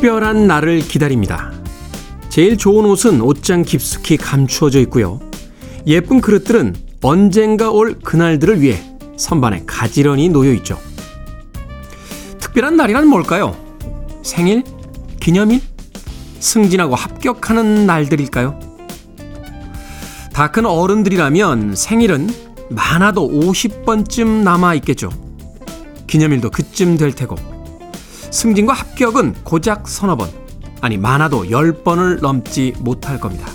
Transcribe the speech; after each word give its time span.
특별한 0.00 0.46
날을 0.46 0.78
기다립니다. 0.78 1.52
제일 2.30 2.56
좋은 2.56 2.86
옷은 2.86 3.20
옷장 3.20 3.64
깊숙이 3.64 4.16
감추어져 4.16 4.80
있고요. 4.80 5.20
예쁜 5.86 6.22
그릇들은 6.22 6.74
언젠가 7.02 7.70
올 7.70 7.98
그날들을 7.98 8.62
위해 8.62 8.82
선반에 9.18 9.64
가지런히 9.66 10.30
놓여 10.30 10.54
있죠. 10.54 10.78
특별한 12.38 12.76
날이란 12.76 13.08
뭘까요? 13.08 13.54
생일? 14.22 14.64
기념일? 15.20 15.60
승진하고 16.38 16.94
합격하는 16.94 17.84
날들일까요? 17.84 18.58
다 20.32 20.50
큰 20.50 20.64
어른들이라면 20.64 21.76
생일은 21.76 22.30
많아도 22.70 23.28
50번쯤 23.28 24.44
남아 24.44 24.76
있겠죠. 24.76 25.10
기념일도 26.06 26.48
그쯤 26.48 26.96
될 26.96 27.12
테고. 27.12 27.49
승진과 28.30 28.72
합격은 28.72 29.34
고작 29.44 29.88
서너 29.88 30.16
번, 30.16 30.30
아니 30.80 30.96
많아도 30.96 31.44
10번을 31.44 32.20
넘지 32.20 32.74
못할 32.78 33.18
겁니다. 33.18 33.46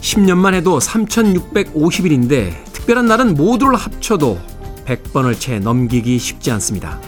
10년만 0.00 0.54
해도 0.54 0.78
3650일인데 0.78 2.54
특별한 2.72 3.06
날은 3.06 3.34
모두를 3.34 3.74
합쳐도 3.74 4.38
100번을 4.86 5.38
채 5.38 5.58
넘기기 5.58 6.18
쉽지 6.18 6.52
않습니다. 6.52 7.00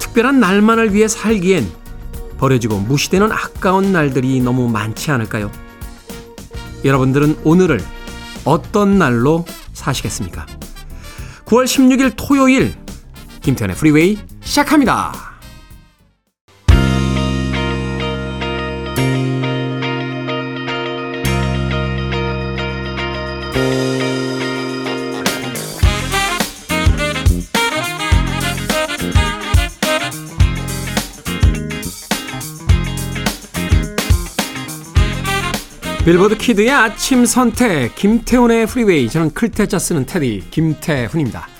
특별한 0.00 0.40
날만을 0.40 0.92
위해 0.92 1.06
살기엔 1.06 1.70
버려지고 2.38 2.80
무시되는 2.80 3.30
아까운 3.30 3.92
날들이 3.92 4.40
너무 4.40 4.68
많지 4.68 5.12
않을까요? 5.12 5.52
여러분들은 6.84 7.38
오늘을 7.44 7.80
어떤 8.44 8.98
날로 8.98 9.44
사시겠습니까? 9.74 10.46
9월 11.44 11.64
16일 11.64 12.14
토요일 12.16 12.74
김태현의 13.42 13.76
프리웨이 13.76 14.18
시작합니다. 14.48 15.12
빌보드 36.06 36.38
키드의 36.38 36.70
아침 36.70 37.26
선택 37.26 37.94
김태훈의 37.94 38.66
프리웨이 38.66 39.10
저는 39.10 39.34
클 39.34 39.54
태 39.54 39.68
자 39.68 39.78
쓰는 39.78 40.06
태디 40.06 40.46
김태훈입니다. 40.50 41.57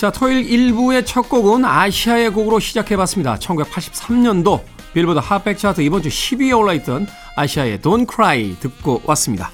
자 0.00 0.10
토요일 0.10 0.46
1부의 0.46 1.04
첫 1.04 1.28
곡은 1.28 1.62
아시아의 1.62 2.30
곡으로 2.30 2.58
시작해봤습니다. 2.58 3.34
1983년도 3.34 4.62
빌보드 4.94 5.18
핫백 5.18 5.58
차트 5.58 5.82
이번 5.82 6.00
주 6.00 6.08
10위에 6.08 6.58
올라있던 6.58 7.06
아시아의 7.36 7.80
Don't 7.80 8.10
Cry 8.10 8.56
듣고 8.60 9.02
왔습니다. 9.04 9.50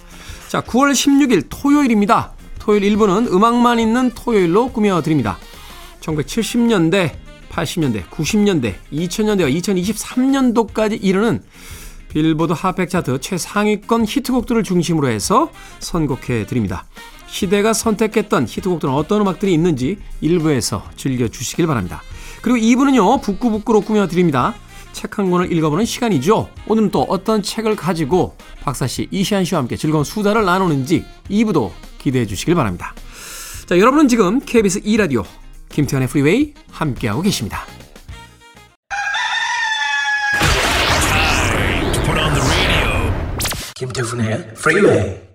자 0.47 0.61
9월 0.61 0.93
16일 0.93 1.47
토요일입니다. 1.49 2.31
토요일 2.61 2.97
1부는 2.97 3.33
음악만 3.33 3.81
있는 3.81 4.13
토요일로 4.13 4.69
꾸며드립니다. 4.69 5.37
1970년대 5.99 7.11
80년대, 7.51 8.09
90년대, 8.09 8.75
2000년대와 8.93 9.53
2023년도까지 9.53 11.03
이르는 11.03 11.43
빌보드 12.09 12.53
핫백 12.53 12.89
차트 12.89 13.19
최상위권 13.21 14.05
히트곡들을 14.07 14.63
중심으로 14.63 15.09
해서 15.09 15.51
선곡해 15.81 16.47
드립니다. 16.47 16.85
시대가 17.37 17.75
선택했던 17.75 18.47
히트곡들은 18.49 18.95
어떤 18.95 19.21
음악들이 19.21 19.53
있는지 19.53 19.99
1부에서 20.23 20.85
즐겨주시길 20.97 21.67
바랍니다. 21.67 22.03
그리고 22.41 22.57
2부는요, 22.57 23.21
북끄북끄로 23.21 23.83
꾸며드립니다. 23.83 24.55
책 24.93 25.19
한 25.19 25.31
권을 25.31 25.53
읽어보는 25.53 25.85
시간이죠. 25.85 26.49
오늘은 26.67 26.91
또 26.91 27.03
어떤 27.03 27.43
책을 27.43 27.77
가지고 27.77 28.35
박사 28.63 28.87
씨, 28.87 29.07
이시한 29.11 29.45
씨와 29.45 29.61
함께 29.61 29.77
즐거운 29.77 30.03
수다를 30.03 30.47
나누는지 30.47 31.05
2부도 31.29 31.73
기대해 31.99 32.25
주시길 32.25 32.55
바랍니다. 32.55 32.95
자, 33.67 33.79
여러분은 33.79 34.09
지금 34.09 34.41
KBS 34.41 34.81
2라디오 34.81 35.23
김태훈의 35.69 36.09
프리웨이 36.09 36.55
함께하고 36.71 37.21
계십니다. 37.21 37.67
김태훈의 43.75 44.55
프리웨이 44.55 45.26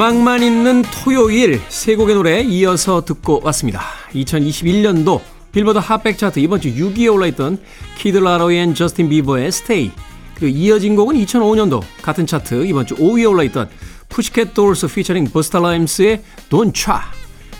음악만 0.00 0.42
있는 0.42 0.82
토요일 1.04 1.60
세 1.68 1.94
곡의 1.94 2.14
노래 2.14 2.40
이어서 2.40 3.04
듣고 3.04 3.42
왔습니다. 3.44 3.82
2021년도 4.14 5.20
빌보드 5.52 5.76
핫백 5.76 6.16
차트 6.16 6.40
이번 6.40 6.62
주 6.62 6.74
6위에 6.74 7.12
올라있던 7.12 7.58
키드 7.98 8.16
라로이 8.16 8.56
and 8.56 8.74
저스틴 8.74 9.10
비버의 9.10 9.48
Stay 9.48 9.90
그리고 10.36 10.56
이어진 10.56 10.96
곡은 10.96 11.16
2005년도 11.16 11.82
같은 12.00 12.26
차트 12.26 12.64
이번 12.64 12.86
주 12.86 12.94
5위에 12.94 13.28
올라있던 13.28 13.68
푸시켓 14.08 14.54
돌스 14.54 14.86
피처링 14.86 15.26
버스타 15.26 15.58
라임스의 15.58 16.22
Try 16.48 17.02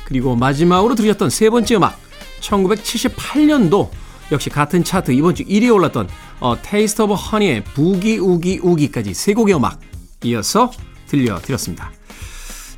그리고 0.06 0.34
마지막으로 0.34 0.95
들으셨던 0.95 1.29
세 1.29 1.50
번째 1.50 1.75
음악 1.75 2.00
1978년도 2.41 3.91
역시 4.33 4.49
같은 4.49 4.83
차트 4.83 5.11
이번 5.12 5.34
주 5.34 5.45
1위에 5.45 5.75
올랐던 5.75 6.09
어, 6.41 6.56
Taste 6.62 7.05
of 7.05 7.12
Honey의 7.12 7.65
부기 7.65 8.17
우기 8.17 8.61
우기까지 8.62 9.12
세 9.12 9.34
곡의 9.34 9.56
음악 9.56 9.79
이어서 10.25 10.71
들려드렸습니다. 11.06 12.00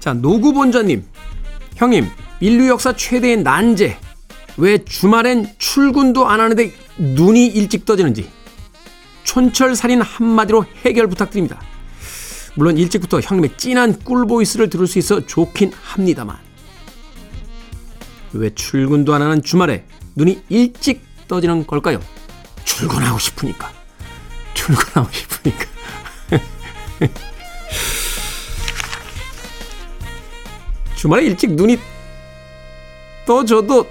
자 0.03 0.13
노구본자님. 0.15 1.05
형님 1.77 2.09
인류 2.41 2.67
역사 2.67 2.93
최대의 2.93 3.45
난제. 3.45 3.97
왜 4.57 4.79
주말엔 4.79 5.55
출근도 5.59 6.27
안 6.27 6.41
하는데 6.41 6.73
눈이 6.99 7.47
일찍 7.47 7.85
떠지는지. 7.85 8.29
촌철살인 9.23 10.03
한마디로 10.03 10.65
해결 10.85 11.07
부탁드립니다. 11.07 11.63
물론 12.57 12.79
일찍부터 12.79 13.21
형님의 13.21 13.57
진한 13.57 13.97
꿀보이스를 14.01 14.71
들을 14.71 14.89
수 14.89 14.99
있어 14.99 15.25
좋긴 15.25 15.71
합니다만. 15.73 16.37
왜 18.33 18.53
출근도 18.53 19.15
안 19.15 19.23
하는 19.23 19.41
주말에 19.41 19.85
눈이 20.17 20.43
일찍 20.49 21.07
떠지는 21.29 21.65
걸까요? 21.65 22.01
출근하고 22.65 23.21
싶으니까. 23.21 23.71
출근하고 24.55 25.13
싶으니까 25.13 25.65
주말에 31.03 31.25
일찍 31.25 31.55
눈이 31.55 31.81
떠져도 33.27 33.89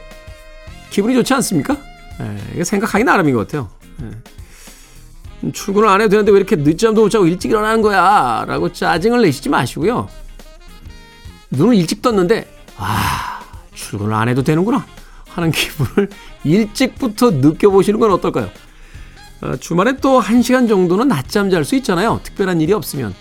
기분이 0.91 1.13
좋지 1.15 1.33
않습니까? 1.33 1.75
예, 2.21 2.37
이게 2.53 2.63
생각하기 2.63 3.03
나름인 3.03 3.35
것 3.35 3.45
같아요. 3.45 3.69
예. 4.01 5.51
출근을 5.51 5.89
안 5.89 5.99
해도 5.99 6.11
되는데 6.11 6.31
왜 6.31 6.37
이렇게 6.37 6.55
늦잠도 6.55 7.01
못 7.01 7.09
자고 7.09 7.27
일찍 7.27 7.51
일어나는 7.51 7.81
거야? 7.81 8.45
라고 8.47 8.71
짜증을 8.71 9.23
내시지 9.23 9.49
마시고요. 9.49 10.07
눈을 11.49 11.75
일찍 11.75 12.01
떴는데, 12.01 12.49
아, 12.77 13.41
출근을 13.73 14.13
안 14.13 14.29
해도 14.29 14.41
되는구나. 14.41 14.85
하는 15.27 15.51
기분을 15.51 16.09
일찍부터 16.45 17.31
느껴보시는 17.31 17.99
건 17.99 18.11
어떨까요? 18.11 18.49
어, 19.41 19.57
주말에 19.57 19.97
또한 19.97 20.41
시간 20.41 20.65
정도는 20.65 21.09
낮잠 21.09 21.49
잘 21.49 21.65
수 21.65 21.75
있잖아요. 21.75 22.21
특별한 22.23 22.61
일이 22.61 22.71
없으면. 22.71 23.13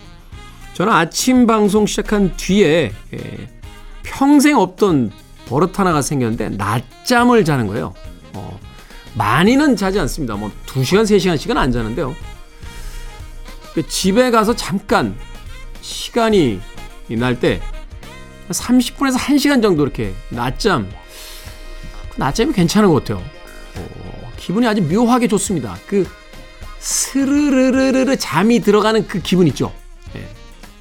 저는 0.75 0.93
아침 0.93 1.45
방송 1.45 1.85
시작한 1.85 2.37
뒤에 2.37 2.93
예, 3.13 3.60
평생 4.03 4.57
없던 4.57 5.11
버릇 5.47 5.77
하나가 5.79 6.01
생겼는데 6.01 6.49
낮잠을 6.49 7.43
자는 7.45 7.67
거예요. 7.67 7.93
어, 8.33 8.59
많이는 9.15 9.75
자지 9.75 9.99
않습니다. 9.99 10.35
뭐 10.35 10.51
2시간, 10.67 11.03
3시간씩은 11.03 11.57
안 11.57 11.71
자는데요. 11.71 12.15
그 13.73 13.87
집에 13.87 14.31
가서 14.31 14.55
잠깐 14.55 15.15
시간이 15.81 16.59
날 17.09 17.35
때 17.39 17.61
30분에서 18.49 19.15
1시간 19.17 19.61
정도 19.61 19.83
이렇게 19.83 20.13
낮잠 20.29 20.89
그 22.09 22.19
낮잠이 22.19 22.53
괜찮은 22.53 22.89
것 22.89 23.03
같아요. 23.03 23.23
어, 23.77 24.31
기분이 24.37 24.67
아주 24.67 24.81
묘하게 24.81 25.27
좋습니다. 25.29 25.77
그 25.87 26.05
스르르르르 26.79 28.15
잠이 28.17 28.59
들어가는 28.59 29.07
그 29.07 29.21
기분 29.21 29.47
있죠. 29.47 29.73
네. 30.13 30.27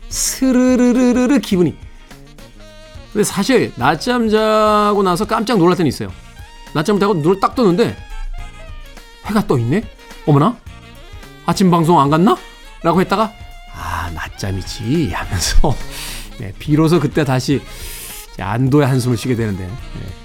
스르르르르 0.08 1.38
기분이 1.38 1.76
근데 3.12 3.24
사실 3.24 3.72
낮잠 3.76 4.28
자고 4.28 5.02
나서 5.02 5.24
깜짝 5.24 5.58
놀랄 5.58 5.76
때는 5.76 5.88
있어요. 5.88 6.10
낮잠을 6.74 7.00
자고 7.00 7.14
눈을 7.14 7.40
딱 7.40 7.54
떴는데 7.54 7.96
해가 9.24 9.46
떠 9.46 9.58
있네? 9.58 9.82
어머나? 10.26 10.56
아침 11.46 11.70
방송 11.70 11.98
안 12.00 12.10
갔나? 12.10 12.36
라고 12.82 13.00
했다가 13.00 13.32
아 13.74 14.10
낮잠이지 14.14 15.10
하면서 15.12 15.74
네, 16.38 16.52
비로소 16.58 17.00
그때 17.00 17.24
다시 17.24 17.60
안도의 18.38 18.86
한숨을 18.86 19.16
쉬게 19.16 19.34
되는데 19.34 19.66
네. 19.66 20.20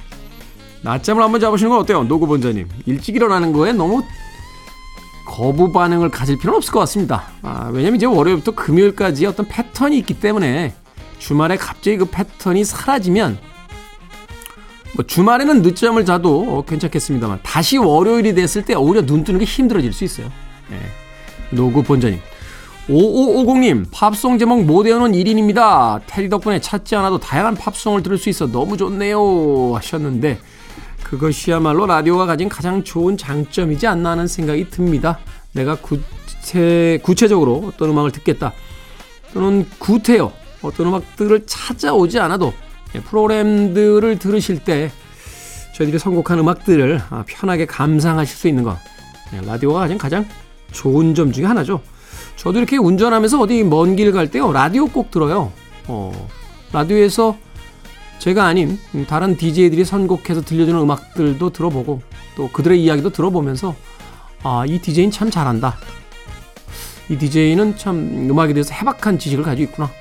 낮잠을 0.83 1.23
한번 1.23 1.41
잡으시는 1.41 1.71
건 1.71 1.79
어때요? 1.79 2.03
노구 2.03 2.27
본자님. 2.27 2.69
일찍 2.85 3.15
일어나는 3.15 3.51
거에 3.51 3.73
너무 3.73 4.03
거부 5.25 5.71
반응을 5.71 6.09
가질 6.11 6.37
필요는 6.37 6.57
없을 6.57 6.71
것 6.71 6.79
같습니다. 6.81 7.23
아, 7.41 7.69
왜냐면 7.73 7.95
이제 7.95 8.05
월요일부터 8.05 8.51
금요일까지 8.51 9.25
어떤 9.25 9.47
패턴이 9.47 9.97
있기 9.97 10.19
때문에 10.19 10.75
주말에 11.25 11.57
갑자기 11.57 11.97
그 11.97 12.05
패턴이 12.05 12.63
사라지면 12.63 13.39
뭐 14.93 15.03
주말에는 15.03 15.63
늦잠을 15.63 16.05
자도 16.05 16.63
괜찮겠습니다만 16.67 17.39
다시 17.41 17.79
월요일이 17.79 18.35
됐을 18.35 18.63
때 18.63 18.75
오히려 18.75 19.03
눈 19.03 19.23
뜨는 19.23 19.39
게 19.39 19.45
힘들어질 19.45 19.91
수 19.91 20.03
있어요. 20.03 20.27
예. 20.71 20.79
노구 21.49 21.81
본자님. 21.81 22.19
5550님, 22.87 23.87
팝송 23.91 24.37
제목 24.37 24.65
못 24.65 24.85
외우는 24.85 25.13
1인입니다. 25.13 26.01
테리 26.05 26.29
덕분에 26.29 26.61
찾지 26.61 26.95
않아도 26.95 27.17
다양한 27.17 27.55
팝송을 27.55 28.03
들을 28.03 28.19
수 28.19 28.29
있어 28.29 28.45
너무 28.45 28.77
좋네요. 28.77 29.73
하셨는데, 29.73 30.37
그것이야말로 31.03 31.87
라디오가 31.87 32.27
가진 32.27 32.47
가장 32.47 32.83
좋은 32.83 33.17
장점이지 33.17 33.87
않나 33.87 34.11
하는 34.11 34.27
생각이 34.27 34.69
듭니다. 34.69 35.17
내가 35.53 35.75
구체, 35.75 36.99
구체적으로 37.01 37.63
어떤 37.67 37.89
음악을 37.89 38.11
듣겠다. 38.11 38.53
또는 39.33 39.65
구태여 39.79 40.44
어떤 40.65 40.87
음악들을 40.87 41.45
찾아오지 41.45 42.19
않아도 42.19 42.53
예, 42.95 42.99
프로그램들을 43.01 44.19
들으실 44.19 44.63
때 44.63 44.91
저희들이 45.75 45.99
선곡한 45.99 46.39
음악들을 46.39 47.01
아, 47.09 47.23
편하게 47.27 47.65
감상하실 47.65 48.35
수 48.37 48.47
있는 48.47 48.63
것. 48.63 48.77
예, 49.33 49.41
라디오가 49.45 49.87
가장 49.97 50.25
좋은 50.71 51.13
점 51.15 51.31
중에 51.31 51.45
하나죠. 51.45 51.81
저도 52.35 52.57
이렇게 52.59 52.77
운전하면서 52.77 53.39
어디 53.39 53.63
먼 53.63 53.95
길 53.95 54.11
갈 54.11 54.29
때요. 54.29 54.51
라디오 54.51 54.87
꼭 54.87 55.11
들어요. 55.11 55.51
어, 55.87 56.29
라디오에서 56.73 57.37
제가 58.19 58.45
아닌 58.45 58.79
다른 59.07 59.35
DJ들이 59.35 59.83
선곡해서 59.85 60.41
들려주는 60.41 60.79
음악들도 60.79 61.49
들어보고 61.51 62.01
또 62.35 62.49
그들의 62.49 62.81
이야기도 62.83 63.11
들어보면서 63.11 63.75
아, 64.43 64.63
이 64.67 64.79
DJ는 64.79 65.11
참 65.11 65.29
잘한다. 65.29 65.75
이 67.09 67.17
DJ는 67.17 67.77
참 67.77 68.29
음악에 68.29 68.53
대해서 68.53 68.73
해박한 68.73 69.19
지식을 69.19 69.43
가지고 69.43 69.71
있구나. 69.71 69.91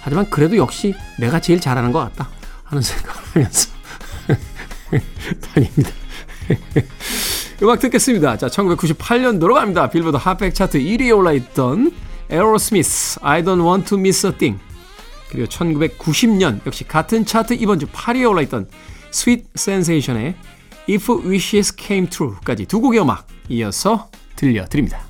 하지만 0.00 0.28
그래도 0.30 0.56
역시 0.56 0.94
내가 1.18 1.40
제일 1.40 1.60
잘하는 1.60 1.92
것 1.92 2.00
같다. 2.00 2.28
하는 2.64 2.82
생각을 2.82 3.20
하면서 3.32 3.70
다닙니다. 5.54 5.90
음악 7.62 7.80
듣겠습니다. 7.80 8.36
자, 8.38 8.46
1998년도로 8.46 9.54
갑니다. 9.54 9.90
빌보드 9.90 10.16
핫백 10.16 10.54
차트 10.54 10.78
1위에 10.78 11.16
올라있던 11.16 11.92
에어로스미스 12.30 13.20
I 13.22 13.42
don't 13.42 13.64
want 13.64 13.88
to 13.88 13.98
miss 13.98 14.26
a 14.26 14.32
thing 14.32 14.62
그리고 15.30 15.46
1990년 15.48 16.60
역시 16.66 16.84
같은 16.84 17.24
차트 17.24 17.54
이번 17.54 17.78
주 17.78 17.86
8위에 17.86 18.28
올라있던 18.28 18.68
Sweet 19.12 19.48
Sensation의 19.56 20.34
If 20.88 21.12
Wishes 21.24 21.74
Came 21.78 22.08
True까지 22.08 22.66
두 22.66 22.80
곡의 22.80 23.00
음악 23.00 23.26
이어서 23.48 24.10
들려드립니다. 24.36 25.09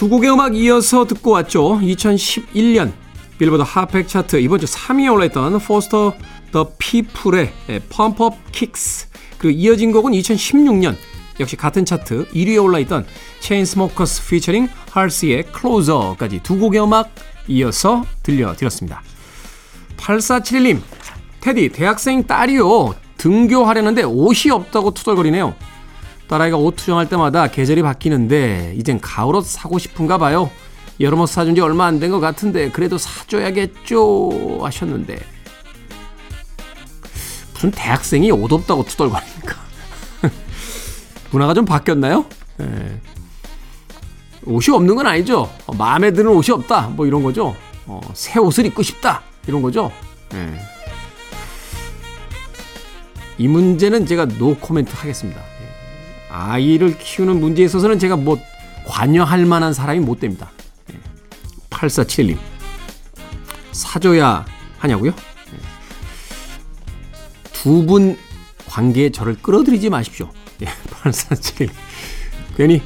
두 0.00 0.08
곡의 0.08 0.30
음악 0.32 0.56
이어서 0.56 1.04
듣고 1.04 1.32
왔죠. 1.32 1.78
2011년 1.82 2.90
빌보드 3.36 3.62
핫백 3.66 4.08
차트 4.08 4.36
이번 4.36 4.58
주 4.58 4.64
3위에 4.64 5.12
올라있던 5.12 5.58
Foster 5.58 6.14
the 6.52 6.72
People의 6.78 7.52
Pumped 7.90 8.50
Up 8.50 8.67
Kicks 8.67 9.08
그리고 9.36 9.58
이어진 9.58 9.92
곡은 9.92 10.12
2016년 10.12 10.96
역시 11.38 11.54
같은 11.56 11.84
차트 11.84 12.28
1위에 12.30 12.64
올라있던 12.64 13.04
Chainsmokers 13.40 14.26
featuring 14.30 14.68
Halsey의 14.90 15.42
Closer까지 15.52 16.40
두 16.42 16.58
곡의 16.58 16.82
음악 16.82 17.10
이어서 17.48 18.02
들려드렸습니다. 18.22 19.02
8471님 19.98 20.80
테디 21.42 21.68
대학생 21.68 22.26
딸이요 22.26 22.94
등교하려는데 23.18 24.04
옷이 24.04 24.50
없다고 24.50 24.94
투덜거리네요. 24.94 25.54
딸아이가 26.30 26.56
옷 26.56 26.76
투정할 26.76 27.08
때마다 27.08 27.48
계절이 27.48 27.82
바뀌는데 27.82 28.74
이젠 28.76 29.00
가을옷 29.00 29.44
사고 29.44 29.78
싶은가 29.80 30.16
봐요. 30.16 30.48
여름 31.00 31.20
옷 31.20 31.26
사준 31.26 31.56
지 31.56 31.60
얼마 31.60 31.86
안 31.86 31.98
된 31.98 32.12
것 32.12 32.20
같은데 32.20 32.70
그래도 32.70 32.98
사줘야겠죠 32.98 34.60
하셨는데 34.62 35.18
무슨 37.54 37.70
대학생이 37.72 38.30
옷 38.30 38.52
없다고 38.52 38.84
투덜거립니까? 38.84 39.56
문화가 41.32 41.52
좀 41.54 41.64
바뀌었나요? 41.64 42.24
네. 42.58 43.00
옷이 44.44 44.74
없는 44.74 44.94
건 44.94 45.06
아니죠. 45.06 45.50
어, 45.66 45.74
마음에 45.74 46.12
드는 46.12 46.30
옷이 46.30 46.50
없다. 46.52 46.88
뭐 46.88 47.06
이런 47.06 47.22
거죠. 47.22 47.56
어, 47.86 48.00
새 48.14 48.38
옷을 48.38 48.66
입고 48.66 48.82
싶다. 48.82 49.22
이런 49.46 49.62
거죠. 49.62 49.90
네. 50.30 50.58
이 53.36 53.48
문제는 53.48 54.06
제가 54.06 54.26
노 54.26 54.54
코멘트 54.56 54.92
하겠습니다. 54.94 55.42
아이를 56.30 56.96
키우는 56.98 57.40
문제에 57.40 57.64
있어서는 57.66 57.98
제가 57.98 58.16
뭐 58.16 58.38
관여할 58.86 59.44
만한 59.46 59.72
사람이 59.72 60.00
못 60.00 60.20
됩니다. 60.20 60.50
8471님. 61.70 62.38
사줘야 63.72 64.44
하냐고요? 64.78 65.12
두 67.52 67.84
분 67.86 68.16
관계에 68.66 69.10
저를 69.10 69.36
끌어들이지 69.42 69.90
마십시오. 69.90 70.30
8471님. 71.02 71.70
괜히 72.56 72.82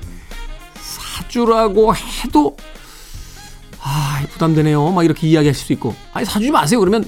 사주라고 0.81 1.95
해도 1.95 2.57
아, 3.81 4.25
부담되네요. 4.33 4.91
막 4.93 5.05
이렇게 5.05 5.29
이야기하실 5.29 5.67
수 5.67 5.73
있고. 5.75 5.95
아니, 6.15 6.25
사주지 6.25 6.51
마세요. 6.51 6.81
그러면 6.81 7.05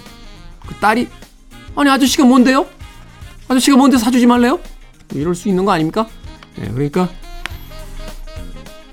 그 0.67 0.75
딸이 0.75 1.09
아니, 1.75 1.91
아저씨가 1.91 2.25
뭔데요? 2.25 2.67
아저씨가 3.49 3.77
뭔데 3.77 3.97
사주지 3.97 4.27
말래요? 4.27 4.61
이럴 5.15 5.35
수 5.35 5.49
있는 5.49 5.65
거 5.65 5.73
아닙니까? 5.73 6.07
네, 6.57 6.71
그러니까 6.73 7.09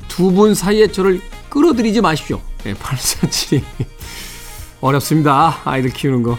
두 0.08 0.32
분 0.32 0.53
사이에 0.53 0.88
저를 0.88 1.22
끌어들이지 1.50 2.01
마십시오. 2.01 2.39
네, 2.63 2.74
847이 2.74 3.63
어렵습니다. 4.82 5.62
아이들 5.65 5.91
키우는 5.91 6.24
거. 6.24 6.38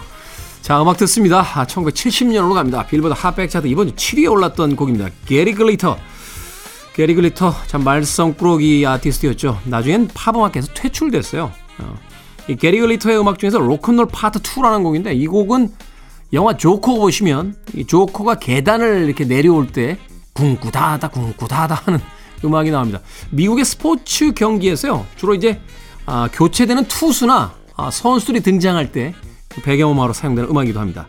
자, 0.62 0.80
음악 0.80 0.96
듣습니다. 0.98 1.40
아, 1.40 1.66
1970년으로 1.66 2.54
갑니다. 2.54 2.86
빌보드 2.86 3.14
핫백 3.16 3.50
차트 3.50 3.66
이번 3.66 3.88
주 3.88 3.94
7위에 3.94 4.30
올랐던 4.30 4.76
곡입니다. 4.76 5.10
게리 5.26 5.54
글리터. 5.54 5.98
게리 6.94 7.14
글리터 7.14 7.54
참 7.66 7.82
말썽 7.84 8.38
꾸러기 8.38 8.86
아티스트였죠. 8.86 9.60
나중엔 9.64 10.08
팝음악에서 10.14 10.72
퇴출됐어요. 10.74 11.50
어. 11.80 11.98
이 12.48 12.56
게리 12.56 12.78
글리터의 12.80 13.18
음악 13.18 13.38
중에서 13.38 13.58
Rock 13.58 13.76
and 13.76 13.89
Roll 13.89 14.06
Part 14.12 14.38
2라는 14.38 14.82
곡인데 14.84 15.12
이 15.14 15.26
곡은 15.26 15.72
영화 16.32 16.56
조커 16.56 16.94
보시면 16.96 17.56
이 17.74 17.84
조커가 17.84 18.36
계단을 18.36 19.04
이렇게 19.06 19.24
내려올 19.24 19.66
때 19.66 19.98
궁구다다 20.34 21.08
궁구다다 21.08 21.74
하는 21.84 22.00
음악이 22.44 22.70
나옵니다. 22.70 23.00
미국의 23.30 23.64
스포츠 23.64 24.32
경기에서요. 24.32 25.06
주로 25.16 25.34
이제 25.34 25.60
아, 26.06 26.28
교체되는 26.32 26.84
투수나 26.86 27.54
아, 27.76 27.90
선수들이 27.90 28.40
등장할 28.40 28.92
때 28.92 29.14
배경음악으로 29.62 30.12
사용되는 30.12 30.50
음악이기도 30.50 30.80
합니다. 30.80 31.06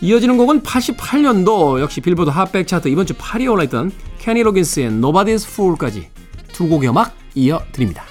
이어지는 0.00 0.38
곡은 0.38 0.62
88년도 0.62 1.80
역시 1.80 2.00
빌보드 2.00 2.30
핫백 2.30 2.66
차트 2.66 2.88
이번 2.88 3.04
주 3.06 3.14
8위에 3.14 3.50
올라있던 3.52 3.92
케니 4.18 4.42
로긴스의 4.42 4.88
Nobody's 4.88 5.46
Fool까지 5.46 6.08
두 6.52 6.68
곡의 6.68 6.88
음악 6.88 7.14
이어드립니다. 7.34 8.04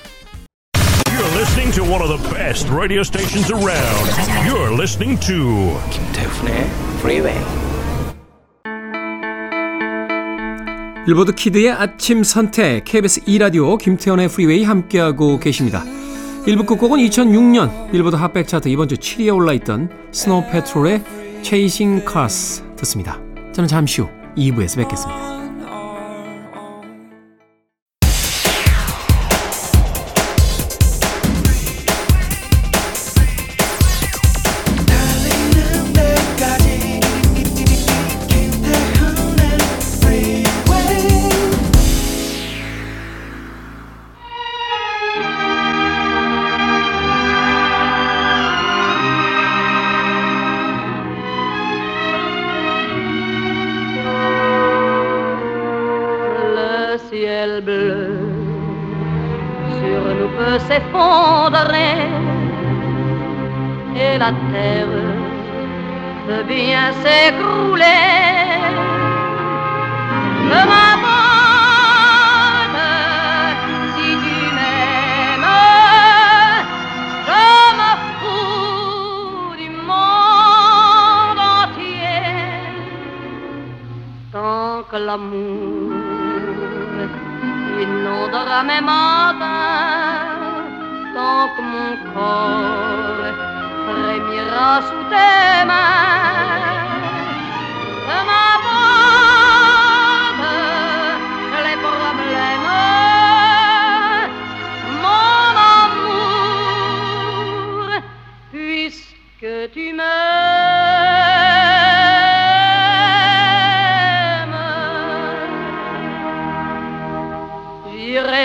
You're 1.08 1.36
listening 1.36 1.74
to 1.76 1.84
one 1.84 2.02
of 2.02 2.10
the 2.10 2.34
best 2.34 2.70
radio 2.72 3.02
stations 3.02 3.52
around. 3.52 4.10
You're 4.46 4.74
listening 4.74 5.20
to 5.26 5.80
김태훈의 5.90 6.70
Freeway. 7.00 7.69
빌보드 11.10 11.34
키드의 11.34 11.72
아침 11.72 12.24
선택 12.24 12.86
KBS 12.86 13.22
2라디오 13.22 13.80
김태훈의 13.80 14.28
프리웨이 14.28 14.64
함께하고 14.64 15.40
계십니다. 15.40 15.84
1부 16.46 16.68
끝곡은 16.68 17.00
2006년 17.00 17.92
빌보드 17.92 18.16
핫백 18.16 18.48
차트 18.48 18.70
이번 18.70 18.88
주 18.88 18.96
7위에 18.96 19.36
올라있던 19.36 19.90
Snow 20.12 20.44
Patrol의 20.52 21.04
Chasing 21.42 22.06
Cars 22.08 22.64
듣습니다. 22.76 23.20
저는 23.54 23.68
잠시 23.68 24.02
후 24.02 24.10
2부에서 24.38 24.78
뵙겠습니다. 24.78 25.39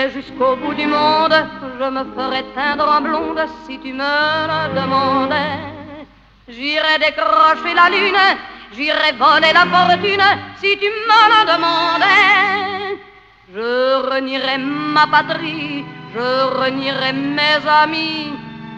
Jusqu'au 0.09 0.55
bout 0.55 0.73
du 0.73 0.87
monde, 0.87 1.35
je 1.79 1.89
me 1.89 2.03
ferai 2.15 2.43
teindre 2.53 2.87
en 2.87 3.01
blonde 3.01 3.45
si 3.65 3.79
tu 3.79 3.93
me 3.93 4.03
le 4.51 4.79
demandais. 4.79 5.59
J'irai 6.47 6.97
décrocher 6.99 7.73
la 7.73 7.89
lune, 7.89 8.25
j'irai 8.75 9.11
voler 9.13 9.53
la 9.53 9.65
fortune 9.65 10.27
si 10.61 10.77
tu 10.77 10.89
me 11.09 11.21
le 11.31 11.41
demandais. 11.53 12.99
Je 13.53 14.09
renierai 14.11 14.57
ma 14.57 15.07
patrie, 15.07 15.85
je 16.13 16.59
renierai 16.59 17.13
mes 17.13 17.61
amis 17.83 18.33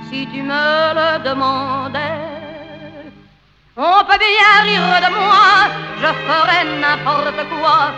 si 0.10 0.27
tu 0.27 0.41
me 0.43 0.93
le 1.00 1.24
demandais. 1.24 2.38
On 3.75 4.03
peut 4.05 4.17
bien 4.17 4.53
rire 4.63 5.01
de 5.05 5.13
moi, 5.13 5.50
je 6.01 6.07
ferai 6.27 6.60
n'importe 6.81 7.50
quoi 7.60 7.91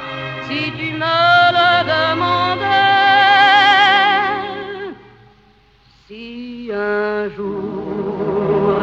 si 0.47 0.71
tu 0.71 0.91
me 0.93 1.15
le 1.57 1.69
demandais. 1.93 2.88
Si 6.09 6.71
un 6.73 7.29
jour 7.37 8.79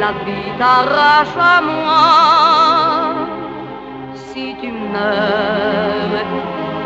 la 0.00 0.10
vie 0.24 0.50
t'arrache 0.58 1.36
à 1.38 1.60
moi, 1.62 3.14
si 4.16 4.56
tu 4.60 4.72
meurs, 4.72 6.26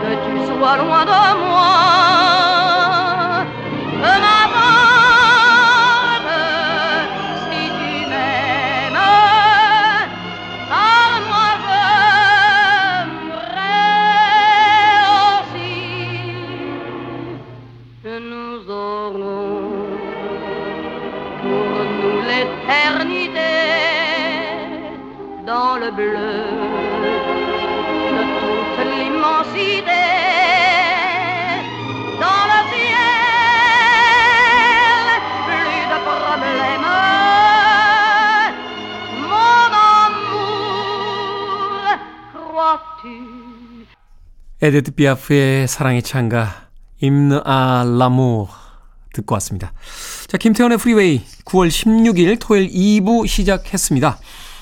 que 0.02 0.12
tu 0.24 0.34
sois 0.48 0.76
loin 0.76 1.04
de 1.12 1.22
moi. 1.46 1.78
Bleu 25.98 26.46
de 28.16 28.22
toute 28.40 28.80
l'immensité. 28.90 30.02
Dans 32.22 32.44
le 32.50 32.60
ciel, 32.72 32.98
plus 35.46 35.80
de 35.92 35.98
problèmes. 36.08 36.90
Mon 39.30 39.70
amour, 39.98 41.26
crois-tu? 42.32 43.16
에디트 44.60 44.90
피아프의 44.92 45.66
사랑의 45.68 46.02
찬가 46.02 46.68
Hymne 47.00 47.40
à 47.44 47.84
l'amour 47.98 48.48
듣고 49.14 49.34
왔습니다. 49.34 49.72
자, 50.28 50.36
김태훈의 50.37 50.78
프리웨이 50.78 51.24
9월 51.44 51.68
16일 51.68 52.38
토요일 52.40 52.68
2부 52.68 53.26
시작했습니다. 53.26 54.18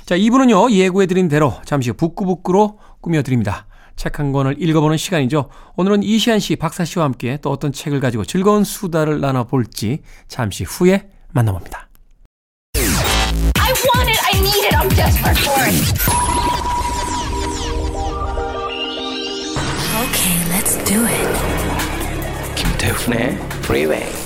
자, 0.06 0.16
2부는요, 0.16 0.70
예고해드린 0.70 1.28
대로 1.28 1.52
잠시 1.64 1.90
후 1.90 1.96
북구북구로 1.96 2.78
꾸며드립니다. 3.00 3.66
책 3.96 4.18
한 4.20 4.30
권을 4.30 4.62
읽어보는 4.62 4.98
시간이죠. 4.98 5.48
오늘은 5.76 6.02
이시안 6.04 6.38
씨, 6.38 6.54
박사 6.54 6.84
씨와 6.84 7.04
함께 7.06 7.38
또 7.42 7.50
어떤 7.50 7.72
책을 7.72 7.98
가지고 7.98 8.24
즐거운 8.24 8.62
수다를 8.62 9.20
나눠볼지 9.20 10.02
잠시 10.28 10.64
후에 10.64 11.08
만나봅니다. 11.32 11.88
I 13.58 13.72
want 13.72 14.08
it. 14.08 14.20
I 14.32 14.38
need 14.38 14.66
it. 14.66 14.76
I'm 14.76 14.88
desperate 14.94 15.40
for 15.40 15.60
it. 15.64 15.74
Okay, 20.06 20.36
let's 20.52 20.76
do 20.84 21.04
it. 21.04 22.54
김태훈의 22.54 23.38
Freeway. 23.64 24.25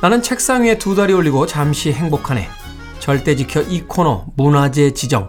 나는 0.00 0.22
책상 0.22 0.64
위에 0.64 0.78
두 0.78 0.94
다리 0.94 1.12
올리고 1.12 1.44
잠시 1.46 1.92
행복하네. 1.92 2.48
절대 3.00 3.36
지켜 3.36 3.60
이 3.60 3.82
코너 3.82 4.24
문화재 4.34 4.94
지정 4.94 5.26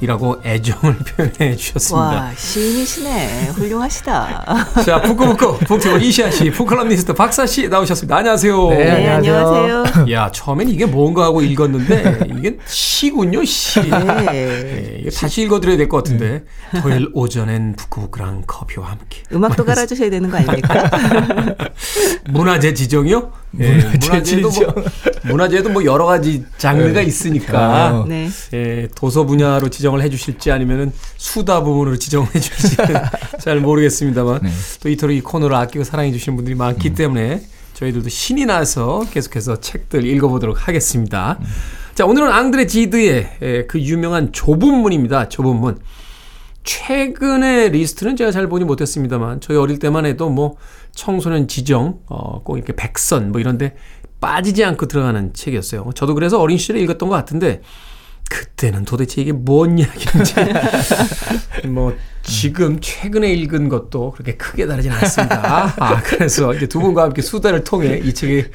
이라고 0.00 0.40
애정을 0.44 0.96
표현해 1.04 1.56
주셨습니다. 1.56 2.06
와, 2.06 2.30
시인이시네. 2.36 3.48
훌륭하시다. 3.54 4.44
자, 4.86 5.00
북끄북끄 5.02 5.58
북튜버 5.58 5.98
이시한 5.98 6.30
씨, 6.30 6.50
북칼럼니스트 6.50 7.14
박사 7.14 7.44
씨 7.46 7.68
나오셨습니다. 7.68 8.16
안녕하세요. 8.16 8.68
네, 8.70 8.76
네, 8.76 9.08
안녕하세요. 9.08 9.56
안녕하세요. 9.62 10.10
야, 10.12 10.30
처음엔 10.30 10.68
이게 10.68 10.86
뭔가 10.86 11.24
하고 11.24 11.42
읽었는데 11.42 12.28
이게 12.38 12.56
시군요, 12.66 13.44
시. 13.44 13.80
네. 13.80 14.28
예, 14.32 14.98
이거 15.00 15.10
다시 15.10 15.42
읽어드려야 15.42 15.76
될 15.76 15.88
것 15.88 15.98
같은데 16.04 16.44
토요일 16.82 17.08
오전엔 17.14 17.74
북구북구랑 17.76 18.42
커피와 18.46 18.90
함께 18.90 19.22
음악도 19.32 19.64
갈아주셔야 19.64 20.10
되는 20.10 20.30
거 20.30 20.36
아닙니까? 20.36 20.90
문화재 22.28 22.74
지정이요? 22.74 23.32
예, 23.58 23.74
문화재 23.74 24.36
문화재도. 24.36 24.50
뭐, 24.50 24.84
문화재도 25.24 25.68
뭐 25.70 25.84
여러 25.84 26.04
가지 26.04 26.44
장르가 26.58 27.00
있으니까 27.00 27.58
아, 27.58 28.04
네. 28.06 28.28
예, 28.52 28.88
도서 28.94 29.24
분야로 29.24 29.68
지정을 29.70 30.02
해주실지 30.02 30.50
아니면은 30.50 30.92
수다 31.16 31.62
부분으로 31.62 31.96
지정을 31.96 32.28
해주실지 32.34 32.76
잘 33.40 33.60
모르겠습니다만 33.60 34.40
네. 34.42 34.50
또 34.82 34.88
이토록 34.88 35.16
이 35.16 35.20
코너를 35.20 35.56
아끼고 35.56 35.84
사랑해 35.84 36.12
주시는 36.12 36.36
분들이 36.36 36.54
많기 36.54 36.94
때문에 36.94 37.42
저희들도 37.74 38.08
신이 38.08 38.44
나서 38.44 39.04
계속해서 39.10 39.60
책들 39.60 40.04
읽어보도록 40.04 40.66
하겠습니다. 40.68 41.38
자 41.94 42.04
오늘은 42.04 42.30
앙드레 42.30 42.66
지드의 42.66 43.28
예, 43.42 43.66
그 43.66 43.80
유명한 43.80 44.32
좁은 44.32 44.74
문입니다. 44.74 45.28
좁은 45.28 45.56
문. 45.56 45.78
최근의 46.64 47.70
리스트는 47.70 48.16
제가 48.16 48.30
잘 48.30 48.46
보지 48.46 48.66
못했습니다만 48.66 49.40
저희 49.40 49.56
어릴 49.56 49.78
때만 49.78 50.04
해도 50.04 50.28
뭐 50.28 50.56
청소년 50.98 51.46
지정 51.46 52.00
어, 52.06 52.42
꼭 52.42 52.56
이렇게 52.56 52.74
백선 52.74 53.30
뭐 53.30 53.40
이런데 53.40 53.76
빠지지 54.20 54.64
않고 54.64 54.86
들어가는 54.86 55.32
책이었어요. 55.32 55.90
저도 55.94 56.14
그래서 56.14 56.40
어린 56.40 56.58
시절에 56.58 56.80
읽었던 56.80 57.08
것 57.08 57.14
같은데 57.14 57.62
그때는 58.28 58.84
도대체 58.84 59.22
이게 59.22 59.30
뭔 59.30 59.78
이야기인지 59.78 60.34
뭐 61.70 61.96
지금 62.24 62.80
최근에 62.80 63.32
읽은 63.32 63.68
것도 63.68 64.10
그렇게 64.10 64.36
크게 64.36 64.66
다르진 64.66 64.90
않습니다. 64.90 65.72
아 65.78 66.02
그래서 66.02 66.52
이제 66.52 66.66
두 66.66 66.80
분과 66.80 67.04
함께 67.04 67.22
수다를 67.22 67.62
통해 67.62 68.00
이 68.02 68.12
책의 68.12 68.50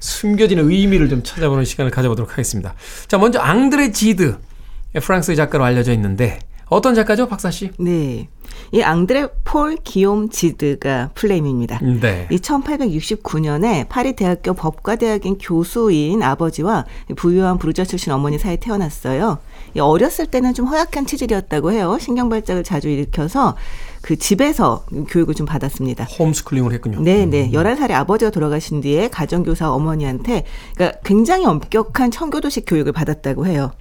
숨겨지는 0.00 0.68
의미를 0.68 1.08
좀 1.08 1.22
찾아보는 1.22 1.64
시간을 1.64 1.92
가져보도록 1.92 2.32
하겠습니다. 2.32 2.74
자 3.06 3.18
먼저 3.18 3.38
앙드레 3.38 3.92
지드 3.92 4.36
프랑스의 5.00 5.36
작가로 5.36 5.62
알려져 5.62 5.92
있는데 5.92 6.40
어떤 6.66 6.96
작가죠, 6.96 7.28
박사 7.28 7.52
씨? 7.52 7.70
네. 7.78 8.28
이 8.72 8.82
앙드레 8.82 9.28
폴 9.44 9.76
기욤 9.76 10.28
지드가 10.30 11.10
플레임입니다. 11.14 11.80
네. 12.00 12.28
이 12.30 12.36
1869년에 12.36 13.88
파리 13.88 14.14
대학교 14.14 14.54
법과대학인 14.54 15.38
교수인 15.38 16.22
아버지와 16.22 16.84
부유한 17.16 17.58
부르자 17.58 17.84
출신 17.84 18.12
어머니 18.12 18.38
사이에 18.38 18.56
태어났어요. 18.56 19.38
이 19.76 19.80
어렸을 19.80 20.26
때는 20.26 20.54
좀 20.54 20.66
허약한 20.66 21.06
체질이었다고 21.06 21.72
해요. 21.72 21.98
신경 22.00 22.28
발작을 22.28 22.64
자주 22.64 22.88
일으켜서 22.88 23.56
그 24.02 24.16
집에서 24.16 24.84
교육을 25.08 25.34
좀 25.34 25.46
받았습니다. 25.46 26.04
홈스쿨링을 26.04 26.72
했군요. 26.74 27.00
네, 27.00 27.24
네. 27.24 27.50
11살에 27.50 27.92
아버지가 27.92 28.30
돌아가신 28.30 28.82
뒤에 28.82 29.08
가정교사 29.08 29.72
어머니한테 29.72 30.44
그러니까 30.74 30.98
굉장히 31.04 31.46
엄격한 31.46 32.10
청교도식 32.10 32.64
교육을 32.66 32.92
받았다고 32.92 33.46
해요. 33.46 33.72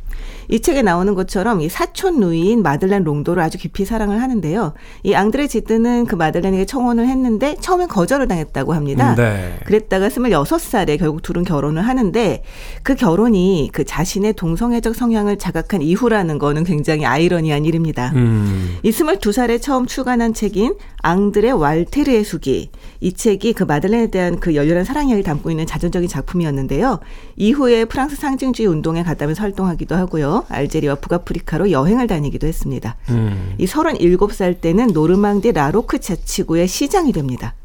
이 0.50 0.60
책에 0.60 0.82
나오는 0.82 1.14
것처럼 1.14 1.62
이 1.62 1.70
사촌 1.70 2.20
누이인 2.20 2.64
마들렌 2.64 3.04
롱도를 3.04 3.42
아주 3.44 3.58
깊이 3.58 3.86
사랑을 3.86 4.22
하는데요. 4.22 4.74
이 5.04 5.14
앙드레 5.14 5.48
지드는 5.48 6.06
그 6.06 6.16
마들렌에게 6.16 6.66
청혼을 6.66 7.08
했는데 7.08 7.56
처음엔 7.60 7.88
거절을 7.88 8.28
당했다고 8.28 8.74
합니다. 8.74 9.16
네. 9.16 9.58
그랬다가 9.66 10.10
26살에 10.10 10.98
결국 10.98 11.22
둘은 11.22 11.44
결혼을 11.44 11.82
하는데 11.82 12.44
그 12.84 12.96
결혼이 12.96 13.70
그 13.74 13.84
자신의 13.84 14.34
동성애적 14.34 14.96
성향을 14.96 15.38
자각한 15.38 15.82
이후라는 15.82 16.40
거는 16.40 16.64
굉장히 16.64 17.06
아이러니한 17.06 17.66
일입니다. 17.66 18.12
음. 18.16 18.78
이 18.84 18.92
22살에 18.92 19.62
처음 19.62 19.86
출간한 19.86 20.34
책인 20.34 20.76
앙드레 21.02 21.52
왈테르의 21.52 22.24
수기. 22.24 22.72
이 23.04 23.12
책이 23.12 23.52
그 23.52 23.66
마들렌에 23.66 24.08
대한 24.08 24.40
그 24.40 24.56
열렬한 24.56 24.86
사랑 24.86 25.10
이야기를 25.10 25.26
담고 25.26 25.52
있는 25.52 25.66
자전적인 25.66 26.08
작품이었는데요. 26.08 27.00
이후에 27.36 27.84
프랑스 27.84 28.16
상징주의 28.16 28.66
운동에 28.66 29.04
가담해서 29.04 29.42
활동하기도 29.42 29.94
하고요. 29.94 30.46
알제리와 30.48 30.96
북아프리카로 30.96 31.72
여행을 31.72 32.08
다니기도 32.08 32.48
했습니다. 32.48 32.96
음. 33.10 33.56
이 33.58 33.66
37살 33.66 34.62
때는 34.62 34.88
노르망디 34.94 35.52
라로크 35.52 36.00
자치구의 36.00 36.70
시장이 36.70 37.12
됩니다. 37.12 37.56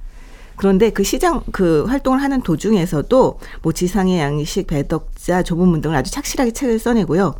그런데 0.57 0.91
그 0.91 1.05
시장 1.05 1.45
그 1.53 1.85
활동을 1.85 2.21
하는 2.21 2.43
도중에서도 2.43 3.39
뭐 3.63 3.73
지상의 3.73 4.19
양식, 4.19 4.67
배덕자, 4.67 5.45
좁은 5.45 5.69
문 5.69 5.81
등을 5.81 5.95
아주 5.95 6.11
착실하게 6.11 6.51
책을 6.51 6.81
써내고요. 6.81 7.37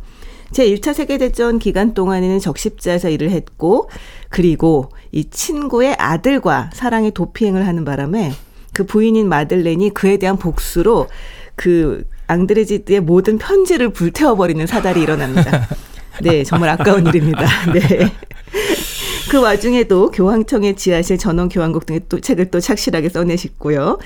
제1차 0.51 0.93
세계대전 0.93 1.59
기간 1.59 1.93
동안에는 1.93 2.39
적십자에서 2.39 3.09
일을 3.09 3.31
했고, 3.31 3.89
그리고 4.29 4.89
이 5.11 5.29
친구의 5.29 5.95
아들과 5.97 6.69
사랑의 6.73 7.11
도피행을 7.11 7.67
하는 7.67 7.85
바람에 7.85 8.33
그 8.73 8.85
부인인 8.85 9.27
마들렌이 9.27 9.89
그에 9.91 10.17
대한 10.17 10.37
복수로 10.37 11.07
그 11.55 12.05
앙드레지드의 12.27 13.01
모든 13.01 13.37
편지를 13.37 13.89
불태워버리는 13.89 14.65
사달이 14.67 15.01
일어납니다. 15.01 15.67
네, 16.21 16.43
정말 16.43 16.69
아까운 16.69 17.05
일입니다. 17.07 17.45
네. 17.73 18.11
그 19.29 19.41
와중에도 19.41 20.11
교황청의 20.11 20.75
지하실 20.75 21.17
전원 21.17 21.49
교황국 21.49 21.85
등의 21.85 22.01
또 22.09 22.19
책을 22.19 22.51
또 22.51 22.59
착실하게 22.59 23.09
써내셨고요. 23.09 23.99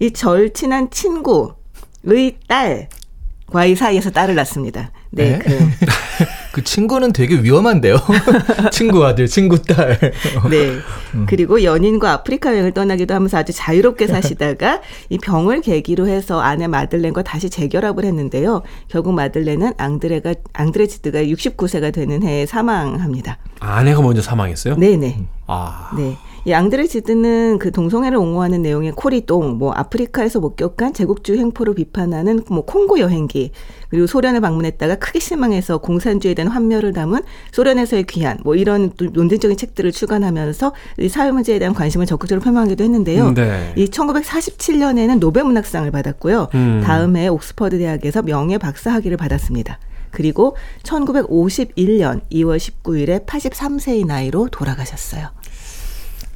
이 0.00 0.10
절친한 0.12 0.90
친구의 0.90 2.38
딸과의 2.48 3.76
사이에서 3.76 4.10
딸을 4.10 4.34
낳습니다. 4.34 4.90
네, 5.14 5.38
네? 5.38 5.38
그 5.38 5.56
그 6.54 6.62
친구는 6.62 7.12
되게 7.12 7.34
위험한데요. 7.42 7.96
친구 8.70 9.04
아들, 9.04 9.26
친구 9.26 9.60
딸. 9.60 9.98
네. 10.48 10.78
그리고 11.26 11.64
연인과 11.64 12.12
아프리카 12.12 12.52
여행을 12.52 12.70
떠나기도 12.70 13.12
하면서 13.12 13.38
아주 13.38 13.52
자유롭게 13.52 14.06
사시다가 14.06 14.80
이 15.08 15.18
병을 15.18 15.62
계기로 15.62 16.06
해서 16.06 16.40
아내 16.40 16.68
마들렌과 16.68 17.22
다시 17.22 17.50
재결합을 17.50 18.04
했는데요. 18.04 18.62
결국 18.86 19.14
마들렌은 19.14 19.72
앙드레가 19.76 20.34
앙드레지드가 20.52 21.24
69세가 21.24 21.92
되는 21.92 22.22
해에 22.22 22.46
사망합니다. 22.46 23.38
아내가 23.58 24.00
먼저 24.00 24.22
사망했어요? 24.22 24.76
네 24.76 24.96
네. 24.96 25.26
아. 25.48 25.90
네. 25.96 26.16
이 26.46 26.52
앙드레지드는 26.52 27.58
그 27.58 27.72
동성애를 27.72 28.18
옹호하는 28.18 28.60
내용의 28.60 28.92
코리똥, 28.92 29.56
뭐 29.56 29.72
아프리카에서 29.72 30.40
목격한 30.40 30.92
제국주의 30.92 31.38
횡포를 31.38 31.74
비판하는 31.74 32.42
뭐 32.50 32.66
콩고 32.66 32.98
여행기, 32.98 33.50
그리고 33.88 34.06
소련을 34.06 34.42
방문했다가 34.42 34.96
크게 34.96 35.20
실망해서 35.20 35.78
공산주의에 35.78 36.34
대한 36.34 36.50
환멸을 36.50 36.92
담은 36.92 37.22
소련에서의 37.52 38.04
귀한, 38.04 38.38
뭐 38.44 38.56
이런 38.56 38.92
또 38.98 39.06
논쟁적인 39.06 39.56
책들을 39.56 39.90
출간하면서 39.92 40.74
이 40.98 41.08
사회 41.08 41.30
문제에 41.30 41.58
대한 41.58 41.72
관심을 41.72 42.04
적극적으로 42.04 42.44
표명하기도 42.44 42.84
했는데요. 42.84 43.32
네. 43.32 43.72
이 43.76 43.86
1947년에는 43.86 45.18
노벨 45.20 45.44
문학상을 45.44 45.90
받았고요. 45.90 46.48
음. 46.54 46.82
다음 46.84 47.16
해 47.16 47.28
옥스퍼드 47.28 47.78
대학에서 47.78 48.20
명예 48.20 48.58
박사 48.58 48.92
학위를 48.92 49.16
받았습니다. 49.16 49.78
그리고 50.10 50.56
1951년 50.84 52.20
2월 52.30 52.58
19일에 52.58 53.26
83세의 53.26 54.06
나이로 54.06 54.48
돌아가셨어요. 54.50 55.30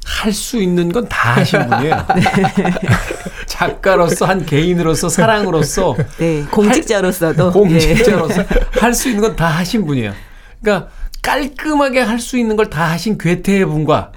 할 0.05 0.33
수 0.33 0.57
있는 0.57 0.91
건 0.91 1.07
다 1.07 1.35
하신 1.35 1.67
분이에요. 1.67 2.05
네. 2.15 2.23
작가로서 3.47 4.25
한 4.25 4.45
개인으로서 4.45 5.09
사랑으로서 5.09 5.95
네, 6.17 6.43
공직자로서도 6.51 7.51
공직자로서 7.51 8.43
할수 8.79 9.09
있는 9.09 9.21
건 9.23 9.35
다 9.35 9.47
하신 9.47 9.85
분이에요. 9.85 10.13
그러니까 10.61 10.89
깔끔하게 11.21 12.01
할 12.01 12.19
수 12.19 12.37
있는 12.37 12.55
걸 12.55 12.69
다 12.69 12.85
하신 12.91 13.17
괴테의 13.17 13.65
분과 13.65 14.11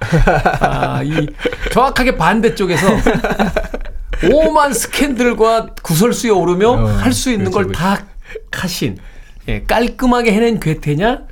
아, 0.61 1.03
이 1.03 1.27
정확하게 1.73 2.16
반대쪽에서 2.16 2.87
오만 4.33 4.73
스캔들과 4.73 5.68
구설수에 5.83 6.31
오르며 6.31 6.71
어, 6.71 6.87
할수 6.87 7.31
있는 7.31 7.51
그렇죠, 7.51 7.68
걸다 7.73 8.05
하신 8.53 8.99
예, 9.49 9.62
깔끔하게 9.64 10.33
해낸 10.33 10.61
괴테냐 10.61 11.23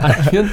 아니면 0.00 0.50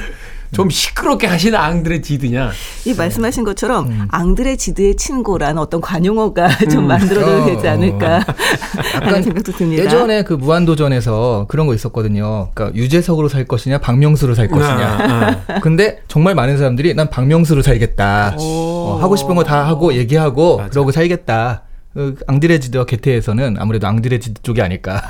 좀 0.54 0.70
시끄럽게 0.70 1.26
하시는 1.26 1.58
앙드레 1.58 2.00
지드냐 2.00 2.50
이 2.86 2.94
말씀하신 2.94 3.44
것처럼 3.44 3.88
음. 3.88 4.08
앙드레 4.10 4.56
지드의 4.56 4.96
친구라는 4.96 5.58
어떤 5.60 5.80
관용어가 5.80 6.48
좀 6.70 6.86
만들어져도 6.88 7.42
어, 7.42 7.46
되지 7.46 7.68
않을까 7.68 8.24
하는 9.00 9.22
생각도 9.22 9.52
듭니다. 9.52 9.84
예전에 9.84 10.24
그 10.24 10.32
무한도전에서 10.34 11.46
그런 11.48 11.66
거 11.66 11.74
있었거든요. 11.74 12.50
그러니까 12.54 12.76
유재석으로 12.76 13.28
살 13.28 13.44
것이냐, 13.44 13.78
박명수로 13.78 14.34
살 14.34 14.48
것이냐. 14.48 15.42
아, 15.48 15.60
근데 15.60 16.00
정말 16.08 16.34
많은 16.34 16.58
사람들이 16.58 16.94
난 16.94 17.08
박명수로 17.10 17.62
살겠다. 17.62 18.34
어, 18.38 18.98
하고 19.00 19.14
싶은 19.16 19.34
거 19.36 19.44
다 19.44 19.66
하고 19.66 19.92
얘기하고 19.94 20.56
맞아. 20.56 20.70
그러고 20.70 20.90
살겠다. 20.90 21.62
그 21.92 22.16
앙드레 22.26 22.60
지드와 22.60 22.86
게테에서는 22.86 23.56
아무래도 23.58 23.86
앙드레 23.86 24.18
지드 24.18 24.42
쪽이 24.42 24.62
아닐까. 24.62 25.02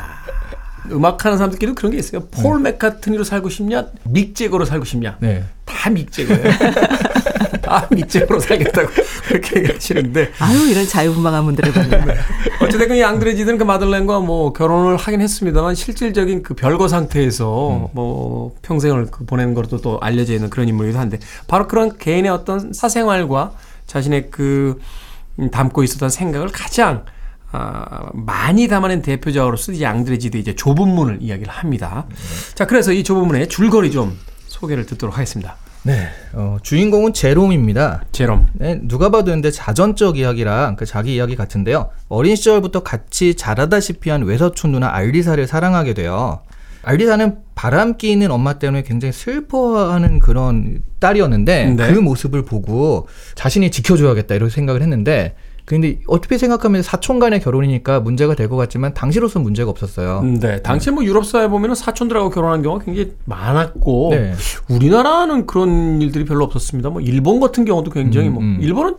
음악하는 0.90 1.38
사람들끼리도 1.38 1.74
그런 1.74 1.92
게 1.92 1.98
있어요. 1.98 2.26
폴 2.30 2.60
맥카트니로 2.60 3.24
살고 3.24 3.48
싶냐, 3.48 3.86
믹 4.04 4.34
제거로 4.34 4.64
살고 4.64 4.84
싶냐. 4.84 5.16
네. 5.20 5.44
다믹 5.64 6.12
제거예요. 6.12 6.42
다믹 7.62 8.08
제거로 8.08 8.38
살겠다고 8.40 8.88
그렇게 9.28 9.60
얘기하시는데 9.60 10.32
아유 10.38 10.68
이런 10.68 10.86
자유분방한 10.86 11.44
분들을 11.44 11.72
보면 11.72 12.16
어쨌든 12.60 12.94
이 12.94 13.02
앙드레지드는 13.02 13.58
그 13.58 13.64
마들렌과 13.64 14.20
뭐 14.20 14.52
결혼을 14.52 14.96
하긴 14.96 15.20
했습니다만 15.22 15.74
실질적인 15.74 16.42
그 16.42 16.54
별거 16.54 16.88
상태에서 16.88 17.90
뭐 17.92 18.54
평생을 18.62 19.06
그 19.10 19.24
보내는 19.24 19.54
것도 19.54 19.80
또 19.80 19.98
알려져 20.00 20.34
있는 20.34 20.50
그런 20.50 20.68
인물이기도 20.68 20.98
한데 20.98 21.18
바로 21.46 21.66
그런 21.66 21.96
개인의 21.96 22.30
어떤 22.30 22.72
사생활과 22.72 23.52
자신의 23.86 24.30
그 24.30 24.78
음, 25.38 25.50
담고 25.50 25.82
있었던 25.82 26.10
생각을 26.10 26.48
가장 26.52 27.04
아, 27.56 28.10
많이 28.12 28.66
담아낸 28.66 29.00
대표적으로서 29.00 29.70
이 29.72 29.86
앙드레지드 29.86 30.36
이제 30.36 30.56
좁은 30.56 30.88
문을 30.88 31.18
이야기를 31.20 31.52
합니다. 31.52 32.06
자, 32.54 32.66
그래서 32.66 32.92
이 32.92 33.04
좁은 33.04 33.28
문의 33.28 33.48
줄거리 33.48 33.92
좀 33.92 34.18
소개를 34.48 34.86
듣도록 34.86 35.16
하겠습니다. 35.16 35.56
네. 35.84 36.08
어, 36.32 36.56
주인공은 36.62 37.12
제롬입니다. 37.12 38.06
제롬. 38.10 38.48
네, 38.54 38.80
누가 38.82 39.10
봐도 39.10 39.30
근데 39.30 39.52
자전적 39.52 40.18
이야기라 40.18 40.74
그 40.76 40.84
자기 40.84 41.14
이야기 41.14 41.36
같은데요. 41.36 41.90
어린 42.08 42.34
시절부터 42.34 42.82
같이 42.82 43.36
자라다시피 43.36 44.10
한 44.10 44.22
외서촌 44.22 44.72
누나 44.72 44.92
알리사를 44.92 45.46
사랑하게 45.46 45.94
돼요. 45.94 46.40
알리사는 46.82 47.38
바람기 47.54 48.10
있는 48.10 48.30
엄마 48.30 48.54
때문에 48.54 48.82
굉장히 48.82 49.12
슬퍼하는 49.12 50.18
그런 50.18 50.82
딸이었는데 51.00 51.66
네. 51.76 51.92
그 51.92 51.98
모습을 51.98 52.44
보고 52.44 53.08
자신이 53.34 53.70
지켜줘야겠다 53.70 54.34
이런 54.34 54.50
생각을 54.50 54.82
했는데 54.82 55.34
근데 55.64 55.98
어떻게 56.08 56.36
생각하면 56.36 56.82
사촌 56.82 57.18
간의 57.18 57.40
결혼이니까 57.40 58.00
문제가 58.00 58.34
될 58.34 58.48
것 58.48 58.56
같지만 58.56 58.92
당시로서는 58.92 59.42
문제가 59.42 59.70
없었어요. 59.70 60.22
네, 60.22 60.60
당시 60.62 60.90
뭐 60.90 61.02
유럽 61.04 61.24
사회 61.24 61.48
보면은 61.48 61.74
사촌들하고 61.74 62.28
결혼한 62.30 62.62
경우가 62.62 62.84
굉장히 62.84 63.12
많았고 63.24 64.08
네. 64.10 64.34
우리나라는 64.68 65.46
그런 65.46 66.02
일들이 66.02 66.24
별로 66.26 66.44
없었습니다. 66.44 66.90
뭐 66.90 67.00
일본 67.00 67.40
같은 67.40 67.64
경우도 67.64 67.90
굉장히 67.92 68.28
음, 68.28 68.34
뭐 68.34 68.42
음. 68.42 68.58
일본은 68.60 68.96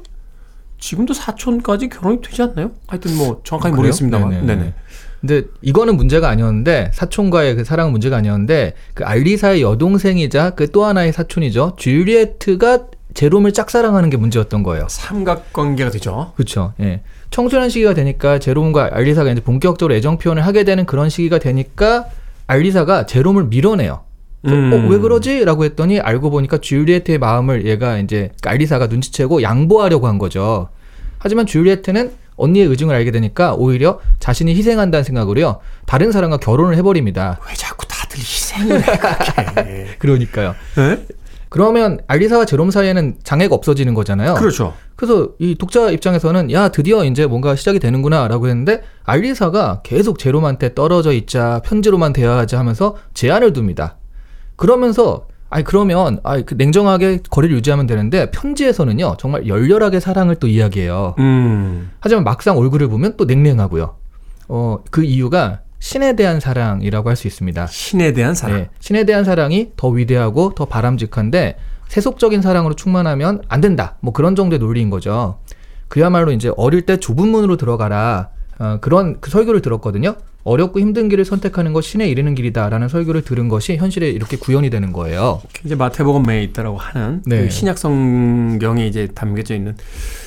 지금도 0.79 1.13
사촌까지 1.13 1.89
결혼이 1.89 2.21
되지 2.21 2.41
않나요? 2.41 2.71
하여튼 2.87 3.15
뭐 3.15 3.41
정확하게 3.43 3.71
그래요? 3.71 3.77
모르겠습니다만. 3.81 4.29
네네. 4.31 4.45
네네. 4.55 4.73
근데 5.21 5.43
이거는 5.61 5.95
문제가 5.97 6.29
아니었는데 6.29 6.91
사촌과의 6.93 7.55
그 7.55 7.63
사랑은 7.63 7.91
문제가 7.91 8.17
아니었는데 8.17 8.73
그 8.93 9.03
알리사의 9.05 9.61
여동생이자 9.61 10.51
그 10.51 10.67
또 10.71 10.83
하나의 10.85 11.13
사촌이죠 11.13 11.73
줄리에트가 11.77 12.87
제롬을 13.15 13.53
짝사랑하는 13.53 14.09
게 14.09 14.17
문제였던 14.17 14.61
거예요. 14.63 14.85
삼각관계가 14.89 15.89
되죠. 15.89 16.33
그렇죠. 16.35 16.73
예. 16.81 17.01
청소년 17.31 17.69
시기가 17.69 17.93
되니까 17.93 18.39
제롬과 18.39 18.91
알리사가 18.93 19.31
이제 19.31 19.41
본격적으로 19.41 19.95
애정 19.95 20.17
표현을 20.17 20.45
하게 20.45 20.63
되는 20.63 20.85
그런 20.85 21.09
시기가 21.09 21.39
되니까 21.39 22.05
알리사가 22.47 23.05
제롬을 23.07 23.45
밀어내요. 23.45 24.01
음. 24.47 24.73
어, 24.73 24.89
왜 24.89 24.99
그러지? 24.99 25.43
라고 25.45 25.63
했더니 25.65 25.99
알고 25.99 26.29
보니까 26.29 26.59
줄리에트의 26.59 27.17
마음을 27.17 27.65
얘가 27.65 27.97
이제 27.97 28.29
그 28.41 28.49
알리사가 28.49 28.87
눈치채고 28.87 29.41
양보하려고 29.41 30.07
한 30.07 30.19
거죠. 30.19 30.69
하지만 31.17 31.45
줄리에트는 31.45 32.11
언니의 32.35 32.67
의중을 32.67 32.93
알게 32.93 33.11
되니까 33.11 33.53
오히려 33.55 34.01
자신이 34.19 34.53
희생한다는 34.55 35.05
생각으로요. 35.05 35.61
다른 35.85 36.11
사람과 36.11 36.37
결혼을 36.37 36.75
해버립니다. 36.75 37.39
왜 37.47 37.53
자꾸 37.55 37.87
다들 37.87 38.19
희생을 38.19 38.81
해. 38.81 39.87
그러니까요. 39.99 40.53
네? 40.75 41.05
그러면 41.55 41.99
알리사와 42.07 42.43
제롬 42.43 42.69
사이에는 42.69 43.15
장애가 43.23 43.55
없어지는 43.55 43.93
거잖아요. 43.93 44.33
그렇죠. 44.33 44.73
그래서 44.97 45.29
이 45.39 45.55
독자 45.55 45.89
입장에서는 45.89 46.51
야 46.51 46.67
드디어 46.67 47.05
이제 47.05 47.25
뭔가 47.25 47.55
시작이 47.55 47.79
되는구나라고 47.79 48.49
했는데 48.49 48.81
알리사가 49.05 49.79
계속 49.83 50.19
제롬한테 50.19 50.73
떨어져 50.75 51.13
있자 51.13 51.61
편지로만 51.63 52.11
대화하자 52.11 52.59
하면서 52.59 52.97
제한을 53.13 53.53
둡니다. 53.55 53.95
그러면서 54.57 55.27
아니 55.49 55.63
그러면 55.63 56.19
아이 56.23 56.43
그 56.43 56.55
냉정하게 56.55 57.19
거리를 57.29 57.55
유지하면 57.55 57.87
되는데 57.87 58.29
편지에서는요 58.31 59.15
정말 59.17 59.47
열렬하게 59.47 60.01
사랑을 60.01 60.35
또 60.35 60.47
이야기해요. 60.47 61.15
음. 61.19 61.89
하지만 62.01 62.25
막상 62.25 62.57
얼굴을 62.57 62.89
보면 62.89 63.13
또 63.15 63.23
냉랭하고요. 63.23 63.95
어 64.49 64.79
그 64.91 65.03
이유가 65.05 65.61
신에 65.85 66.13
대한 66.15 66.39
사랑이라고 66.39 67.09
할 67.09 67.15
수 67.15 67.27
있습니다. 67.27 67.67
신에 67.67 68.11
대한 68.11 68.33
사랑. 68.33 68.57
네, 68.57 68.69
신에 68.79 69.03
대한 69.03 69.23
사랑이 69.23 69.69
더 69.77 69.89
위대하고 69.89 70.55
더 70.55 70.65
바람직한데 70.65 71.57
세속적인 71.89 72.41
사랑으로 72.41 72.73
충만하면 72.73 73.43
안 73.49 73.61
된다. 73.61 73.95
뭐 73.99 74.11
그런 74.11 74.35
정도의 74.35 74.57
논리인 74.57 74.89
거죠. 74.89 75.37
그야말로 75.87 76.31
이제 76.31 76.51
어릴 76.57 76.87
때 76.87 76.97
좁은 76.97 77.27
문으로 77.27 77.55
들어가라. 77.57 78.29
어, 78.57 78.79
그런 78.81 79.21
그 79.21 79.29
설교를 79.29 79.61
들었거든요. 79.61 80.15
어렵고 80.45 80.79
힘든 80.79 81.09
길을 81.09 81.25
선택하는 81.25 81.73
것 81.73 81.81
신에 81.81 82.07
이르는 82.07 82.35
길이다라는 82.35 82.87
설교를 82.87 83.23
들은 83.23 83.49
것이 83.49 83.77
현실에 83.77 84.09
이렇게 84.09 84.37
구현이 84.37 84.69
되는 84.69 84.93
거예요. 84.93 85.41
이제 85.65 85.73
마태복음에 85.73 86.43
있다라고 86.43 86.77
하는 86.77 87.23
네. 87.25 87.41
그 87.41 87.49
신약 87.49 87.79
성경에 87.79 88.85
이제 88.85 89.07
담겨져 89.07 89.55
있는 89.55 89.75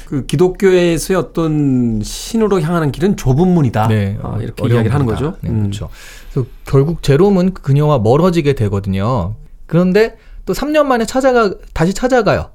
그 0.06 0.26
기독교에서의 0.26 1.16
어떤 1.16 2.00
신으로 2.02 2.60
향하는 2.60 2.90
길은 2.90 3.16
좁은 3.16 3.46
문이다. 3.46 3.86
네, 3.86 4.18
아, 4.20 4.38
이렇게 4.42 4.66
이야기를 4.66 4.92
하는. 4.92 5.06
거죠. 5.06 5.36
네, 5.40 5.50
음. 5.50 5.60
그렇죠. 5.60 5.88
그래서 6.32 6.48
결국 6.64 7.04
제롬은 7.04 7.54
그녀와 7.54 8.00
멀어지게 8.00 8.54
되거든요. 8.54 9.36
그런데 9.66 10.16
또 10.44 10.52
3년 10.52 10.86
만에 10.86 11.04
찾아가 11.04 11.54
다시 11.74 11.94
찾아가요. 11.94 12.50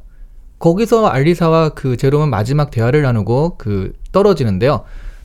거기서 0.59 1.07
알리사와 1.07 1.69
그 1.69 1.95
제롬은 1.95 2.29
마지막 2.29 2.71
대화를 2.71 3.03
나누고 3.03 3.55
그 3.57 3.93
떨어지는데요. 4.11 4.83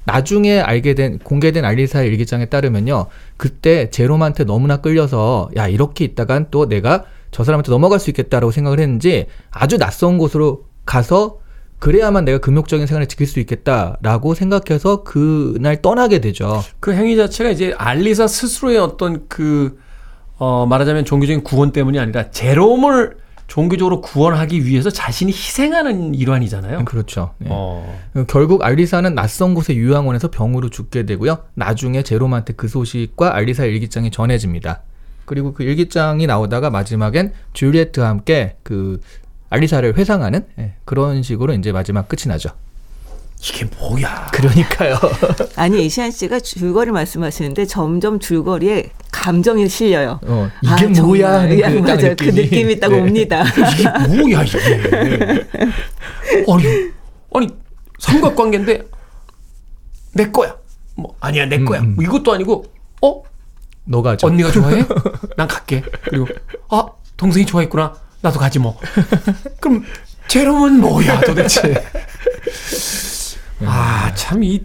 나중에 0.09 0.59
알게 0.59 0.95
된 0.95 1.19
공개된 1.19 1.67
알리사의 1.67 2.09
일기장에 2.09 2.47
따르면요. 2.47 3.07
그때 3.37 3.91
제롬한테 3.91 4.45
너무나 4.45 4.79
끌려서 4.79 5.51
야 5.57 5.69
이렇게 5.69 6.07
있다간 6.07 6.47
또 6.51 6.67
내가 6.67 7.05
저 7.31 7.45
사람한테 7.45 7.71
넘어갈 7.71 8.01
수 8.01 8.09
있겠다라고 8.09 8.51
생각을 8.51 8.81
했는지 8.81 9.27
아주 9.51 9.77
낯선 9.77 10.17
곳으로 10.17 10.65
가서 10.87 11.41
그래야만 11.79 12.25
내가 12.25 12.39
금욕적인 12.39 12.87
생활을 12.87 13.07
지킬 13.07 13.27
수 13.27 13.39
있겠다라고 13.39 14.33
생각해서 14.33 15.05
그날 15.05 15.83
떠나게 15.83 16.21
되죠. 16.21 16.65
그 16.81 16.95
행위 16.95 17.15
자체가 17.17 17.51
이제 17.51 17.75
알리사 17.77 18.27
스스로의 18.27 18.79
어떤 18.79 19.29
그, 19.29 19.79
어, 20.39 20.65
말하자면 20.67 21.05
종교적인 21.05 21.45
구원 21.45 21.71
때문이 21.71 21.99
아니라 21.99 22.31
제롬을 22.31 23.19
종교적으로 23.49 24.03
구원하기 24.03 24.67
위해서 24.67 24.91
자신이 24.91 25.33
희생하는 25.33 26.15
일환이잖아요. 26.15 26.85
그렇죠. 26.85 27.35
네. 27.39 27.49
어. 27.51 27.99
결국 28.29 28.63
알리사는 28.63 29.15
낯선 29.15 29.55
곳의 29.55 29.77
유황원에서 29.79 30.31
병으로 30.31 30.69
죽게 30.69 31.07
되고요. 31.07 31.39
나중에 31.55 32.03
제롬한테 32.03 32.53
그 32.53 32.69
소식과 32.69 33.35
알리사 33.35 33.65
일기장이 33.65 34.11
전해집니다. 34.11 34.83
그리고 35.25 35.55
그 35.55 35.63
일기장이 35.63 36.27
나오다가 36.27 36.71
마지막엔 36.71 37.33
줄리에트와 37.55 38.09
함께 38.09 38.57
그 38.63 39.01
알리사를 39.51 39.97
회상하는 39.97 40.45
예, 40.59 40.75
그런 40.85 41.23
식으로 41.23 41.55
이제 41.55 41.73
마지막 41.73 42.07
끝이 42.07 42.29
나죠. 42.29 42.51
이게 43.41 43.65
뭐야. 43.79 44.27
그러니까요. 44.33 44.99
아니 45.57 45.87
이시안 45.87 46.11
씨가 46.11 46.41
줄거리 46.41 46.91
말씀하시는데 46.91 47.67
점점 47.67 48.19
줄거리에 48.19 48.91
감정이 49.13 49.69
실려요. 49.69 50.19
어, 50.25 50.51
이게 50.63 50.87
아. 50.87 51.03
뭐야 51.03 51.33
하는 51.41 51.61
야, 51.61 51.71
그딱 51.71 51.97
맞아요. 52.01 52.15
그 52.17 52.25
느낌이. 52.25 52.43
느낌이 52.43 52.81
딱 52.81 52.89
네. 52.89 53.01
옵니다. 53.01 53.45
이게 53.73 53.89
뭐야, 54.09 54.43
이게. 54.43 55.47
아니, 56.53 56.93
아니, 57.35 57.49
삼각관계인데, 57.99 58.83
내 60.15 60.31
거야. 60.31 60.57
뭐, 60.97 61.15
아니야, 61.21 61.47
내 61.47 61.63
거야. 61.63 61.81
음, 61.81 61.85
음. 61.85 61.95
뭐 61.95 62.05
이것도 62.05 62.33
아니고, 62.33 62.65
어? 63.03 63.23
너가 63.85 64.17
죠 64.17 64.27
언니가 64.27 64.51
좋아해? 64.51 64.85
난 65.37 65.49
갈게. 65.49 65.83
그리고, 66.05 66.27
아, 66.69 66.87
동생이 67.17 67.47
좋아했구나. 67.47 67.95
나도 68.21 68.39
가지 68.39 68.59
뭐. 68.59 68.79
그럼, 69.61 69.85
제롬은 70.27 70.81
뭐야, 70.81 71.21
도대체. 71.21 71.83
아, 73.65 74.13
참, 74.15 74.43
이, 74.45 74.63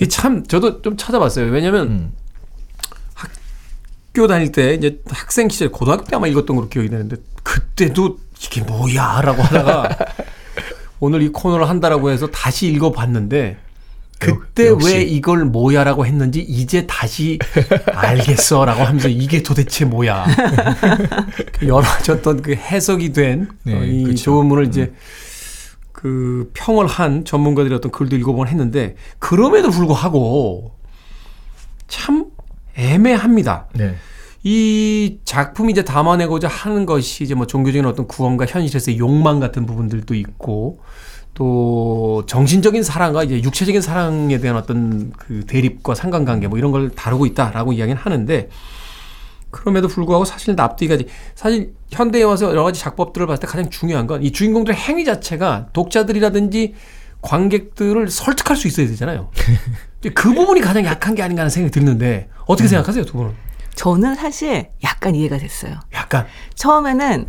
이 0.00 0.08
참, 0.08 0.46
저도 0.46 0.82
좀 0.82 0.96
찾아봤어요. 0.96 1.50
왜냐면, 1.50 1.86
음. 1.88 2.12
학교 3.14 4.26
다닐 4.26 4.52
때, 4.52 4.74
이제 4.74 5.00
학생 5.10 5.48
시절, 5.48 5.70
고등학교 5.70 6.04
때 6.04 6.16
아마 6.16 6.26
읽었던 6.26 6.56
걸로 6.56 6.68
기억이 6.68 6.88
되는데, 6.88 7.16
그때도 7.42 8.18
이게 8.42 8.62
뭐야? 8.62 9.20
라고 9.22 9.42
하다가, 9.42 9.98
오늘 11.00 11.22
이 11.22 11.28
코너를 11.28 11.68
한다라고 11.68 12.10
해서 12.10 12.26
다시 12.28 12.68
읽어봤는데, 12.68 13.58
그때 14.18 14.68
역- 14.68 14.74
역시. 14.76 14.94
왜 14.94 15.02
이걸 15.02 15.44
뭐야라고 15.44 16.06
했는지 16.06 16.40
이제 16.40 16.86
다시 16.86 17.38
알겠어라고 17.92 18.82
하면서 18.82 19.08
이게 19.08 19.42
도대체 19.42 19.84
뭐야 19.84 20.24
여러 21.64 21.82
가지 21.82 22.12
어떤 22.12 22.40
그 22.40 22.54
해석이 22.54 23.12
된 23.12 23.46
네, 23.64 23.74
어, 23.78 23.84
이 23.84 24.04
그쵸. 24.04 24.22
조문을 24.22 24.68
이제 24.68 24.90
그 25.96 26.50
평을 26.52 26.86
한 26.86 27.24
전문가들의 27.24 27.74
어떤 27.74 27.90
글도 27.90 28.16
읽어보곤 28.16 28.48
했는데 28.48 28.96
그럼에도 29.18 29.70
불구하고 29.70 30.72
참 31.88 32.26
애매합니다. 32.74 33.68
네. 33.72 33.94
이 34.42 35.20
작품이 35.24 35.72
이제 35.72 35.84
담아내고자 35.84 36.48
하는 36.48 36.84
것이 36.84 37.24
이제 37.24 37.34
뭐 37.34 37.46
종교적인 37.46 37.86
어떤 37.86 38.06
구원과 38.06 38.44
현실에서의 38.44 38.98
욕망 38.98 39.40
같은 39.40 39.64
부분들도 39.64 40.14
있고 40.14 40.80
또 41.32 42.24
정신적인 42.26 42.82
사랑과 42.82 43.24
이제 43.24 43.42
육체적인 43.42 43.80
사랑에 43.80 44.38
대한 44.38 44.58
어떤 44.58 45.12
그 45.12 45.46
대립과 45.46 45.94
상관관계 45.94 46.48
뭐 46.48 46.58
이런 46.58 46.72
걸 46.72 46.90
다루고 46.90 47.24
있다라고 47.24 47.72
이야기는 47.72 47.98
하는데 47.98 48.50
그럼에도 49.56 49.88
불구하고 49.88 50.24
사실 50.24 50.54
납득이가지 50.54 51.06
사실 51.34 51.74
현대에 51.90 52.22
와서 52.22 52.50
여러 52.50 52.62
가지 52.62 52.80
작법들을 52.80 53.26
봤을 53.26 53.40
때 53.40 53.46
가장 53.46 53.70
중요한 53.70 54.06
건 54.06 54.22
이 54.22 54.32
주인공들의 54.32 54.76
행위 54.78 55.04
자체가 55.04 55.68
독자들이라든지 55.72 56.74
관객들을 57.22 58.08
설득할 58.10 58.56
수 58.56 58.68
있어야 58.68 58.86
되잖아요. 58.86 59.30
그 60.14 60.32
부분이 60.32 60.60
가장 60.60 60.84
약한 60.84 61.14
게 61.14 61.22
아닌가 61.22 61.40
하는 61.42 61.50
생각이 61.50 61.72
드는데 61.72 62.28
어떻게 62.46 62.68
생각하세요, 62.68 63.04
두 63.04 63.14
분은? 63.14 63.32
저는 63.74 64.14
사실 64.14 64.68
약간 64.84 65.14
이해가 65.14 65.38
됐어요. 65.38 65.74
약간 65.92 66.26
처음에는 66.54 67.28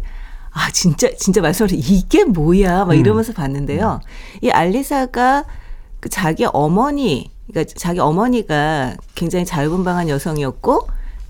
아 0.52 0.72
진짜 0.72 1.10
진짜 1.18 1.42
말씀하신 1.42 1.80
이게 1.80 2.24
뭐야 2.24 2.86
막 2.86 2.94
이러면서 2.96 3.34
봤는데요. 3.34 4.00
이 4.42 4.50
알리사가 4.50 5.46
그 6.00 6.10
자기 6.10 6.46
어머니 6.46 7.32
그러니까 7.48 7.74
자기 7.78 8.00
어머니가 8.00 8.96
굉장히 9.16 9.46
자유분방한 9.46 10.10
여성이었고 10.10 10.88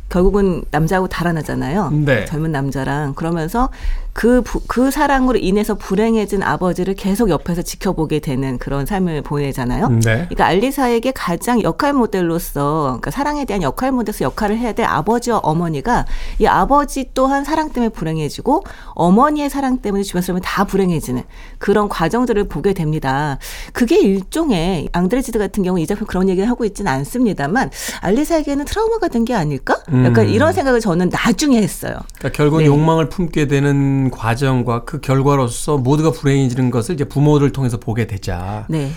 결국은 0.10 0.64
남자하고 0.72 1.08
달아나잖아요. 1.08 1.92
네. 2.06 2.26
젊은 2.26 2.52
남자랑 2.52 3.14
그러면서 3.14 3.70
그, 4.18 4.42
부- 4.42 4.62
그 4.66 4.90
사랑으로 4.90 5.38
인해서 5.38 5.76
불행해진 5.76 6.42
아버지를 6.42 6.96
계속 6.96 7.30
옆에서 7.30 7.62
지켜보게 7.62 8.18
되는 8.20 8.58
그런 8.58 8.88
삶을 8.88 9.22
보내잖아요. 9.22 9.90
네. 9.90 10.00
그러니까 10.02 10.48
알리사에게 10.48 11.12
가장 11.12 11.62
역할 11.62 11.94
모델로서 11.94 12.84
그러니까 13.00 13.12
사랑에 13.12 13.46
대한 13.46 13.62
역할 13.62 13.92
모델로서 13.92 14.26
역할을 14.26 14.58
해야 14.58 14.72
될 14.74 14.88
아버지와 14.88 15.38
어머니가 15.44 16.08
이 16.40 16.48
아버지 16.48 17.12
또한 17.14 17.44
사랑 17.44 17.70
때문에 17.70 17.90
불행해지고 17.90 18.64
어머니의 18.96 19.52
사랑 19.52 19.78
때문에 19.78 20.02
주변 20.02 20.24
사람이 20.24 20.42
다 20.44 20.64
불행해지는 20.64 21.22
그런 21.60 21.88
과정들을 21.88 22.48
보게 22.48 22.74
됩니다. 22.74 23.38
그게 23.72 24.00
일종의 24.00 24.90
앙드레지드 24.94 25.38
같은 25.38 25.62
경우 25.64 25.80
이 25.80 25.86
작품 25.86 26.08
그런 26.08 26.28
얘기를 26.28 26.50
하고 26.50 26.66
있지는 26.66 26.92
않습니다만 26.92 27.70
알리사에게는 28.02 28.66
트라우마가 28.66 29.10
된 29.10 29.28
게 29.28 29.34
아닐까? 29.34 29.76
약간 30.06 30.26
음. 30.26 30.30
이런 30.30 30.54
생각을 30.54 30.80
저는 30.80 31.10
나중에 31.10 31.62
했어요. 31.62 31.98
그러니까 32.18 32.38
결국 32.38 32.58
은 32.60 32.64
네. 32.64 32.66
욕망을 32.68 33.10
품게 33.10 33.48
되는 33.48 34.07
과정과 34.12 34.86
그 34.86 35.00
결과로서 35.02 35.78
모두가 35.78 36.12
불행해지는 36.12 36.72
것을 36.72 36.96
이제 36.96 37.04
부모들을 37.06 37.52
통해서 37.52 37.78
보게 37.78 38.08
되자. 38.08 38.66
네. 38.70 38.92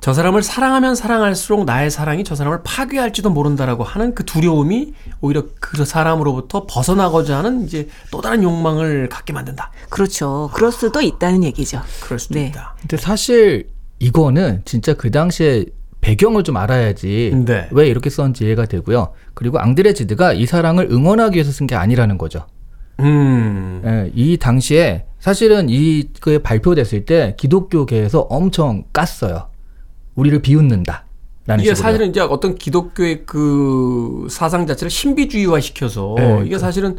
저 0.00 0.12
사람을 0.12 0.42
사랑하면 0.42 0.94
사랑할수록 0.96 1.64
나의 1.64 1.90
사랑이 1.90 2.24
저 2.24 2.34
사람을 2.34 2.60
파괴할지도 2.62 3.30
모른다라고 3.30 3.84
하는 3.84 4.14
그 4.14 4.24
두려움이 4.26 4.92
오히려 5.22 5.44
그 5.60 5.84
사람으로부터 5.86 6.66
벗어나고자 6.66 7.38
하는 7.38 7.64
이제 7.64 7.88
또 8.10 8.20
다른 8.20 8.42
욕망을 8.42 9.08
갖게 9.08 9.32
만든다. 9.32 9.70
그렇죠. 9.88 10.50
그럴 10.52 10.72
수도 10.72 11.00
있다는 11.00 11.42
얘기죠. 11.44 11.80
그럴 12.02 12.18
수도 12.18 12.34
네. 12.34 12.48
있다. 12.48 12.74
근데 12.80 12.98
사실 12.98 13.70
이거는 13.98 14.60
진짜 14.66 14.92
그 14.92 15.10
당시에 15.10 15.64
배경을 16.02 16.42
좀 16.42 16.58
알아야지 16.58 17.32
네. 17.46 17.66
왜 17.70 17.88
이렇게 17.88 18.10
썼는지 18.10 18.44
이해가 18.44 18.66
되고요. 18.66 19.14
그리고 19.32 19.58
앙드레 19.58 19.94
지드가 19.94 20.34
이 20.34 20.44
사랑을 20.44 20.88
응원하기 20.90 21.36
위해서 21.36 21.50
쓴 21.50 21.66
게 21.66 21.76
아니라는 21.76 22.18
거죠. 22.18 22.46
음. 23.00 23.82
예, 23.84 24.10
이 24.14 24.36
당시에 24.36 25.04
사실은 25.18 25.68
이게 25.68 26.38
발표됐을 26.38 27.06
때 27.06 27.34
기독교계에서 27.38 28.20
엄청 28.20 28.84
깠어요. 28.92 29.46
우리를 30.14 30.40
비웃는다. 30.42 31.04
이게 31.54 31.56
식으로. 31.56 31.74
사실은 31.74 32.10
이제 32.10 32.20
어떤 32.20 32.54
기독교의 32.54 33.24
그 33.26 34.26
사상 34.30 34.66
자체를 34.66 34.90
신비주의화 34.90 35.60
시켜서 35.60 36.14
네, 36.16 36.42
이게 36.46 36.58
사실은 36.58 36.98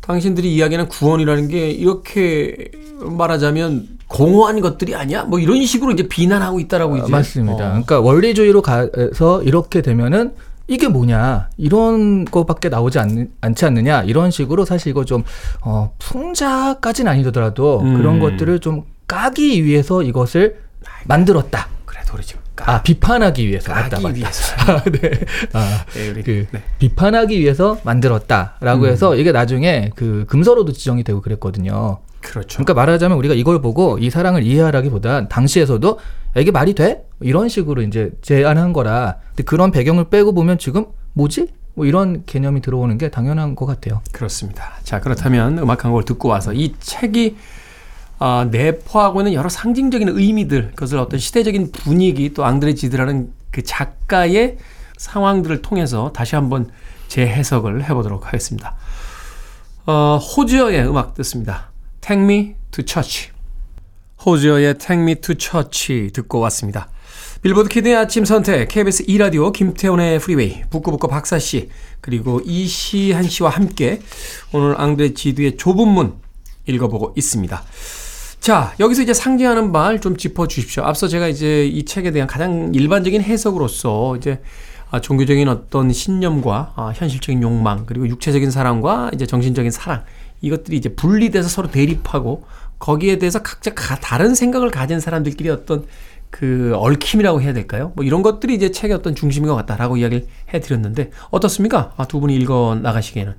당신들이 0.00 0.54
이야기하는 0.54 0.88
구원이라는 0.88 1.48
게 1.48 1.70
이렇게 1.70 2.70
말하자면 3.00 3.88
공허한 4.06 4.60
것들이 4.60 4.94
아니야? 4.94 5.24
뭐 5.24 5.40
이런 5.40 5.64
식으로 5.64 5.92
이제 5.92 6.06
비난하고 6.06 6.60
있다라고 6.60 6.98
이제. 6.98 7.06
아, 7.06 7.08
맞습니다. 7.08 7.54
어. 7.54 7.68
그러니까 7.70 8.00
원리주의로 8.00 8.62
가서 8.62 9.42
이렇게 9.42 9.82
되면은 9.82 10.34
이게 10.66 10.88
뭐냐 10.88 11.50
이런 11.56 12.24
거밖에 12.24 12.68
나오지 12.68 12.98
않, 12.98 13.28
않지 13.40 13.66
않느냐 13.66 14.02
이런 14.02 14.30
식으로 14.30 14.64
사실 14.64 14.90
이거 14.90 15.04
좀 15.04 15.24
어, 15.60 15.94
풍자까지는 15.98 17.10
아니더라도 17.12 17.80
음. 17.80 17.96
그런 17.96 18.18
것들을 18.18 18.60
좀 18.60 18.84
까기 19.06 19.64
위해서 19.64 20.02
이것을 20.02 20.58
만들었다. 21.04 21.68
그래도 21.84 22.14
우리 22.14 22.22
지금 22.22 22.42
아 22.62 22.82
비판하기 22.82 23.46
위해서 23.46 23.72
맞다 23.72 24.00
까기 24.00 24.02
맞다. 24.02 24.14
위해서. 24.16 24.54
아, 24.72 24.82
네. 24.84 25.10
아, 25.52 25.84
네, 25.92 26.08
우리, 26.10 26.22
그 26.22 26.46
네. 26.50 26.62
비판하기 26.78 27.38
위해서 27.38 27.78
만들었다라고 27.82 28.84
음. 28.84 28.88
해서 28.88 29.16
이게 29.16 29.32
나중에 29.32 29.90
그 29.96 30.24
금서로도 30.28 30.72
지정이 30.72 31.04
되고 31.04 31.20
그랬거든요. 31.20 31.98
그렇죠. 32.24 32.56
그러니까 32.56 32.74
말하자면 32.74 33.18
우리가 33.18 33.34
이걸 33.34 33.60
보고 33.60 33.98
이 33.98 34.10
사랑을 34.10 34.42
이해하라기보단 34.42 35.28
당시에서도 35.28 35.98
야, 36.36 36.40
이게 36.40 36.50
말이 36.50 36.74
돼? 36.74 37.06
이런 37.20 37.48
식으로 37.48 37.82
이제 37.82 38.10
제안한 38.22 38.72
거라. 38.72 39.18
근데 39.28 39.42
그런 39.44 39.70
배경을 39.70 40.08
빼고 40.08 40.32
보면 40.32 40.58
지금 40.58 40.86
뭐지? 41.12 41.48
뭐 41.74 41.86
이런 41.86 42.24
개념이 42.24 42.60
들어오는 42.62 42.96
게 42.98 43.10
당연한 43.10 43.54
것 43.54 43.66
같아요. 43.66 44.00
그렇습니다. 44.12 44.74
자, 44.84 45.00
그렇다면 45.00 45.58
음악 45.58 45.84
한 45.84 45.90
곡을 45.90 46.04
듣고 46.04 46.28
와서 46.28 46.52
이 46.52 46.74
책이 46.80 47.36
아, 48.18 48.46
내포하고 48.50 49.20
있는 49.20 49.34
여러 49.34 49.48
상징적인 49.48 50.08
의미들, 50.08 50.70
그것을 50.70 50.98
어떤 50.98 51.18
시대적인 51.18 51.72
분위기 51.72 52.32
또 52.32 52.44
앙드레 52.44 52.74
지드라는 52.74 53.32
그 53.50 53.62
작가의 53.62 54.56
상황들을 54.96 55.62
통해서 55.62 56.12
다시 56.14 56.36
한번 56.36 56.70
재해석을 57.08 57.84
해보도록 57.84 58.26
하겠습니다. 58.26 58.76
어, 59.86 60.16
호지어의 60.16 60.88
음악 60.88 61.14
듣습니다. 61.14 61.73
Take 62.04 62.22
Me 62.22 62.54
to 62.70 62.84
Church. 62.84 63.30
호지어의 64.26 64.76
Take 64.76 65.02
Me 65.02 65.14
to 65.14 65.34
Church 65.38 66.10
듣고 66.12 66.38
왔습니다. 66.40 66.90
빌보드 67.40 67.70
키드의 67.70 67.96
아침 67.96 68.26
선택, 68.26 68.68
KBS 68.68 69.06
2라디오, 69.06 69.54
김태훈의 69.54 70.18
프리웨이, 70.18 70.64
북끄북끄 70.68 71.08
박사씨, 71.08 71.70
그리고 72.02 72.42
이시한 72.44 73.22
씨와 73.24 73.48
함께 73.50 74.00
오늘 74.52 74.78
앙드레 74.78 75.14
지드의 75.14 75.56
좁은 75.56 75.88
문 75.88 76.14
읽어보고 76.66 77.14
있습니다. 77.16 77.62
자, 78.40 78.74
여기서 78.80 79.00
이제 79.02 79.14
상징하는 79.14 79.72
말 79.72 79.98
좀 80.00 80.18
짚어 80.18 80.46
주십시오. 80.46 80.82
앞서 80.84 81.08
제가 81.08 81.28
이제 81.28 81.64
이 81.64 81.86
책에 81.86 82.10
대한 82.10 82.28
가장 82.28 82.70
일반적인 82.74 83.22
해석으로서 83.22 84.16
이제 84.16 84.42
아, 84.90 85.00
종교적인 85.00 85.48
어떤 85.48 85.90
신념과 85.90 86.74
아, 86.76 86.92
현실적인 86.94 87.42
욕망 87.42 87.86
그리고 87.86 88.06
육체적인 88.08 88.50
사랑과 88.50 89.10
이제 89.14 89.24
정신적인 89.26 89.70
사랑 89.70 90.04
이것들이 90.44 90.76
이제 90.76 90.88
분리돼서 90.90 91.48
서로 91.48 91.70
대립하고 91.70 92.44
거기에 92.78 93.18
대해서 93.18 93.42
각자 93.42 93.72
가, 93.72 93.96
다른 93.96 94.34
생각을 94.34 94.70
가진 94.70 95.00
사람들끼리 95.00 95.48
어떤 95.48 95.86
그 96.30 96.72
얽힘이라고 96.74 97.40
해야 97.40 97.52
될까요? 97.52 97.92
뭐 97.94 98.04
이런 98.04 98.22
것들이 98.22 98.54
이제 98.54 98.70
책의 98.70 98.96
어떤 98.96 99.14
중심인 99.14 99.48
것 99.48 99.54
같다라고 99.54 99.96
이야기를 99.96 100.26
해드렸는데 100.52 101.10
어떻습니까? 101.30 101.92
아, 101.96 102.06
두 102.06 102.20
분이 102.20 102.34
읽어 102.36 102.78
나가시기에는. 102.82 103.34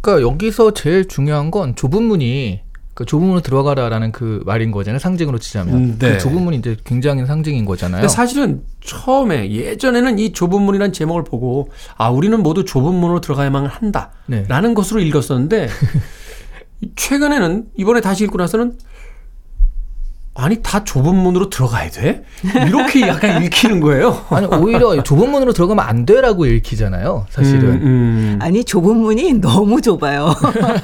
그러니까 0.00 0.28
여기서 0.28 0.74
제일 0.74 1.08
중요한 1.08 1.50
건 1.50 1.74
좁은 1.74 2.02
문이 2.02 2.60
그 2.98 3.04
좁은 3.06 3.26
문으로 3.26 3.40
들어가라라는 3.40 4.12
그 4.12 4.42
말인 4.44 4.72
거잖아요. 4.72 4.98
상징으로 4.98 5.38
치자면. 5.38 5.74
음, 5.74 5.98
네. 5.98 6.14
그 6.14 6.18
좁은 6.18 6.42
문이 6.42 6.58
이제 6.58 6.76
굉장히 6.84 7.24
상징인 7.24 7.64
거잖아요. 7.64 8.00
근데 8.00 8.12
사실은 8.12 8.62
처음에 8.80 9.52
예전에는 9.52 10.18
이 10.18 10.32
좁은 10.32 10.60
문이라는 10.60 10.92
제목을 10.92 11.22
보고 11.24 11.70
아 11.96 12.10
우리는 12.10 12.42
모두 12.42 12.64
좁은 12.64 12.94
문으로 12.94 13.20
들어가야만 13.20 13.62
네. 13.62 13.68
한다라는 13.70 14.74
것으로 14.74 15.00
읽었었는데 15.00 15.68
최근에는 16.96 17.66
이번에 17.76 18.00
다시 18.00 18.24
읽고 18.24 18.38
나서는 18.38 18.78
아니 20.40 20.62
다 20.62 20.84
좁은 20.84 21.16
문으로 21.16 21.50
들어가야 21.50 21.90
돼 21.90 22.22
이렇게 22.68 23.00
약간 23.08 23.42
읽히는 23.42 23.80
거예요. 23.80 24.24
아니 24.28 24.46
오히려 24.46 25.02
좁은 25.02 25.32
문으로 25.32 25.52
들어가면 25.52 25.84
안 25.84 26.06
돼라고 26.06 26.46
읽히잖아요. 26.46 27.26
사실은. 27.28 27.64
음, 27.70 27.82
음. 27.82 28.38
아니 28.40 28.62
좁은 28.62 28.96
문이 28.98 29.40
너무 29.40 29.80
좁아요. 29.80 30.32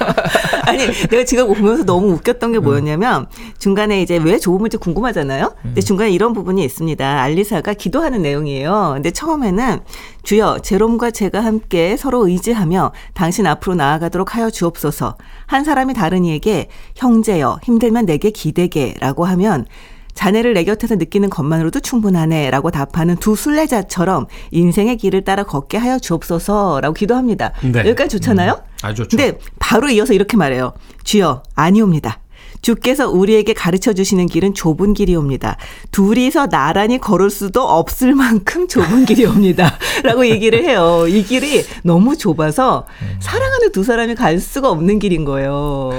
아니 0.67 0.79
내가 1.09 1.25
지금 1.25 1.55
보면서 1.55 1.85
너무 1.85 2.09
웃겼던 2.15 2.51
게 2.51 2.59
뭐였냐면 2.59 3.27
중간에 3.59 4.03
이제 4.03 4.17
왜 4.17 4.41
좁은 4.41 4.59
문인지 4.59 4.77
궁금하잖아요. 4.79 5.55
근데 5.63 5.81
중간에 5.81 6.11
이런 6.11 6.33
부분이 6.33 6.65
있습니다. 6.65 7.23
알리사가 7.23 7.75
기도하는 7.75 8.23
내용이에요. 8.23 8.93
근데 8.95 9.13
처음에는 9.13 9.81
주여 10.25 10.61
제롬과 10.61 11.11
제가 11.11 11.45
함께 11.45 11.97
서로 11.97 12.27
의지하며 12.27 12.93
당신 13.13 13.47
앞으로 13.47 13.77
나아가도록 13.77 14.35
하여 14.35 14.51
주옵소서. 14.51 15.17
한 15.47 15.65
사람이 15.65 15.95
다른 15.95 16.25
이에게 16.25 16.69
형제여 16.97 17.61
힘들면 17.63 18.07
내게 18.07 18.31
기대게라고 18.31 19.25
하면 19.27 19.67
자네를 20.15 20.55
내 20.55 20.65
곁에서 20.65 20.95
느끼는 20.95 21.29
것만으로도 21.29 21.81
충분하네 21.81 22.51
라고 22.51 22.71
답하는 22.71 23.17
두 23.17 23.35
순례자처럼 23.37 24.27
인생의 24.53 24.97
길을 24.97 25.23
따라 25.25 25.43
걷게 25.43 25.77
하여 25.77 25.99
주옵소서 25.99 26.81
라고 26.81 26.95
기도합니다. 26.95 27.53
네. 27.63 27.81
여기까지 27.81 28.11
좋잖아요? 28.11 28.63
아주 28.83 29.03
좋죠. 29.03 29.17
근데 29.17 29.39
바로 29.59 29.89
이어서 29.91 30.13
이렇게 30.13 30.37
말해요. 30.37 30.73
주여 31.03 31.43
아니옵니다. 31.55 32.21
주께서 32.69 33.11
우리에게 33.11 33.53
가르쳐 33.53 33.93
주시는 33.93 34.25
길은 34.25 34.55
좁은 34.55 34.95
길이옵니다. 34.95 35.59
둘이서 35.91 36.47
나란히 36.47 36.99
걸을 36.99 37.29
수도 37.29 37.63
없을 37.63 38.15
만큼 38.15 38.67
좁은 38.67 39.05
길이옵니다. 39.05 39.77
라고 40.03 40.27
얘기를 40.27 40.65
해요. 40.65 41.05
이 41.07 41.23
길이 41.23 41.63
너무 41.83 42.17
좁아서 42.17 42.87
사랑하는 43.21 43.71
두 43.71 43.85
사람이 43.85 44.15
갈 44.15 44.41
수가 44.41 44.71
없는 44.71 44.99
길인 44.99 45.27
거예요. 45.27 45.91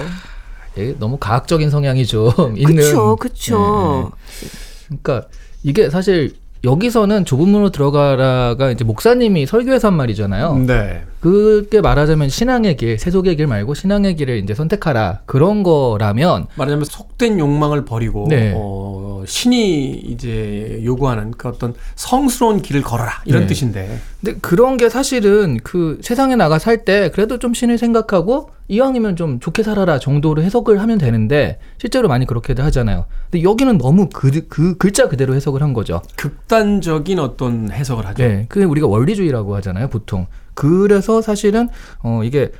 예, 0.80 0.95
너무 0.97 1.17
과학적인 1.19 1.69
성향이 1.69 2.08
좀 2.08 2.32
있는. 2.58 2.78
그쵸, 2.78 3.15
그쵸. 3.15 4.12
예, 4.41 4.45
예. 4.45 4.49
그러니까 4.88 5.28
이게 5.62 5.91
사실 5.91 6.34
여기서는 6.63 7.25
좁은 7.25 7.47
문으로 7.47 7.69
들어가라가 7.69 8.71
이제 8.71 8.84
목사님이 8.84 9.45
설교에서 9.45 9.89
한 9.89 9.97
말이잖아요. 9.97 10.58
네. 10.65 11.04
그게 11.26 11.82
말하자면 11.82 12.30
신앙의 12.30 12.78
길, 12.78 13.00
세속의 13.00 13.38
길 13.38 13.48
말고 13.48 13.74
신앙의 13.74 14.16
길을 14.16 14.38
이제 14.44 14.54
선택하라 14.54 15.22
그런 15.26 15.64
거라면 15.64 16.46
말하자면 16.54 16.86
속된 16.86 17.40
욕망을 17.40 17.84
버리고 17.84 18.28
네. 18.30 18.54
어, 18.56 19.24
신이 19.26 19.94
이제 20.06 20.82
요구하는 20.84 21.32
그 21.32 21.48
어떤 21.48 21.74
성스러운 21.96 22.62
길을 22.62 22.84
걸어라 22.84 23.24
이런 23.26 23.42
네. 23.42 23.48
뜻인데 23.48 24.00
근데 24.22 24.38
그런 24.40 24.78
게 24.78 24.88
사실은 24.88 25.58
그 25.64 25.98
세상에 26.04 26.36
나가 26.36 26.60
살 26.60 26.86
때 26.86 27.10
그래도 27.10 27.40
좀 27.40 27.56
신을 27.56 27.80
생각하고 27.80 28.52
이왕이면 28.68 29.16
좀 29.16 29.40
좋게 29.40 29.64
살아라 29.64 29.98
정도로 29.98 30.42
해석을 30.44 30.82
하면 30.82 30.98
되는데 30.98 31.58
실제로 31.78 32.08
많이 32.08 32.26
그렇게도 32.26 32.64
하잖아요. 32.64 33.06
근데 33.32 33.44
여기는 33.44 33.78
너무 33.78 34.10
그, 34.12 34.48
그 34.48 34.76
글자 34.78 35.08
그대로 35.08 35.36
해석을 35.36 35.62
한 35.62 35.74
거죠. 35.74 36.02
극단적인 36.16 37.20
어떤 37.20 37.72
해석을 37.72 38.06
하죠. 38.08 38.24
네, 38.24 38.46
그게 38.50 38.66
우리가 38.66 38.88
원리주의라고 38.88 39.56
하잖아요, 39.56 39.88
보통. 39.90 40.28
그래서 40.56 41.22
사실은 41.22 41.70
어 42.02 42.22
이게 42.24 42.52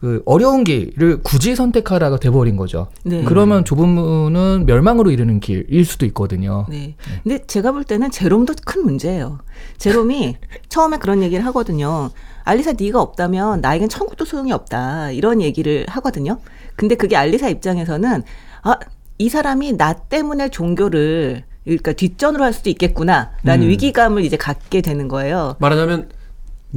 그 0.00 0.22
어려운 0.26 0.62
길을 0.64 1.22
굳이 1.22 1.56
선택하라가 1.56 2.18
돼버린 2.18 2.56
거죠. 2.56 2.88
네. 3.02 3.24
그러면 3.24 3.64
좁은 3.64 3.88
문은 3.88 4.66
멸망으로 4.66 5.10
이르는 5.10 5.40
길일 5.40 5.84
수도 5.84 6.04
있거든요. 6.06 6.66
네. 6.68 6.96
근데 7.22 7.44
제가 7.46 7.72
볼 7.72 7.82
때는 7.84 8.10
제롬도 8.10 8.54
큰 8.64 8.84
문제예요. 8.84 9.38
제롬이 9.78 10.36
처음에 10.68 10.98
그런 10.98 11.22
얘기를 11.22 11.44
하거든요. 11.46 12.10
알리사 12.44 12.74
네가 12.78 13.00
없다면 13.00 13.62
나에겐 13.62 13.88
천국도 13.88 14.26
소용이 14.26 14.52
없다. 14.52 15.12
이런 15.12 15.40
얘기를 15.40 15.86
하거든요. 15.88 16.38
근데 16.76 16.94
그게 16.94 17.16
알리사 17.16 17.48
입장에서는 17.48 18.22
아, 18.62 18.78
이 19.18 19.28
사람이 19.30 19.72
나 19.78 19.94
때문에 19.94 20.50
종교를 20.50 21.44
그러니까 21.64 21.92
뒷전으로 21.94 22.44
할 22.44 22.52
수도 22.52 22.70
있겠구나라는 22.70 23.66
음. 23.66 23.68
위기감을 23.70 24.24
이제 24.24 24.36
갖게 24.36 24.82
되는 24.82 25.08
거예요. 25.08 25.56
말하자면 25.58 26.10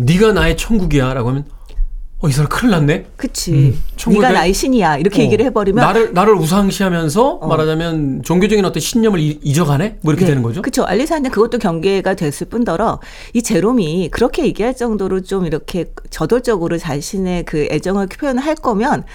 네가 0.06 0.34
나의 0.34 0.58
천국이야라고 0.58 1.30
하면 1.30 1.46
어 2.22 2.28
이 2.28 2.34
사람 2.34 2.50
큰일 2.50 2.72
났네. 2.72 3.06
그치. 3.16 3.78
천국에- 3.96 4.16
네가 4.16 4.32
나의 4.34 4.54
신이야. 4.54 4.98
이렇게 4.98 5.22
어, 5.22 5.24
얘기를 5.24 5.46
해버리면 5.46 5.82
나를 5.82 6.14
나를 6.14 6.34
우상시하면서 6.34 7.38
말하자면 7.38 8.24
종교적인 8.24 8.66
어떤 8.66 8.82
신념을 8.82 9.22
이- 9.22 9.40
잊어가네 9.42 10.00
뭐 10.02 10.12
이렇게 10.12 10.26
되는 10.26 10.44
거죠. 10.44 10.62
그렇죠. 10.62 10.84
알리사한테 10.84 11.30
그것도 11.30 11.60
경계가 11.60 12.16
됐을 12.16 12.48
뿐더러 12.50 13.00
이 13.34 13.42
제롬이 13.42 14.10
그렇게 14.12 14.44
얘기할 14.46 14.76
정도로 14.76 15.22
좀 15.22 15.46
이렇게 15.46 15.86
저돌적으로 16.10 16.78
자신의 16.78 17.46
그 17.46 17.70
애정을 17.72 18.08
표현할 18.08 18.56
거면 18.56 19.06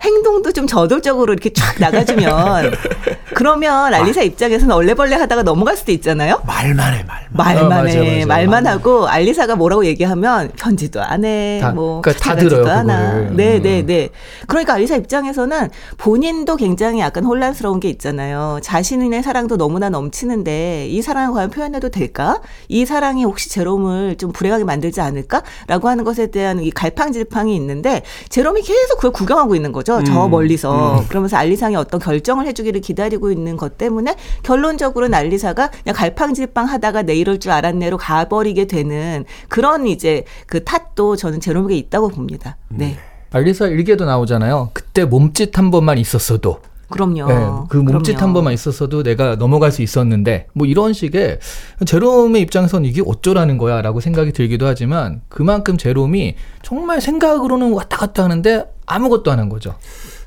행동도 0.00 0.52
좀 0.52 0.66
저돌적으로 0.66 1.32
이렇게 1.32 1.50
쫙 1.52 1.74
나가주면 1.80 2.72
그러면 3.34 3.92
알리사 3.92 4.22
입장에서는 4.22 4.72
얼레벌레 4.74 5.16
하다가 5.16 5.42
넘어갈 5.42 5.76
수도 5.76 5.92
있잖아요. 5.92 6.40
말만 6.46 6.94
해, 6.94 7.04
말만. 7.04 7.26
말만 7.30 7.72
아, 7.72 7.82
맞아, 7.82 7.98
해, 8.00 8.24
맞아. 8.24 8.26
말만 8.26 8.66
하고 8.66 9.06
알리사가 9.08 9.56
뭐라고 9.56 9.84
얘기하면 9.86 10.52
편지도 10.56 11.02
안 11.02 11.24
해, 11.24 11.58
다- 11.60 11.72
뭐 11.72 12.00
그러니까 12.00 12.24
다 12.24 12.36
들어요. 12.36 12.62
그거를. 12.62 13.36
네, 13.36 13.56
음. 13.58 13.62
네, 13.62 13.82
네. 13.82 14.08
그러니까 14.46 14.74
알리사 14.74 14.96
입장에서는 14.96 15.70
본인도 15.98 16.56
굉장히 16.56 17.00
약간 17.00 17.24
혼란스러운 17.24 17.80
게 17.80 17.88
있잖아요. 17.90 18.58
자신의 18.62 19.22
사랑도 19.22 19.56
너무나 19.56 19.88
넘치는데 19.90 20.86
이 20.88 21.02
사랑을 21.02 21.34
과연 21.34 21.50
표현해도 21.50 21.90
될까? 21.90 22.40
이 22.68 22.86
사랑이 22.86 23.24
혹시 23.24 23.50
제롬을 23.50 24.16
좀 24.16 24.32
불행하게 24.32 24.64
만들지 24.64 25.00
않을까?라고 25.00 25.88
하는 25.88 26.04
것에 26.04 26.28
대한 26.30 26.60
이 26.62 26.70
갈팡질팡이 26.70 27.54
있는데 27.56 28.02
제롬이 28.28 28.62
계속 28.62 28.96
그걸 28.96 29.12
구경하고 29.12 29.54
있는 29.54 29.72
거죠. 29.72 29.87
저 29.88 30.26
음, 30.26 30.30
멀리서 30.30 31.04
그러면서 31.08 31.36
알리상이 31.36 31.76
어떤 31.76 31.98
결정을 32.00 32.46
해주기를 32.46 32.80
기다리고 32.80 33.30
있는 33.30 33.56
것 33.56 33.78
때문에 33.78 34.14
결론적으로는 34.42 35.14
알리사가 35.14 35.70
그냥 35.82 35.96
갈팡질팡 35.96 36.66
하다가 36.66 37.02
내 37.02 37.14
이럴 37.14 37.40
줄 37.40 37.52
알았네로 37.52 37.96
가버리게 37.96 38.66
되는 38.66 39.24
그런 39.48 39.86
이제 39.86 40.24
그 40.46 40.62
탓도 40.64 41.16
저는 41.16 41.40
제롬에게 41.40 41.76
있다고 41.76 42.08
봅니다. 42.08 42.56
네. 42.68 42.96
알리사 43.30 43.66
일기에도 43.66 44.04
나오잖아요. 44.04 44.70
그때 44.72 45.04
몸짓 45.04 45.56
한 45.58 45.70
번만 45.70 45.98
있었어도. 45.98 46.60
그럼요. 46.90 47.26
네, 47.26 47.34
그 47.68 47.76
몸짓 47.76 48.14
그럼요. 48.14 48.26
한 48.26 48.32
번만 48.32 48.54
있었어도 48.54 49.02
내가 49.02 49.36
넘어갈 49.36 49.70
수 49.72 49.82
있었는데 49.82 50.46
뭐 50.54 50.66
이런 50.66 50.94
식의 50.94 51.38
제롬의 51.84 52.40
입장에선 52.42 52.86
이게 52.86 53.02
어쩌라는 53.04 53.58
거야라고 53.58 54.00
생각이 54.00 54.32
들기도 54.32 54.66
하지만 54.66 55.20
그만큼 55.28 55.76
제롬이 55.76 56.36
정말 56.62 57.02
생각으로는 57.02 57.72
왔다 57.72 57.98
갔다 57.98 58.24
하는데 58.24 58.64
아무것도 58.88 59.30
안 59.30 59.38
한 59.38 59.48
거죠. 59.48 59.76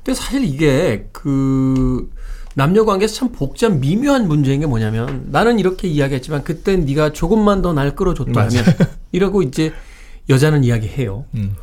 근데 0.03 0.19
사실 0.19 0.43
이게 0.43 1.07
그 1.11 2.09
남녀 2.55 2.85
관계에서 2.85 3.13
참 3.15 3.31
복잡 3.31 3.71
미묘한 3.73 4.27
문제인 4.27 4.59
게 4.61 4.65
뭐냐면 4.65 5.25
나는 5.31 5.59
이렇게 5.59 5.87
이야기했지만 5.87 6.43
그때 6.43 6.75
네가 6.77 7.13
조금만 7.13 7.61
더 7.61 7.73
날 7.73 7.95
끌어줬다면 7.95 8.49
이라고 9.11 9.41
이제 9.41 9.73
여자는 10.29 10.63
이야기해요. 10.63 11.25
음. 11.35 11.55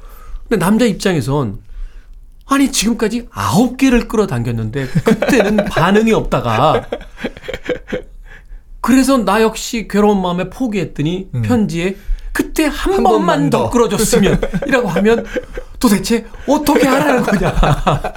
근데 0.49 0.65
남자 0.65 0.85
입장에선 0.87 1.59
아니 2.47 2.73
지금까지 2.73 3.29
아홉 3.31 3.77
개를 3.77 4.09
끌어당겼는데 4.09 4.87
그때는 5.05 5.57
반응이 5.69 6.13
없다가 6.13 6.87
그래서 8.81 9.19
나 9.19 9.43
역시 9.43 9.87
괴로운 9.89 10.23
마음에 10.23 10.49
포기했더니 10.49 11.29
편지에 11.45 11.97
그때 12.33 12.65
한, 12.65 12.95
한 12.95 13.03
번만, 13.03 13.13
번만 13.13 13.51
더 13.51 13.65
더. 13.65 13.71
끌어줬으면 13.71 14.41
이라고 14.69 14.89
하면 14.89 15.27
도대체 15.79 16.27
어떻게 16.47 16.87
하라는 16.87 17.23
거냐. 17.23 17.55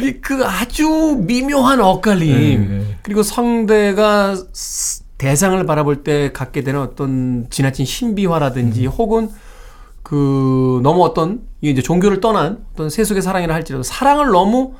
이그 0.00 0.44
아주 0.44 1.16
미묘한 1.20 1.80
엇갈림 1.80 2.68
네. 2.68 2.96
그리고 3.02 3.22
상대가 3.22 4.34
스- 4.52 5.04
대상을 5.18 5.64
바라볼 5.66 6.02
때 6.02 6.32
갖게 6.32 6.62
되는 6.62 6.80
어떤 6.80 7.46
지나친 7.50 7.86
신비화라든지 7.86 8.86
혹은 8.86 9.30
그 10.02 10.80
너무 10.82 11.04
어떤 11.04 11.42
이제 11.60 11.80
종교를 11.80 12.20
떠난 12.20 12.64
어떤 12.72 12.90
세속의 12.90 13.22
사랑이라 13.22 13.54
할지라도 13.54 13.82
사랑을 13.84 14.26
너무 14.30 14.74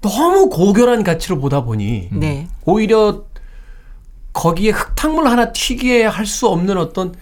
너무 0.00 0.48
고결한 0.48 1.02
가치로 1.02 1.38
보다 1.40 1.64
보니 1.64 2.10
네. 2.12 2.48
오히려 2.64 3.24
거기에 4.32 4.70
흙탕물 4.70 5.26
하나 5.26 5.52
튀기에 5.52 6.04
할 6.06 6.24
수 6.26 6.46
없는 6.48 6.78
어떤 6.78 7.14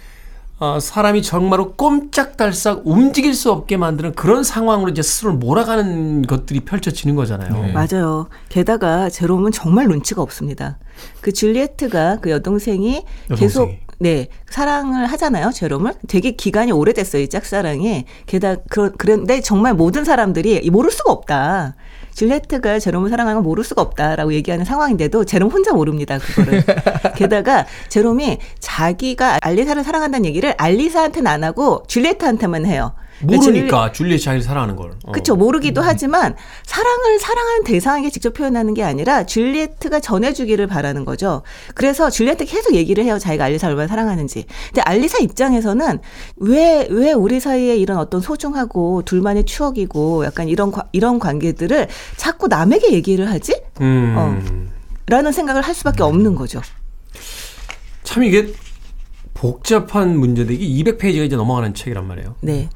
어, 0.59 0.79
사람이 0.79 1.23
정말로 1.23 1.73
꼼짝달싹 1.73 2.83
움직일 2.87 3.35
수 3.35 3.51
없게 3.51 3.77
만드는 3.77 4.13
그런 4.15 4.45
상황으로 4.45 4.91
이제 4.91 5.03
스스로를 5.03 5.39
몰아가는 5.39 6.23
것들이 6.23 6.61
펼쳐지는 6.61 7.17
거잖아요. 7.17 7.53
네. 7.53 7.73
맞아요. 7.73 8.29
게다가 8.49 9.11
제롬은 9.11 9.51
정말 9.51 9.89
눈치가 9.89 10.23
없습니다. 10.23 10.79
그 11.21 11.33
줄리에트가 11.33 12.19
그 12.21 12.31
여동생이 12.31 13.05
계속 13.37 13.63
여동생이. 13.63 13.85
네 13.99 14.29
사랑을 14.49 15.07
하잖아요. 15.07 15.51
제롬을 15.51 15.95
되게 16.09 16.33
기간이 16.33 16.73
오래됐어요. 16.73 17.23
이 17.23 17.29
짝사랑이 17.29 18.05
게다가 18.27 18.63
그런 18.69 18.93
그런데 18.97 19.41
정말 19.41 19.75
모든 19.75 20.05
사람들이 20.05 20.69
모를 20.71 20.91
수가 20.91 21.13
없다. 21.13 21.75
줄리에트가 22.15 22.79
제롬을 22.79 23.11
사랑하는 23.11 23.39
건 23.39 23.45
모를 23.45 23.65
수가 23.65 23.83
없다라고 23.83 24.33
얘기하는 24.35 24.65
상황인데도 24.65 25.25
제롬 25.25 25.51
혼자 25.51 25.73
모릅니다. 25.73 26.19
그거를. 26.19 26.63
게다가 27.17 27.67
제롬이 27.89 28.39
자기가 28.61 29.39
알리사를 29.43 29.83
사랑한다는 29.83 30.27
얘기를 30.27 30.55
알리사한테는 30.57 31.31
안 31.31 31.45
하고 31.45 31.83
줄리에트한테만 31.87 32.67
해요. 32.67 32.95
그러니까 33.21 33.47
모르니까 33.47 33.93
줄리엣 33.93 34.21
자기를 34.23 34.43
사랑하는 34.43 34.77
걸. 34.77 34.93
어. 35.05 35.13
그렇죠. 35.13 35.37
모르기도 35.37 35.81
하지만 35.81 36.35
사랑을 36.65 37.19
사랑하는 37.19 37.65
대상에게 37.65 38.11
직접 38.11 38.35
표현하는 38.35 38.75
게 38.75 38.83
아니라 38.83 39.25
줄리에트가 39.25 40.01
전해주기를 40.01 40.67
바라는 40.67 41.05
거죠. 41.05 41.43
그래서 41.75 42.11
줄리에트 42.11 42.45
계속 42.45 42.75
얘기를 42.75 43.05
해요. 43.05 43.19
자기가 43.19 43.45
알리사 43.45 43.69
얼마나 43.69 43.89
사랑하는지. 43.89 44.45
근데 44.69 44.81
알리사 44.83 45.19
입장에서는 45.19 45.99
왜 46.37 46.87
왜 46.91 47.13
우리 47.13 47.41
사이에 47.41 47.77
이런 47.77 47.99
어떤 47.99 48.21
소중하고 48.21 49.03
둘만의 49.05 49.45
추억이고 49.45 50.25
약간 50.25 50.49
이런 50.49 50.71
과- 50.71 50.89
이런 50.93 51.19
관계들을 51.19 51.89
자꾸 52.17 52.49
남에게 52.49 52.93
얘기를 52.93 53.31
하지? 53.31 53.61
음. 53.81 54.15
어. 54.17 54.39
라는 55.07 55.33
생각을 55.33 55.63
할 55.63 55.75
수밖에 55.75 56.03
없는 56.03 56.35
거죠. 56.35 56.61
참 58.03 58.23
이게 58.25 58.53
복잡한 59.35 60.17
문제인데 60.19 60.55
이게 60.55 60.93
200페이지가 60.93 61.25
이제 61.27 61.37
넘어가는 61.37 61.75
책이란 61.75 62.07
말이에요. 62.07 62.37
네. 62.41 62.69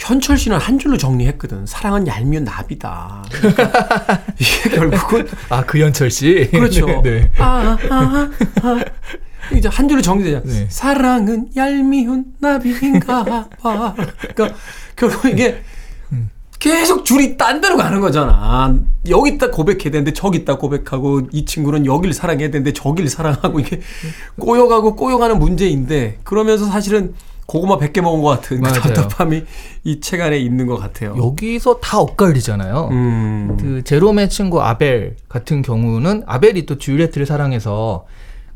현철 0.00 0.38
씨는 0.38 0.56
한 0.56 0.78
줄로 0.78 0.96
정리했거든. 0.96 1.66
사랑은 1.66 2.06
얄미운 2.06 2.44
나비다. 2.44 3.22
그러니까 3.30 4.22
이게 4.40 4.70
결국은 4.70 5.28
아 5.50 5.62
그 5.66 5.78
현철 5.78 6.10
씨. 6.10 6.48
그렇죠. 6.50 6.86
네, 7.04 7.20
네. 7.20 7.30
아, 7.38 7.76
아, 7.90 8.30
아. 8.62 8.84
이제 9.54 9.68
한 9.68 9.88
줄로 9.88 10.00
정리되잖아. 10.00 10.42
네. 10.46 10.66
사랑은 10.70 11.50
얄미운 11.54 12.24
나비인가 12.38 13.24
봐. 13.24 13.48
그러니까 14.34 14.56
결국 14.96 15.26
이게 15.26 15.62
계속 16.58 17.04
줄이 17.04 17.36
딴 17.36 17.60
데로 17.60 17.76
가는 17.76 18.00
거잖아. 18.00 18.74
여기 19.08 19.30
있다 19.32 19.50
고백해야 19.50 19.90
되는데 19.90 20.12
저기 20.14 20.38
있다 20.38 20.56
고백하고 20.56 21.22
이 21.32 21.44
친구는 21.44 21.84
여길 21.84 22.12
사랑해야 22.14 22.50
되는데 22.50 22.72
저길 22.72 23.08
사랑하고 23.08 23.60
이게 23.60 23.80
꼬여가고 24.38 24.96
꼬여가는 24.96 25.38
문제인데 25.38 26.18
그러면서 26.24 26.66
사실은 26.66 27.14
고구마 27.50 27.78
100개 27.78 28.00
먹은 28.00 28.22
것 28.22 28.28
같은 28.28 28.58
그 28.58 28.62
맞아요. 28.62 28.80
답답함이 28.80 29.42
이 29.82 30.00
책 30.00 30.20
안에 30.20 30.38
있는 30.38 30.66
것 30.68 30.76
같아요. 30.76 31.16
여기서 31.18 31.80
다 31.80 31.98
엇갈리잖아요. 31.98 32.88
음. 32.92 33.56
그 33.60 33.82
제롬의 33.82 34.28
친구 34.30 34.62
아벨 34.62 35.16
같은 35.28 35.60
경우는 35.60 36.22
아벨이 36.26 36.64
또 36.66 36.78
줄리에트를 36.78 37.26
사랑해서 37.26 38.04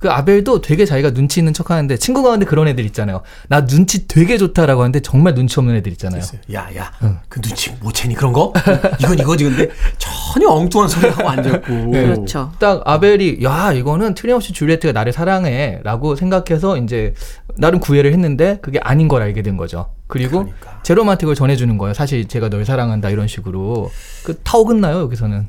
그 0.05 0.11
아벨도 0.11 0.61
되게 0.61 0.85
자기가 0.85 1.13
눈치 1.13 1.41
있는 1.41 1.55
척 1.55 1.71
하는데 1.71 1.97
친구 1.97 2.23
가운데 2.23 2.45
그런 2.45 2.69
애들 2.69 2.85
있잖아요. 2.85 3.23
나 3.49 3.65
눈치 3.65 4.07
되게 4.07 4.37
좋다라고 4.37 4.83
하는데 4.83 5.01
정말 5.01 5.33
눈치 5.33 5.59
없는 5.59 5.77
애들 5.77 5.91
있잖아요. 5.93 6.21
야, 6.53 6.69
야, 6.77 6.93
그 7.31 7.41
눈치 7.41 7.71
못 7.81 7.95
채니 7.95 8.15
그런 8.15 8.35
거? 8.35 8.53
이건 9.01 9.19
이거지. 9.19 9.45
근데 9.45 9.71
전혀 9.97 10.47
엉뚱한 10.47 10.91
소리 10.91 11.09
하고 11.09 11.27
앉았고. 11.27 11.73
네. 11.73 12.05
그렇죠. 12.05 12.53
딱 12.59 12.83
아벨이 12.85 13.39
야 13.45 13.73
이거는 13.73 14.13
틀림없이 14.13 14.53
줄리에트가 14.53 14.93
나를 14.93 15.15
사랑해 15.15 15.81
라고 15.85 16.17
생각해서 16.17 16.77
이제 16.77 17.15
나름 17.57 17.81
구애를 17.81 18.13
했는데 18.13 18.59
그게 18.61 18.79
아닌 18.81 19.09
걸 19.09 19.23
알게 19.23 19.41
된 19.41 19.57
거죠. 19.57 19.87
그리고 20.07 20.41
그러니까. 20.41 20.81
제롬한테 20.83 21.21
그걸 21.21 21.35
전해주는 21.35 21.79
거예요. 21.79 21.95
사실 21.95 22.29
제가 22.29 22.51
널 22.51 22.67
사랑한다 22.67 23.09
이런 23.09 23.27
식으로 23.27 23.91
그 24.23 24.39
타오긋나요 24.43 24.99
여기서는. 24.99 25.49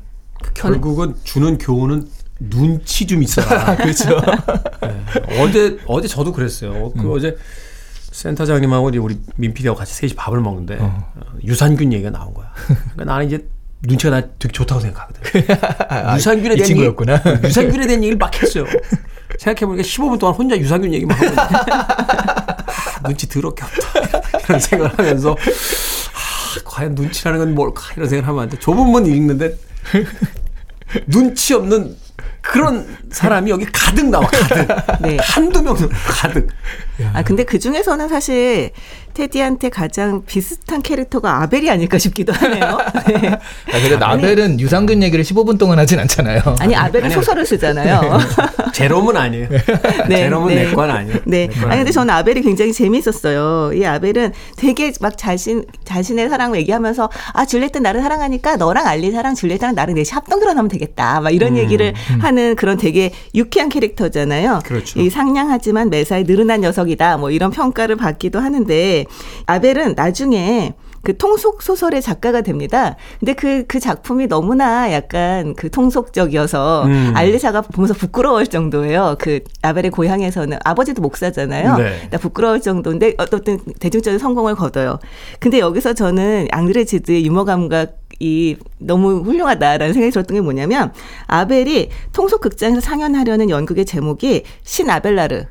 결국은 0.54 1.14
주는 1.24 1.58
교훈은 1.58 2.06
눈치 2.38 3.06
좀 3.06 3.22
있어라. 3.22 3.76
그렇죠. 3.76 4.20
네. 4.82 5.40
어제 5.40 5.78
어제 5.86 6.08
저도 6.08 6.32
그랬어요. 6.32 6.92
그 6.92 7.12
어제 7.12 7.36
센터장님하고 8.12 8.90
이제 8.90 8.98
우리 8.98 9.18
민 9.36 9.52
PD하고 9.54 9.78
같이 9.78 9.94
셋이 9.94 10.14
밥을 10.14 10.40
먹는데 10.40 10.78
어, 10.80 11.12
유산균 11.44 11.92
얘기가 11.92 12.10
나온 12.10 12.34
거야. 12.34 12.52
그러니까 12.66 13.04
나는 13.04 13.26
이제 13.26 13.46
눈치가 13.82 14.10
나 14.10 14.26
되게 14.38 14.52
좋다고 14.52 14.80
생각하거든. 14.80 15.42
유산균에 16.16 16.54
이 16.54 16.56
대한 16.56 16.66
친구였구나. 16.66 17.22
얘기, 17.26 17.46
유산균에 17.46 17.86
대한 17.86 18.02
얘기를 18.02 18.18
막 18.18 18.34
했어요. 18.42 18.64
생각해보니까 19.38 19.82
15분 19.82 20.18
동안 20.18 20.34
혼자 20.34 20.56
유산균 20.56 20.92
얘기만 20.94 21.16
하고 21.18 21.72
아, 21.72 23.02
눈치 23.06 23.28
더럽게 23.28 23.64
없다. 23.64 24.38
이런 24.44 24.60
생각을 24.60 24.98
하면서 24.98 25.32
아, 25.32 26.60
과연 26.64 26.94
눈치라는 26.94 27.38
건 27.38 27.54
뭘까 27.54 27.82
이런 27.96 28.08
생각을 28.08 28.28
하면 28.28 28.42
안 28.44 28.48
돼. 28.48 28.58
좁은 28.58 28.86
문 28.86 29.06
읽는데 29.06 29.56
눈치 31.06 31.54
없는 31.54 31.96
그런 32.50 32.86
사람이 33.10 33.50
여기 33.50 33.66
가득 33.66 34.08
나와 34.08 34.26
가득 34.26 34.68
네. 35.02 35.16
한두 35.20 35.62
명은 35.62 35.88
가득 36.08 36.48
아 37.12 37.22
근데 37.22 37.44
그 37.44 37.58
중에서는 37.58 38.08
사실 38.08 38.70
테디한테 39.16 39.70
가장 39.70 40.22
비슷한 40.26 40.82
캐릭터가 40.82 41.40
아벨이 41.40 41.70
아닐까 41.70 41.96
싶기도 41.96 42.34
하네요. 42.34 42.78
네. 43.08 43.28
아, 43.30 43.80
근데 43.80 43.96
나벨은 43.96 44.60
유산균 44.60 45.02
얘기를 45.02 45.24
15분 45.24 45.58
동안 45.58 45.78
하진 45.78 45.98
않잖아요. 46.00 46.42
아니 46.60 46.76
아벨은 46.76 47.08
소설을 47.08 47.46
쓰잖아요. 47.46 48.18
제롬은 48.74 49.16
아니에요. 49.16 49.48
제롬은 50.06 50.54
내건 50.54 50.90
아니에요. 50.90 51.18
네. 51.24 51.46
내건 51.46 51.54
아니 51.56 51.62
근데 51.62 51.70
아니에요. 51.70 51.90
저는 51.92 52.12
아벨이 52.12 52.42
굉장히 52.42 52.74
재밌었어요. 52.74 53.72
이 53.72 53.86
아벨은 53.86 54.34
되게 54.58 54.92
막 55.00 55.16
자신 55.16 55.64
자신의 55.84 56.28
사랑을 56.28 56.58
얘기하면서 56.58 57.08
아 57.32 57.46
줄리엣은 57.46 57.82
나를 57.82 58.02
사랑하니까 58.02 58.56
너랑 58.56 58.86
알리 58.86 59.12
사랑 59.12 59.34
줄리엣랑 59.34 59.74
나랑 59.74 59.94
넷이 59.94 60.10
합동들어나면 60.12 60.68
되겠다. 60.68 61.20
막 61.22 61.30
이런 61.30 61.56
얘기를 61.56 61.94
하는 62.20 62.54
그런 62.54 62.76
되게 62.76 63.12
유쾌한 63.34 63.70
캐릭터잖아요. 63.70 64.60
그렇죠. 64.66 65.00
이 65.00 65.08
상냥하지만 65.08 65.88
매사에 65.88 66.24
느른한 66.24 66.60
녀석이다. 66.60 67.16
뭐 67.16 67.30
이런 67.30 67.50
평가를 67.50 67.96
받기도 67.96 68.40
하는데 68.40 69.05
아벨은 69.46 69.94
나중에 69.96 70.74
그 71.06 71.16
통속 71.16 71.62
소설의 71.62 72.02
작가가 72.02 72.40
됩니다. 72.40 72.96
근데 73.20 73.32
그, 73.34 73.64
그 73.68 73.78
작품이 73.78 74.26
너무나 74.26 74.92
약간 74.92 75.54
그 75.54 75.70
통속적이어서 75.70 76.84
음. 76.86 77.12
알리사가 77.14 77.60
보면서 77.60 77.94
부끄러울 77.94 78.48
정도예요. 78.48 79.14
그 79.20 79.38
아벨의 79.62 79.92
고향에서는 79.92 80.58
아버지도 80.64 81.02
목사잖아요. 81.02 81.76
네. 81.76 82.08
나 82.10 82.18
부끄러울 82.18 82.60
정도인데 82.60 83.14
어떤 83.18 83.60
대중적인 83.78 84.18
성공을 84.18 84.56
거둬요. 84.56 84.98
근데 85.38 85.60
여기서 85.60 85.92
저는 85.92 86.48
앙드레지드의 86.50 87.24
유머 87.24 87.44
감각 87.44 87.98
이 88.18 88.56
너무 88.78 89.20
훌륭하다라는 89.20 89.92
생각이 89.92 90.10
들었던 90.10 90.34
게 90.34 90.40
뭐냐면 90.40 90.92
아벨이 91.28 91.90
통속 92.12 92.40
극장에서 92.40 92.80
상연하려는 92.80 93.48
연극의 93.48 93.84
제목이 93.84 94.42
신 94.64 94.90
아벨라르 94.90 95.44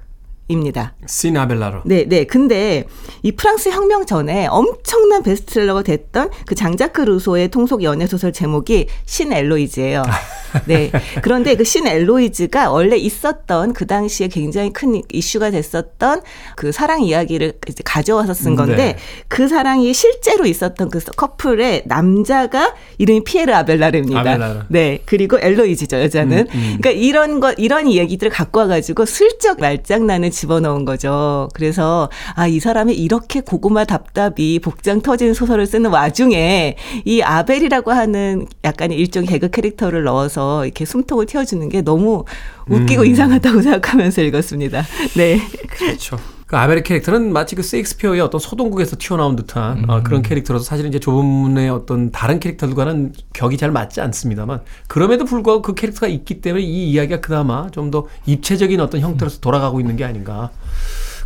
입니다. 0.47 0.93
시나벨라로. 1.07 1.81
네, 1.85 2.05
네. 2.07 2.23
근데 2.25 2.85
이 3.23 3.31
프랑스 3.31 3.69
혁명 3.69 4.05
전에 4.05 4.47
엄청난 4.47 5.23
베스트셀러가 5.23 5.81
됐던 5.83 6.29
그 6.45 6.55
장자크 6.55 7.01
루소의 7.01 7.49
통속 7.49 7.83
연애 7.83 8.05
소설 8.07 8.31
제목이 8.31 8.87
신 9.05 9.33
엘로이즈예요. 9.33 10.03
네. 10.65 10.91
그런데 11.21 11.55
그 11.55 11.65
신 11.65 11.87
엘로이즈가 11.87 12.71
원래 12.71 12.95
있었던 12.95 13.73
그 13.73 13.85
당시에 13.87 14.27
굉장히 14.27 14.71
큰 14.71 15.01
이슈가 15.11 15.51
됐었던 15.51 16.21
그 16.55 16.71
사랑 16.71 17.01
이야기를 17.01 17.53
이제 17.67 17.81
가져와서 17.83 18.33
쓴 18.33 18.55
건데 18.55 18.75
네. 18.75 18.97
그 19.27 19.47
사랑이 19.47 19.93
실제로 19.93 20.45
있었던 20.45 20.89
그 20.89 20.99
커플의 20.99 21.83
남자가 21.87 22.73
이름이 22.99 23.23
피에르 23.23 23.51
아벨라르입니다. 23.51 24.19
아벨라르. 24.19 24.59
네. 24.69 24.99
그리고 25.05 25.39
엘로이즈죠, 25.41 25.99
여자는. 26.01 26.47
그러니까 26.47 26.91
이런 26.91 27.39
거, 27.39 27.51
이런 27.57 27.91
얘기들을 27.91 28.31
갖고 28.31 28.59
와 28.59 28.67
가지고 28.67 29.05
슬쩍 29.05 29.59
말장난을 29.59 30.31
집어넣은 30.35 30.85
거죠. 30.85 31.49
그래서, 31.53 32.09
아, 32.35 32.47
이 32.47 32.59
사람이 32.59 32.93
이렇게 32.93 33.41
고구마 33.41 33.85
답답이 33.85 34.59
복장 34.59 35.01
터진 35.01 35.33
소설을 35.33 35.65
쓰는 35.65 35.89
와중에 35.89 36.75
이 37.05 37.21
아벨이라고 37.21 37.91
하는 37.91 38.45
약간의 38.63 38.97
일종의 38.97 39.27
개그 39.27 39.49
캐릭터를 39.49 40.03
넣어서 40.03 40.65
이렇게 40.65 40.85
숨통을 40.85 41.25
틔워주는 41.25 41.69
게 41.69 41.81
너무 41.81 42.25
웃기고 42.69 43.05
이상하다고 43.05 43.61
생각하면서 43.63 44.21
읽었습니다. 44.21 44.83
네. 45.15 45.39
그렇죠. 45.69 46.17
그 46.45 46.57
아벨의 46.57 46.83
캐릭터는 46.83 47.33
마치 47.33 47.55
그 47.55 47.63
세익스피어의 47.63 48.21
어떤 48.21 48.39
소동국에서 48.39 48.97
튀어나온 48.99 49.35
듯한 49.35 49.89
어, 49.89 50.03
그런 50.03 50.21
캐릭터라서 50.21 50.63
사실은 50.63 50.89
이제 50.89 50.99
좁은 50.99 51.25
문의 51.25 51.69
어떤 51.69 52.11
다른 52.11 52.39
캐릭터들과는 52.39 53.13
격이 53.33 53.57
잘 53.57 53.71
맞지 53.71 53.99
않습니다만 54.01 54.61
그럼에도 54.87 55.25
불구하고 55.25 55.63
그 55.63 55.73
캐릭터가 55.73 56.07
있기 56.07 56.41
때문에 56.41 56.63
이 56.63 56.91
이야기가 56.91 57.19
그나마 57.21 57.69
좀 57.71 57.89
더 57.89 58.07
입체적인 58.25 58.79
어떤 58.79 59.01
형태로서 59.01 59.39
돌아가고 59.39 59.79
있는 59.79 59.95
게 59.95 60.03
아닌가. 60.05 60.49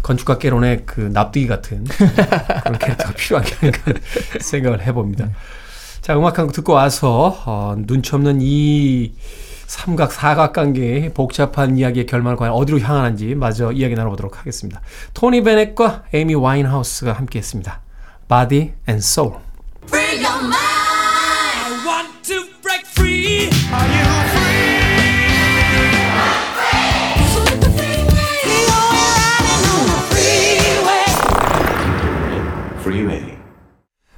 건축가 0.04 0.38
깨론의 0.38 0.84
그 0.86 1.02
납득이 1.02 1.48
같은 1.48 1.84
그런 2.64 2.80
캐릭터가 2.80 3.14
필요한 3.14 3.46
게 3.46 3.56
아닌가 3.62 3.80
생각을 4.40 4.86
해봅니다. 4.86 5.30
자, 6.02 6.18
음악 6.18 6.38
한 6.40 6.46
곡 6.48 6.54
듣고 6.54 6.74
와서 6.74 7.38
어, 7.46 7.76
눈치 7.86 8.16
없는 8.16 8.40
이 8.42 9.12
삼각 9.70 10.12
사각 10.12 10.54
관계의 10.54 11.14
복잡한 11.14 11.78
이야기의 11.78 12.08
결말을 12.08 12.38
과연 12.38 12.54
어디로 12.56 12.80
향하는지 12.80 13.36
마저 13.36 13.72
이야기 13.72 13.94
나눠보도록 13.94 14.40
하겠습니다. 14.40 14.82
토니 15.14 15.44
베넷과 15.44 16.06
에이미 16.12 16.34
와인하우스가 16.34 17.14
함께했습니다. 17.14 17.80
Body 18.28 18.74
and 18.90 18.98
Soul. 18.98 19.36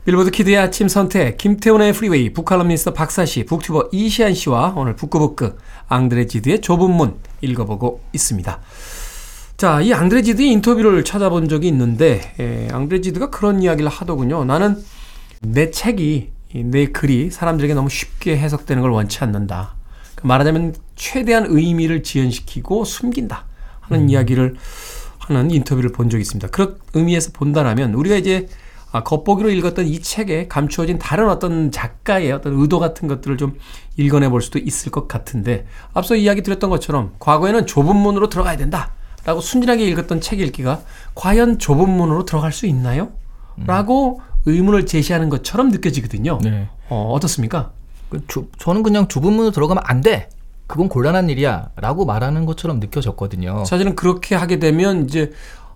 빌보드 0.03 0.31
키드의 0.31 0.57
아침 0.57 0.87
선택 0.87 1.37
김태훈의 1.37 1.93
프리웨이 1.93 2.33
북칼럼니스트 2.33 2.93
박사씨 2.93 3.45
북튜버 3.45 3.89
이시한 3.91 4.33
씨와 4.33 4.73
오늘 4.75 4.95
북끄북끄 4.95 5.57
앙드레지드의 5.89 6.61
좁은 6.61 6.89
문 6.89 7.17
읽어보고 7.41 8.01
있습니다. 8.11 8.59
자, 9.57 9.79
이 9.81 9.93
앙드레지드의 9.93 10.49
인터뷰를 10.53 11.03
찾아본 11.03 11.49
적이 11.49 11.67
있는데 11.67 12.33
에, 12.39 12.67
앙드레지드가 12.71 13.29
그런 13.29 13.61
이야기를 13.61 13.91
하더군요. 13.91 14.43
나는 14.43 14.83
내 15.41 15.69
책이 15.69 16.31
이내 16.55 16.87
글이 16.87 17.29
사람들에게 17.29 17.75
너무 17.75 17.87
쉽게 17.89 18.39
해석되는 18.39 18.81
걸 18.81 18.89
원치 18.89 19.19
않는다. 19.19 19.75
그 20.15 20.25
말하자면 20.25 20.73
최대한 20.95 21.45
의미를 21.47 22.01
지연시키고 22.01 22.85
숨긴다 22.85 23.45
하는 23.81 24.09
이야기를 24.09 24.55
하는 25.19 25.51
인터뷰를 25.51 25.91
본 25.91 26.09
적이 26.09 26.21
있습니다. 26.21 26.47
그런 26.47 26.79
의미에서 26.95 27.29
본다라면 27.33 27.93
우리가 27.93 28.15
이제 28.15 28.47
아, 28.91 29.03
겉보기로 29.03 29.49
읽었던 29.51 29.85
이 29.87 29.99
책에 30.01 30.47
감추어진 30.47 30.99
다른 30.99 31.29
어떤 31.29 31.71
작가의 31.71 32.31
어떤 32.31 32.53
의도 32.59 32.79
같은 32.79 33.07
것들을 33.07 33.37
좀 33.37 33.57
읽어내 33.97 34.29
볼 34.29 34.41
수도 34.41 34.59
있을 34.59 34.91
것 34.91 35.07
같은데 35.07 35.65
앞서 35.93 36.15
이야기 36.15 36.41
드렸던 36.41 36.69
것처럼 36.69 37.13
과거에는 37.19 37.67
좁은 37.67 37.95
문으로 37.95 38.27
들어가야 38.29 38.57
된다 38.57 38.91
라고 39.23 39.39
순진하게 39.39 39.85
읽었던 39.87 40.19
책 40.19 40.39
읽기가 40.41 40.81
과연 41.15 41.59
좁은 41.59 41.89
문으로 41.89 42.25
들어갈 42.25 42.51
수 42.51 42.65
있나요? 42.65 43.09
라고 43.67 44.19
의문을 44.45 44.85
제시하는 44.87 45.29
것처럼 45.29 45.69
느껴지거든요. 45.69 46.39
네. 46.41 46.67
어, 46.89 47.11
어떻습니까? 47.13 47.71
그 48.09 48.25
주- 48.27 48.47
저는 48.57 48.81
그냥 48.81 49.07
좁은 49.07 49.31
문으로 49.33 49.51
들어가면 49.51 49.83
안 49.85 50.01
돼. 50.01 50.29
그건 50.67 50.89
곤란한 50.89 51.29
일이야. 51.29 51.69
라고 51.75 52.05
말하는 52.05 52.45
것처럼 52.45 52.79
느껴졌거든요. 52.79 53.65
사실은 53.65 53.95
그렇게 53.95 54.35
하게 54.35 54.57
되면 54.57 55.03
이제 55.05 55.31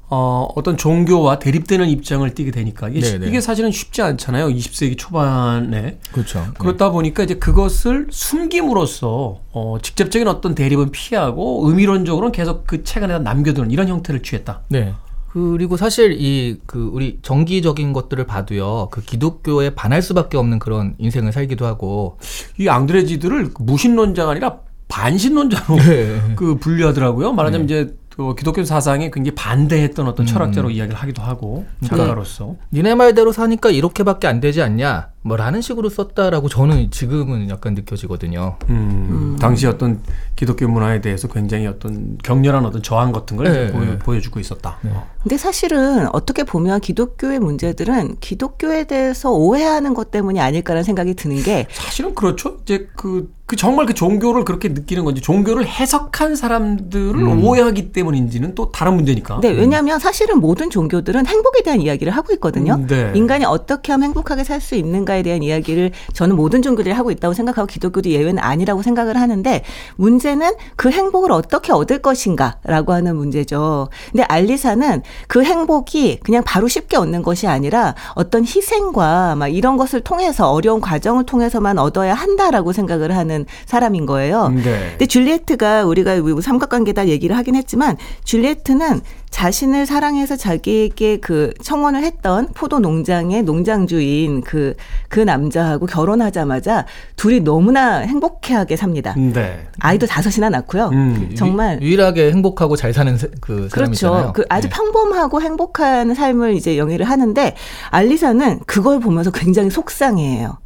어, 0.07 0.47
어떤 0.55 0.77
종교와 0.77 1.39
대립되는 1.39 1.89
입장을 1.89 2.29
띠게 2.33 2.51
되니까 2.51 2.89
이게, 2.89 2.99
네네. 3.01 3.27
이게 3.27 3.41
사실은 3.41 3.71
쉽지 3.71 4.01
않잖아요. 4.03 4.47
20세기 4.49 4.97
초반에. 4.97 5.97
그렇죠. 6.11 6.45
그렇다 6.59 6.91
보니까 6.91 7.23
이제 7.23 7.35
그것을 7.35 8.07
숨김으로써 8.11 9.39
어, 9.51 9.77
직접적인 9.81 10.27
어떤 10.27 10.53
대립은 10.55 10.91
피하고 10.91 11.67
의미론적으로는 11.67 12.31
계속 12.31 12.67
그 12.67 12.83
책 12.83 13.03
안에다 13.03 13.19
남겨두는 13.19 13.71
이런 13.71 13.87
형태를 13.87 14.21
취했다. 14.21 14.61
네. 14.69 14.93
그리고 15.31 15.75
사실 15.75 16.15
이 16.21 16.59
그 16.65 16.89
우리 16.93 17.19
정기적인 17.21 17.91
것들을 17.91 18.25
봐도요. 18.25 18.87
그 18.91 19.01
기독교에 19.01 19.71
반할 19.75 20.01
수밖에 20.01 20.37
없는 20.37 20.59
그런 20.59 20.93
인생을 20.99 21.31
살기도 21.33 21.65
하고. 21.65 22.17
이 22.57 22.69
앙드레지드를 22.69 23.49
무신론자가 23.59 24.31
아니라 24.31 24.59
반신론자로 24.87 25.75
네. 25.77 26.21
그 26.35 26.55
분류하더라고요. 26.55 27.33
말하자면 27.33 27.65
이제 27.65 27.95
그 28.15 28.33
기독교 28.35 28.63
사상에 28.63 29.11
굉장히 29.11 29.35
반대했던 29.35 30.07
어떤 30.07 30.25
철학자로 30.25 30.69
이야기를 30.69 30.97
하기도 30.97 31.21
하고 31.21 31.65
작가로서. 31.83 32.55
니네 32.71 32.95
말대로 32.95 33.33
사니까 33.33 33.71
이렇게밖에 33.71 34.27
안 34.27 34.39
되지 34.39 34.61
않냐? 34.61 35.09
뭐라는 35.25 35.61
식으로 35.61 35.89
썼다라고 35.89 36.49
저는 36.49 36.91
지금은 36.91 37.49
약간 37.49 37.73
느껴지거든요. 37.73 38.57
음, 38.69 39.37
당시 39.41 39.65
어떤 39.65 40.01
기독교 40.35 40.67
문화에 40.67 41.01
대해서 41.01 41.27
굉장히 41.27 41.65
어떤 41.65 42.17
격렬한 42.23 42.63
어떤 42.65 42.83
저항 42.83 43.11
같은 43.11 43.35
걸 43.35 43.51
네, 43.51 43.71
보여, 43.71 43.85
네. 43.85 43.97
보여주고 43.97 44.39
있었다. 44.39 44.77
어. 44.83 45.09
근데 45.23 45.37
사실은 45.37 46.07
어떻게 46.13 46.43
보면 46.43 46.79
기독교의 46.79 47.39
문제들은 47.39 48.17
기독교에 48.19 48.83
대해서 48.83 49.31
오해하는 49.31 49.95
것 49.95 50.11
때문이 50.11 50.39
아닐까라는 50.39 50.83
생각이 50.83 51.15
드는 51.15 51.41
게 51.41 51.65
사실은 51.71 52.13
그렇죠. 52.13 52.57
이제 52.61 52.87
그, 52.95 53.33
그 53.47 53.55
정말 53.55 53.87
그 53.87 53.95
종교를 53.95 54.45
그렇게 54.45 54.69
느끼는 54.69 55.03
건지 55.03 55.21
종교를 55.21 55.65
해석한 55.65 56.35
사람들을 56.35 57.23
오해하기 57.43 57.91
때문인지는 57.91 58.53
또 58.53 58.71
다른 58.71 58.95
문제니까. 58.95 59.39
네, 59.41 59.49
왜냐하면 59.49 59.97
사실은 59.97 60.39
모든 60.39 60.69
종교들은 60.69 61.25
행복에 61.25 61.63
대한 61.63 61.81
이야기를 61.81 62.13
하고 62.13 62.31
있거든요. 62.33 62.75
음, 62.75 62.85
네. 62.87 63.11
인간이 63.15 63.45
어떻게 63.45 63.91
하면 63.91 64.09
행복하게 64.09 64.43
살 64.43 64.61
수 64.65 64.75
있는가 64.75 65.14
에 65.15 65.23
대한 65.23 65.43
이야기를 65.43 65.91
저는 66.13 66.35
모든 66.35 66.61
종교들이 66.61 66.93
하고 66.93 67.11
있다고 67.11 67.33
생각하고 67.33 67.67
기독교도 67.67 68.09
예외는 68.09 68.39
아니라고 68.39 68.81
생각을 68.81 69.17
하는데 69.17 69.63
문제는 69.95 70.53
그 70.75 70.89
행복을 70.89 71.31
어떻게 71.31 71.71
얻을 71.71 71.99
것인가라고 71.99 72.93
하는 72.93 73.15
문제죠. 73.15 73.89
근데 74.11 74.23
알리사는 74.23 75.01
그 75.27 75.43
행복이 75.43 76.19
그냥 76.23 76.43
바로 76.43 76.67
쉽게 76.67 76.97
얻는 76.97 77.23
것이 77.23 77.47
아니라 77.47 77.95
어떤 78.13 78.43
희생과 78.43 79.35
막 79.35 79.47
이런 79.47 79.77
것을 79.77 80.01
통해서 80.01 80.51
어려운 80.51 80.81
과정을 80.81 81.25
통해서만 81.25 81.77
얻어야 81.77 82.13
한다라고 82.13 82.73
생각을 82.73 83.15
하는 83.15 83.45
사람인 83.65 84.05
거예요. 84.05 84.49
네. 84.49 84.89
근데 84.91 85.05
줄리에트가 85.05 85.85
우리가 85.85 86.15
삼각관계다 86.41 87.07
얘기를 87.07 87.35
하긴 87.37 87.55
했지만 87.55 87.97
줄리에트는 88.23 89.01
자신을 89.39 89.85
사랑해서 89.85 90.37
자기에게 90.37 91.17
그 91.17 91.53
청혼을 91.61 92.05
했던 92.05 92.47
포도 92.53 92.79
농장의 92.79 93.43
농장주인 93.43 94.39
그, 94.39 94.75
그 95.09 95.19
남자하고 95.19 95.87
결혼하자마자 95.87 96.85
둘이 97.17 97.41
너무나 97.41 97.97
행복해하게 97.97 98.77
삽니다. 98.77 99.13
네. 99.17 99.67
아이도 99.81 100.05
다섯이나 100.07 100.49
낳고요. 100.49 100.87
음. 100.93 101.31
정말 101.35 101.79
유, 101.81 101.87
일하게 101.89 102.31
행복하고 102.31 102.77
잘 102.77 102.93
사는 102.93 103.17
세- 103.17 103.27
그 103.41 103.67
사람이잖아요. 103.69 104.31
그렇죠. 104.31 104.33
그 104.33 104.45
아주 104.47 104.69
네. 104.69 104.73
평범하고 104.73 105.41
행복한 105.41 106.13
삶을 106.15 106.53
이제 106.55 106.77
영위를 106.77 107.05
하는데 107.09 107.55
알리사는 107.89 108.59
그걸 108.65 109.01
보면서 109.01 109.31
굉장히 109.31 109.69
속상해해요. 109.69 110.59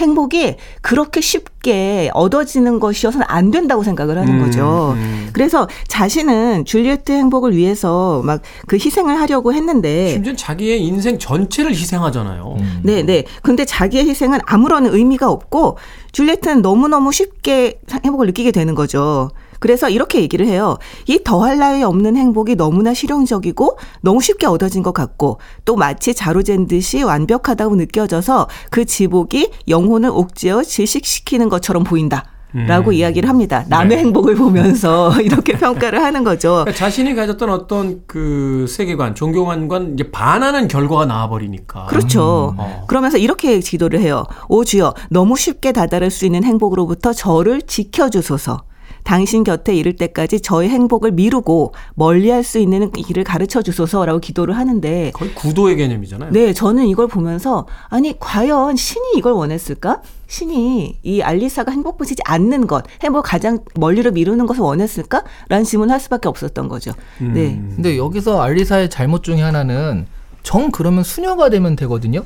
행복이 0.00 0.56
그렇게 0.82 1.20
쉽게 1.20 2.10
얻어지는 2.14 2.80
것이어서는 2.80 3.26
안 3.28 3.50
된다고 3.50 3.82
생각을 3.82 4.18
하는 4.18 4.40
음, 4.40 4.44
거죠. 4.44 4.94
음. 4.96 5.30
그래서 5.32 5.68
자신은 5.88 6.64
줄리엣의 6.64 7.16
행복을 7.18 7.56
위해서 7.56 8.22
막 8.24 8.42
그 8.66 8.76
희생을 8.76 9.18
하려고 9.20 9.52
했는데 9.52 10.10
심지어 10.10 10.34
자기의 10.34 10.82
인생 10.82 11.18
전체를 11.18 11.70
희생하잖아요. 11.72 12.56
음. 12.58 12.80
네, 12.82 13.02
네. 13.02 13.24
근데 13.42 13.64
자기의 13.64 14.08
희생은 14.08 14.40
아무런 14.44 14.86
의미가 14.86 15.30
없고 15.30 15.78
줄리엣은 16.12 16.62
너무너무 16.62 17.12
쉽게 17.12 17.80
행복을 18.04 18.26
느끼게 18.26 18.52
되는 18.52 18.74
거죠. 18.74 19.30
그래서 19.60 19.88
이렇게 19.88 20.20
얘기를 20.20 20.46
해요. 20.46 20.78
이 21.06 21.20
더할 21.22 21.58
나위 21.58 21.82
없는 21.82 22.16
행복이 22.16 22.56
너무나 22.56 22.94
실용적이고 22.94 23.78
너무 24.00 24.20
쉽게 24.20 24.46
얻어진 24.46 24.82
것 24.82 24.92
같고 24.92 25.38
또 25.64 25.76
마치 25.76 26.14
자루잰 26.14 26.66
듯이 26.66 27.02
완벽하다고 27.02 27.76
느껴져서 27.76 28.48
그 28.70 28.84
지복이 28.84 29.50
영혼을 29.68 30.10
옥죄어 30.10 30.62
질식시키는 30.62 31.48
것처럼 31.48 31.84
보인다. 31.84 32.24
라고 32.64 32.90
이야기를 32.90 33.28
합니다. 33.28 33.66
남의 33.68 33.88
네. 33.88 33.96
행복을 33.98 34.34
보면서 34.34 35.12
이렇게 35.20 35.52
평가를 35.58 36.02
하는 36.02 36.24
거죠. 36.24 36.62
그러니까 36.64 36.72
자신이 36.72 37.14
가졌던 37.14 37.50
어떤 37.50 38.02
그 38.06 38.64
세계관, 38.66 39.14
종교관관 39.14 39.94
이제 39.94 40.10
반하는 40.10 40.66
결과가 40.66 41.04
나와버리니까. 41.04 41.86
그렇죠. 41.86 42.54
어. 42.56 42.84
그러면서 42.86 43.18
이렇게 43.18 43.60
기도를 43.60 44.00
해요. 44.00 44.24
오 44.48 44.64
주여, 44.64 44.94
너무 45.10 45.36
쉽게 45.36 45.72
다다를 45.72 46.10
수 46.10 46.24
있는 46.24 46.44
행복으로부터 46.44 47.12
저를 47.12 47.60
지켜주소서. 47.60 48.62
당신 49.06 49.44
곁에 49.44 49.72
이를 49.72 49.92
때까지 49.94 50.40
저의 50.40 50.68
행복을 50.68 51.12
미루고 51.12 51.72
멀리할 51.94 52.42
수 52.42 52.58
있는 52.58 52.90
길을 52.90 53.22
가르쳐 53.22 53.62
주소서라고 53.62 54.18
기도를 54.18 54.56
하는데 54.56 55.12
거의 55.14 55.32
구도의 55.32 55.76
개념이잖아요. 55.76 56.32
네, 56.32 56.52
저는 56.52 56.88
이걸 56.88 57.06
보면서 57.06 57.68
아니 57.88 58.18
과연 58.18 58.74
신이 58.74 59.12
이걸 59.16 59.32
원했을까? 59.32 60.02
신이 60.26 60.98
이 61.04 61.22
알리사가 61.22 61.70
행복해지지 61.70 62.22
않는 62.24 62.66
것, 62.66 62.84
행복 63.00 63.22
가장 63.22 63.60
멀리로 63.76 64.10
미루는 64.10 64.44
것을 64.44 64.62
원했을까? 64.62 65.22
라는 65.48 65.64
질문을 65.64 65.92
할 65.92 66.00
수밖에 66.00 66.28
없었던 66.28 66.66
거죠. 66.66 66.90
음. 67.20 67.32
네. 67.32 67.62
근데 67.76 67.96
여기서 67.96 68.42
알리사의 68.42 68.90
잘못 68.90 69.22
중에 69.22 69.40
하나는 69.40 70.08
정 70.42 70.72
그러면 70.72 71.04
수녀가 71.04 71.48
되면 71.48 71.76
되거든요. 71.76 72.24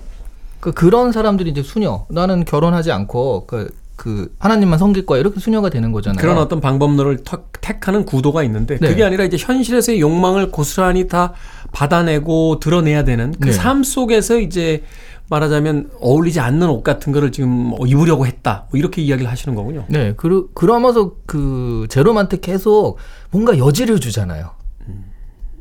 그 0.60 0.72
그런 0.72 1.12
사람들이 1.12 1.50
이제 1.50 1.62
수녀. 1.62 2.06
나는 2.08 2.46
결혼하지 2.46 2.90
않고 2.90 3.44
그, 3.46 3.70
그 4.01 4.34
하나님만 4.38 4.78
섬길 4.78 5.05
거야 5.05 5.20
이렇게 5.20 5.40
수녀가 5.40 5.68
되는 5.68 5.92
거잖아요. 5.92 6.22
그런 6.22 6.38
어떤 6.38 6.59
방법론을 6.62 7.18
턱- 7.22 7.53
택하는 7.61 8.07
구도가 8.07 8.42
있는데 8.44 8.78
네. 8.78 8.88
그게 8.88 9.05
아니라 9.05 9.24
이제 9.24 9.36
현실에서의 9.38 10.01
욕망을 10.01 10.51
고스란히 10.51 11.07
다 11.07 11.34
받아내고 11.72 12.61
드러내야 12.61 13.05
되는 13.05 13.34
그 13.38 13.48
네. 13.48 13.53
삶 13.53 13.82
속에서 13.84 14.38
이제 14.40 14.84
말하자면 15.28 15.90
어울리지 16.01 16.40
않는 16.40 16.70
옷 16.70 16.82
같은 16.82 17.12
거를 17.12 17.30
지금 17.30 17.51
뭐 17.51 17.86
입으려고 17.86 18.26
했다. 18.26 18.64
뭐 18.70 18.78
이렇게 18.78 19.03
이야기를 19.03 19.30
하시는 19.30 19.55
거군요. 19.55 19.84
네, 19.88 20.14
그러, 20.16 20.46
그러면서 20.55 21.12
그 21.26 21.84
제롬한테 21.90 22.38
계속 22.40 22.96
뭔가 23.30 23.59
여지를 23.59 24.01
주잖아요. 24.01 24.53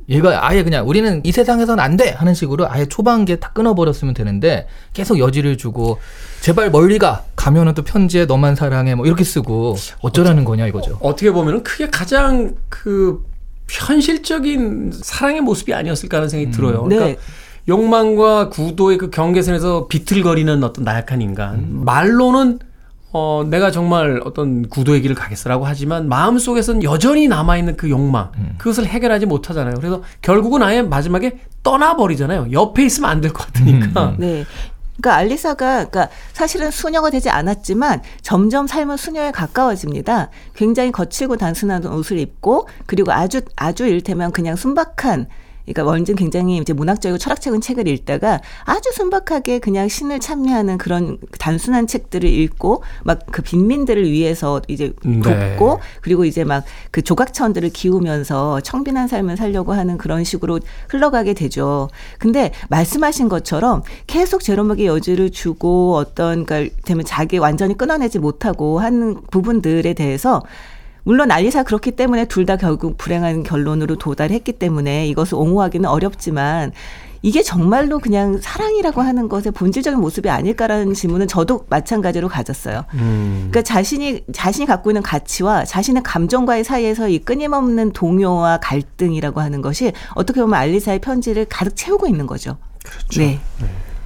얘가 0.10 0.48
아예 0.48 0.64
그냥 0.64 0.88
우리는 0.88 1.22
이 1.24 1.32
세상에서는 1.32 1.82
안 1.84 1.96
돼! 1.96 2.10
하는 2.10 2.34
식으로 2.34 2.70
아예 2.70 2.86
초반기에 2.88 3.36
다 3.36 3.52
끊어버렸으면 3.54 4.14
되는데 4.14 4.68
계속 4.94 5.20
여지를 5.20 5.58
주고 5.58 6.00
제발 6.42 6.72
멀리 6.72 6.98
가! 6.98 7.24
가면은 7.36 7.74
또 7.76 7.84
편지에 7.84 8.26
너만 8.26 8.56
사랑해 8.56 8.96
뭐 8.96 9.06
이렇게 9.06 9.24
쓰고 9.24 9.76
어쩌라는 10.02 10.46
거냐 10.46 10.68
이거죠. 10.68 10.98
어떻게 11.02 11.32
보면은 11.32 11.64
그게 11.64 11.88
가장 11.90 12.56
그 12.70 13.24
현실적인 13.70 14.92
사랑의 14.94 15.42
모습이 15.42 15.74
아니었을까 15.74 16.18
하는 16.18 16.30
생각이 16.30 16.56
들어요. 16.56 16.88
네. 16.88 16.96
그러니까 16.96 17.22
욕망과 17.68 18.50
구도의 18.50 18.98
그 18.98 19.12
경계선에서 19.12 19.88
비틀거리는 19.88 20.64
어떤 20.64 20.84
나약한 20.84 21.22
인간. 21.22 21.68
말로는 21.86 22.60
어, 23.12 23.44
내가 23.50 23.72
정말 23.72 24.22
어떤 24.24 24.70
구도의 24.70 25.02
길을 25.02 25.16
가겠어라고 25.16 25.66
하지만 25.66 26.08
마음속에서는 26.10 26.84
여전히 26.84 27.28
남아있는 27.28 27.76
그 27.76 27.90
욕망, 27.90 28.32
그것을 28.60 28.86
해결하지 28.86 29.26
못하잖아요. 29.26 29.76
그래서 29.76 30.04
결국은 30.22 30.62
아예 30.62 30.82
마지막에 30.84 31.40
떠나버리잖아요. 31.64 32.52
옆에 32.52 32.86
있으면 32.86 33.10
안 33.10 33.22
될 33.22 33.34
것 33.34 33.48
같으니까. 33.48 34.16
네. 34.20 34.46
그러니까 35.02 35.16
알리사가 35.16 35.86
그러니까 35.86 36.10
사실은 36.34 36.72
수녀가 36.72 37.10
되지 37.10 37.30
않았지만 37.30 38.02
점점 38.22 38.68
삶은 38.68 38.98
수녀에 38.98 39.32
가까워집니다. 39.32 40.30
굉장히 40.56 40.92
거칠고 40.92 41.38
단순한 41.38 41.86
옷을 41.86 42.20
입고 42.20 42.68
그리고 42.86 43.12
아주 43.14 43.40
아주 43.56 43.86
이를테면 43.88 44.32
그냥 44.34 44.58
순박한 44.58 45.28
그러니까 45.74 45.84
원진 45.92 46.16
굉장히 46.16 46.58
이제 46.58 46.74
문학적이고 46.74 47.18
철학적인 47.18 47.62
책을 47.62 47.88
읽다가 47.88 48.42
아주 48.64 48.92
순박하게 48.94 49.60
그냥 49.60 49.88
신을 49.88 50.20
찬미하는 50.20 50.78
그런 50.78 51.18
단순한 51.38 51.88
책들을 51.88 52.28
읽고 52.30 52.84
막 53.04 53.20
그 53.32 53.42
빈민들을 53.44 54.10
위해서 54.10 54.62
이제 54.68 54.94
네. 55.04 55.20
돕고 55.22 55.80
그리고 56.02 56.26
이제 56.26 56.44
막 56.44 56.64
그 56.92 57.02
조각천들을 57.02 57.70
기우면서 57.70 58.62
청빈한 58.62 59.08
삶을 59.08 59.38
살려고 59.38 59.74
하는 59.74 59.98
그런 59.98 60.24
식으로 60.24 60.60
흘러가게 60.90 61.34
되죠. 61.34 61.90
근데 62.18 62.52
말씀하신 62.70 63.30
것처럼 63.30 63.84
계속 64.08 64.44
제롬에게 64.44 64.86
여지를 64.86 65.32
주고 65.32 65.96
어떤 65.96 66.46
그러니까 66.46 66.76
되면 66.86 67.06
자기 67.06 67.38
완전히 67.38 67.78
끊어내지 67.78 68.20
못하고 68.20 68.80
하는 68.80 69.22
부분들에 69.32 69.94
대해서 69.94 70.44
물론 71.04 71.32
알리사 71.32 71.64
그렇기 71.64 71.92
때문에 71.92 72.26
둘 72.26 72.46
다 72.46 72.56
결국 72.58 72.98
불행한 72.98 73.44
결론으로 73.44 73.96
도달했기 73.98 74.54
때문에 74.54 75.08
이것을 75.08 75.36
옹호하기는 75.36 75.88
어렵지만 75.88 76.72
이게 77.22 77.44
정말로 77.44 78.00
그냥 78.00 78.40
사랑이라고 78.42 79.02
하는 79.02 79.28
것의 79.28 79.52
본질적인 79.54 80.00
모습이 80.00 80.30
아닐까라는 80.30 80.94
질문은 80.94 81.28
저도 81.28 81.66
마찬가지로 81.70 82.30
가졌어요. 82.30 82.86
그러니까 82.92 83.62
자신이 83.62 84.24
자신이 84.32 84.66
갖고 84.66 84.90
있는 84.90 85.04
가치와 85.04 85.66
자신의 85.66 86.02
감정과의 86.04 86.64
사이에서 86.64 87.10
이 87.10 87.20
끊임없는 87.20 87.92
동요와 87.92 88.60
갈등이라고 88.62 89.42
하는 89.42 89.62
것이 89.62 89.92
어떻게 90.16 90.40
보면 90.42 90.58
알리사의 90.58 91.00
편지를 91.00 91.46
가득 91.46 91.76
채우고 91.76 92.08
있는 92.08 92.26
거죠. 92.26 92.58
그렇죠. 92.84 93.20
네. 93.20 93.40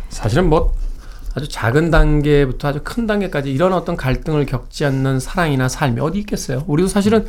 사실은 0.10 0.50
뭐 0.50 0.74
아주 1.36 1.48
작은 1.48 1.90
단계부터 1.90 2.68
아주 2.68 2.82
큰 2.84 3.08
단계까지 3.08 3.52
이런 3.52 3.74
어떤 3.74 3.96
갈등을 3.96 4.46
겪지 4.46 4.86
않는 4.86 5.20
사랑이나 5.20 5.68
삶이 5.68 6.00
어디 6.00 6.20
있겠어요. 6.20 6.64
우리도 6.68 6.88
사실은 6.88 7.26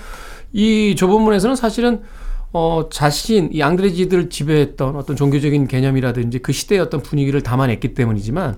이 0.53 0.95
좁은 0.97 1.23
문에서는 1.23 1.57
사실은 1.57 2.03
어 2.53 2.89
자신 2.93 3.49
이 3.53 3.63
앙드레지드를 3.63 4.31
지배했던 4.31 4.95
어떤 4.95 5.17
종교적인 5.17 5.67
개념이라든지 5.67 6.39
그 6.39 6.53
시대의 6.53 6.81
어떤 6.81 7.03
분위기를 7.03 7.43
담아냈기 7.43 7.95
때문이지만 7.95 8.57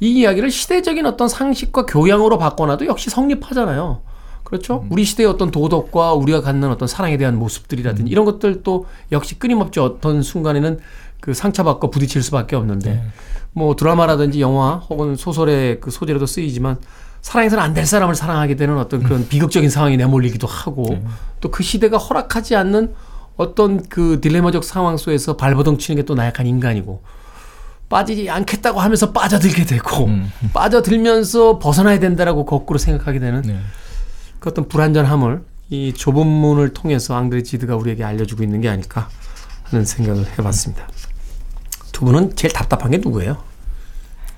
이 0.00 0.20
이야기를 0.20 0.50
시대적인 0.50 1.04
어떤 1.04 1.28
상식과 1.28 1.86
교양으로 1.86 2.38
바꿔놔도 2.38 2.86
역시 2.86 3.10
성립하잖아요. 3.10 4.00
그렇죠? 4.44 4.86
우리 4.88 5.04
시대의 5.04 5.28
어떤 5.28 5.50
도덕과 5.50 6.14
우리가 6.14 6.40
갖는 6.40 6.70
어떤 6.70 6.88
사랑에 6.88 7.18
대한 7.18 7.36
모습들이라든지 7.36 8.10
이런 8.10 8.24
것들도 8.24 8.86
역시 9.12 9.38
끊임없이 9.38 9.78
어떤 9.78 10.22
순간에는 10.22 10.78
그 11.20 11.34
상처받고 11.34 11.90
부딪힐 11.90 12.22
수밖에 12.22 12.56
없는데 12.56 13.02
뭐 13.52 13.74
드라마라든지 13.76 14.40
영화 14.40 14.76
혹은 14.76 15.16
소설의 15.16 15.80
그 15.80 15.90
소재로도 15.90 16.26
쓰이지만 16.26 16.76
사랑해서는 17.22 17.62
안 17.64 17.74
될 17.74 17.84
사람을 17.86 18.14
사랑하게 18.14 18.54
되는 18.56 18.78
어떤 18.78 19.02
그런 19.02 19.26
비극적인 19.28 19.68
상황이 19.70 19.96
내몰리기도 19.96 20.46
하고 20.46 21.02
또그 21.40 21.62
시대가 21.62 21.98
허락하지 21.98 22.54
않는 22.56 22.94
어떤 23.36 23.82
그 23.88 24.20
딜레마적 24.20 24.64
상황 24.64 24.96
속에서 24.96 25.36
발버둥 25.36 25.78
치는 25.78 26.02
게 26.02 26.06
또 26.06 26.14
나약한 26.14 26.46
인간이고 26.46 27.02
빠지지 27.88 28.28
않겠다고 28.30 28.80
하면서 28.80 29.12
빠져들게 29.12 29.64
되고 29.64 30.08
빠져들면서 30.52 31.58
벗어나야 31.58 31.98
된다라고 31.98 32.44
거꾸로 32.44 32.78
생각하게 32.78 33.18
되는 33.18 33.42
네. 33.42 33.58
그 34.38 34.50
어떤 34.50 34.68
불안전함을 34.68 35.42
이 35.70 35.92
좁은 35.92 36.26
문을 36.26 36.72
통해서 36.72 37.16
앙드레 37.16 37.42
지드가 37.42 37.76
우리에게 37.76 38.04
알려주고 38.04 38.42
있는 38.42 38.60
게 38.60 38.68
아닐까 38.68 39.08
하는 39.64 39.84
생각을 39.84 40.24
해봤습니다. 40.38 40.86
두 41.98 42.04
분은 42.04 42.36
제일 42.36 42.52
답답한 42.54 42.92
게 42.92 42.98
누구예요? 42.98 43.38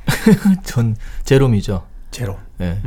전 0.64 0.96
제롬이죠. 1.24 1.84
제롬. 2.10 2.36
예. 2.62 2.80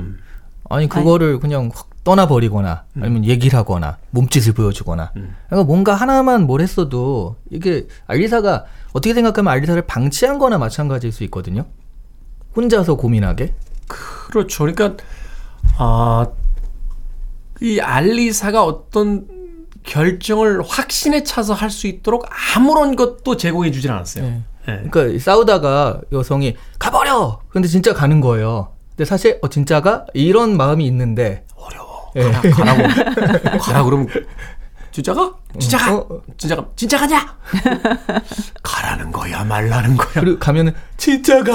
아니 0.68 0.90
그거를 0.90 1.40
그냥 1.40 1.70
확 1.72 1.90
떠나버리거나 2.04 2.86
아니면 3.00 3.24
얘기를 3.24 3.58
하거나 3.58 3.98
몸짓을 4.10 4.54
보여주거나 4.54 5.12
그러니까 5.14 5.64
뭔가 5.64 5.94
하나만 5.94 6.48
뭘 6.48 6.62
했어도 6.62 7.36
이게 7.52 7.86
알리사가 8.08 8.66
어떻게 8.94 9.14
생각하면 9.14 9.54
알리사를 9.54 9.80
방치한 9.84 10.40
거나 10.40 10.58
마찬가지일 10.58 11.14
수 11.14 11.24
있거든요. 11.26 11.66
혼자서 12.56 12.96
고민하게. 12.96 13.54
그렇죠. 13.88 14.66
그러니까 14.66 14.98
아, 15.78 16.26
이 17.62 17.80
알리사가 17.80 18.64
어떤 18.66 19.28
결정을 19.84 20.64
확신에 20.66 21.22
차서 21.22 21.54
할 21.54 21.70
수 21.70 21.86
있도록 21.86 22.26
아무런 22.56 22.96
것도 22.96 23.38
제공해 23.38 23.70
주진 23.70 23.92
않았어요. 23.92 24.24
네. 24.26 24.42
예. 24.68 24.84
그러니까 24.90 25.20
싸우다가 25.20 26.02
여성이 26.12 26.56
가버려. 26.80 27.40
근데 27.50 27.68
진짜 27.68 27.94
가는 27.94 28.22
거예요. 28.22 28.70
근데 28.92 29.06
사실 29.06 29.40
어 29.42 29.48
진짜가 29.50 30.06
이런 30.14 30.56
마음이 30.58 30.86
있는데 30.86 31.46
어려워. 31.56 32.12
예. 32.16 32.24
가라, 32.32 32.52
가라고. 32.52 33.58
가라 33.60 33.84
그러면 33.84 34.08
진짜가? 34.92 35.34
진짜가? 35.60 35.96
어, 35.96 36.08
어. 36.10 36.22
진짜가? 36.38 36.66
진짜 36.76 36.98
가냐? 37.00 37.36
가라는 38.62 39.12
거야, 39.12 39.44
말라는 39.44 39.98
거야. 39.98 40.10
그리고 40.14 40.38
가면은 40.40 40.74
진짜가 40.98 41.52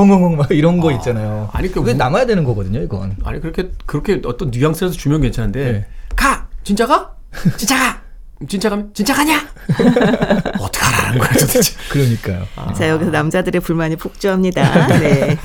엉엉엉 0.00 0.36
막 0.36 0.50
이런 0.50 0.80
거 0.80 0.90
있잖아요. 0.92 1.50
아니, 1.52 1.68
그 1.68 1.80
그게 1.80 1.92
뭐- 1.92 1.98
남아야 2.04 2.24
되는 2.26 2.42
거거든요, 2.44 2.80
이건. 2.80 3.16
아니 3.24 3.40
그렇게 3.40 3.70
그렇게 3.86 4.20
어떤 4.24 4.50
뉘앙스라도 4.50 4.94
주면 4.96 5.20
괜찮은데 5.20 5.72
네. 5.72 5.86
가 6.16 6.46
진짜가 6.64 7.12
진짜가 7.58 8.00
진짜가 8.48 8.82
진짜 8.94 9.14
가냐 9.14 9.36
어떻게 10.58 10.84
하라는 10.84 11.18
거야 11.18 11.28
도대체 11.32 11.74
그러니까요. 11.90 12.46
자 12.74 12.88
여기서 12.88 13.10
남자들의 13.10 13.60
불만이 13.60 13.96
폭주합니다. 13.96 14.86
네. 14.98 15.36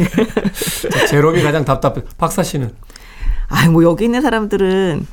자, 0.91 1.05
제롬이 1.07 1.43
가장 1.43 1.65
답답해 1.65 2.01
박사 2.17 2.41
씨는 2.43 2.73
아뭐 3.49 3.83
여기 3.83 4.05
있는 4.05 4.21
사람들은 4.21 5.07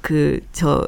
그 0.00 0.40
저 0.52 0.86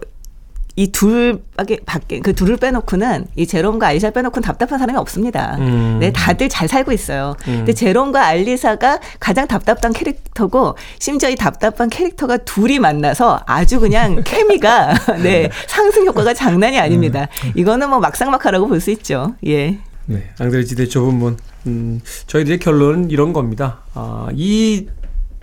이 0.74 0.90
둘밖에 0.90 1.80
밖에 1.84 2.20
그 2.20 2.32
둘을 2.34 2.56
빼놓고는 2.56 3.26
이 3.36 3.46
제롬과 3.46 3.88
알리사 3.88 4.10
빼놓고는 4.10 4.44
답답한 4.44 4.78
사람이 4.78 4.98
없습니다. 4.98 5.56
음. 5.58 5.98
네, 6.00 6.12
다들 6.12 6.48
잘 6.48 6.66
살고 6.68 6.92
있어요. 6.92 7.36
근데 7.44 7.72
제롬과 7.74 8.24
알리사가 8.26 8.98
가장 9.20 9.46
답답한 9.46 9.92
캐릭터고 9.92 10.76
심지어 10.98 11.28
이 11.28 11.36
답답한 11.36 11.90
캐릭터가 11.90 12.38
둘이 12.38 12.78
만나서 12.78 13.40
아주 13.46 13.80
그냥 13.80 14.22
케미가 14.24 14.94
네 15.22 15.50
상승 15.66 16.06
효과가 16.06 16.32
장난이 16.34 16.78
아닙니다. 16.78 17.28
이거는 17.54 17.90
뭐 17.90 17.98
막상막하라고 18.00 18.68
볼 18.68 18.80
수 18.80 18.90
있죠. 18.90 19.34
예. 19.46 19.78
네 20.06 20.30
앙드레지대 20.40 20.88
좁은 20.88 21.14
문 21.14 21.36
음, 21.68 22.00
저희들의 22.26 22.58
결론은 22.58 23.10
이런 23.12 23.32
겁니다 23.32 23.82
아, 23.94 24.26
이 24.34 24.88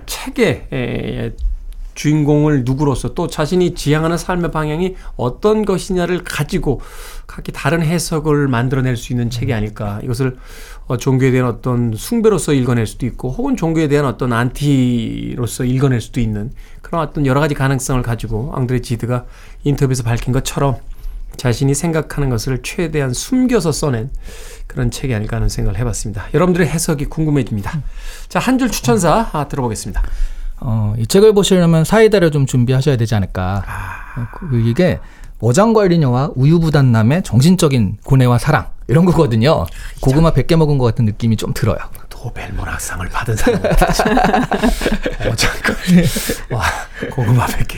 책의 0.06 0.68
에, 0.74 1.32
주인공을 1.96 2.64
누구로서 2.64 3.14
또 3.14 3.28
자신이 3.28 3.76
지향하는 3.76 4.18
삶의 4.18 4.52
방향이 4.52 4.96
어떤 5.18 5.66
것이냐를 5.66 6.24
가지고 6.24 6.82
각기 7.28 7.52
다른 7.52 7.82
해석을 7.82 8.48
만들어낼 8.48 8.96
수 8.96 9.14
있는 9.14 9.30
책이 9.30 9.54
아닐까. 9.54 10.00
이것을 10.04 10.38
어, 10.88 10.98
종교에 10.98 11.32
대한 11.32 11.48
어떤 11.48 11.94
숭배로서 11.96 12.54
읽어낼 12.54 12.88
수도 12.88 13.06
있고 13.06 13.30
혹은 13.32 13.56
종교에 13.56 13.88
대한 13.88 14.06
어떤 14.06 14.34
안티로서 14.34 15.66
읽어낼 15.66 16.02
수도 16.02 16.20
있는 16.20 16.52
그런 16.82 17.02
어떤 17.02 17.26
여러 17.26 17.40
가지 17.40 17.54
가능성을 17.54 18.02
가지고 18.02 18.54
앙드레 18.56 18.82
지드가 18.82 19.26
인터뷰에서 19.64 20.04
밝힌 20.04 20.34
것처럼 20.34 20.78
자신이 21.38 21.76
생각하는 21.76 22.30
것을 22.30 22.62
최대한 22.64 23.14
숨겨서 23.14 23.72
써낸 23.72 24.10
그런 24.68 24.90
책이 24.92 25.14
아닐까 25.14 25.38
하는 25.38 25.48
생각을 25.48 25.80
해봤습니다. 25.80 26.28
여러분들의 26.34 26.68
해석이 26.68 27.06
궁금해집니다. 27.06 27.82
자, 28.28 28.40
한 28.40 28.58
줄 28.58 28.70
추천사 28.72 29.30
아, 29.32 29.48
들어보겠습니다. 29.48 30.02
어, 30.62 30.94
이 30.98 31.08
책을 31.08 31.34
보시려면 31.34 31.84
사이다를 31.86 32.32
좀 32.32 32.46
준비하셔야 32.46 32.98
되지 32.98 33.16
않을까. 33.16 33.64
어, 34.18 34.28
그 34.38 34.60
이게 34.62 35.00
어장관리녀와 35.42 36.32
우유부단남의 36.36 37.24
정신적인 37.24 37.98
고뇌와 38.04 38.38
사랑 38.40 38.68
이런 38.88 39.06
거거든요. 39.06 39.66
고구마 40.02 40.34
100개 40.34 40.56
먹은 40.58 40.78
것 40.78 40.86
같은 40.86 41.06
느낌이 41.06 41.38
좀 41.38 41.54
들어요. 41.54 41.78
노벨 42.10 42.52
문학상을 42.52 43.08
받은 43.08 43.36
사람 43.38 43.62
어, 43.64 45.36
잠깐. 45.36 45.76
와, 46.52 46.64
고구마 47.12 47.46
100개. 47.46 47.78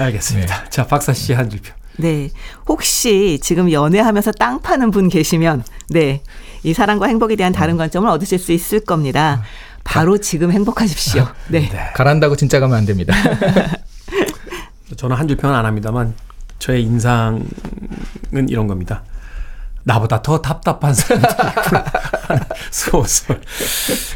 알겠습니다. 0.00 0.64
자, 0.70 0.86
박사 0.86 1.12
씨 1.12 1.32
한 1.32 1.48
줄평. 1.48 1.74
네. 1.98 2.30
혹시 2.66 3.38
지금 3.42 3.70
연애하면서 3.70 4.32
땅 4.32 4.60
파는 4.60 4.90
분 4.90 5.08
계시면, 5.08 5.62
네. 5.90 6.22
이 6.62 6.72
사랑과 6.74 7.06
행복에 7.06 7.36
대한 7.36 7.52
다른 7.52 7.76
관점을 7.76 8.08
얻으실 8.08 8.38
수 8.38 8.52
있을 8.52 8.80
겁니다. 8.80 9.42
바로 9.84 10.18
지금 10.18 10.52
행복하십시오. 10.52 11.26
네. 11.48 11.68
가란다고 11.94 12.36
진짜 12.36 12.60
가면 12.60 12.76
안 12.76 12.86
됩니다. 12.86 13.14
저는 14.96 15.16
한 15.16 15.28
줄평은 15.28 15.54
안 15.54 15.64
합니다만 15.66 16.14
저의 16.58 16.82
인상은 16.82 17.46
이런 18.48 18.66
겁니다. 18.66 19.02
나보다 19.82 20.22
더 20.22 20.42
답답한 20.42 20.92
사람들이 20.94 21.32
있구나 21.32 21.84
하는 22.22 22.42
소설. 22.70 23.40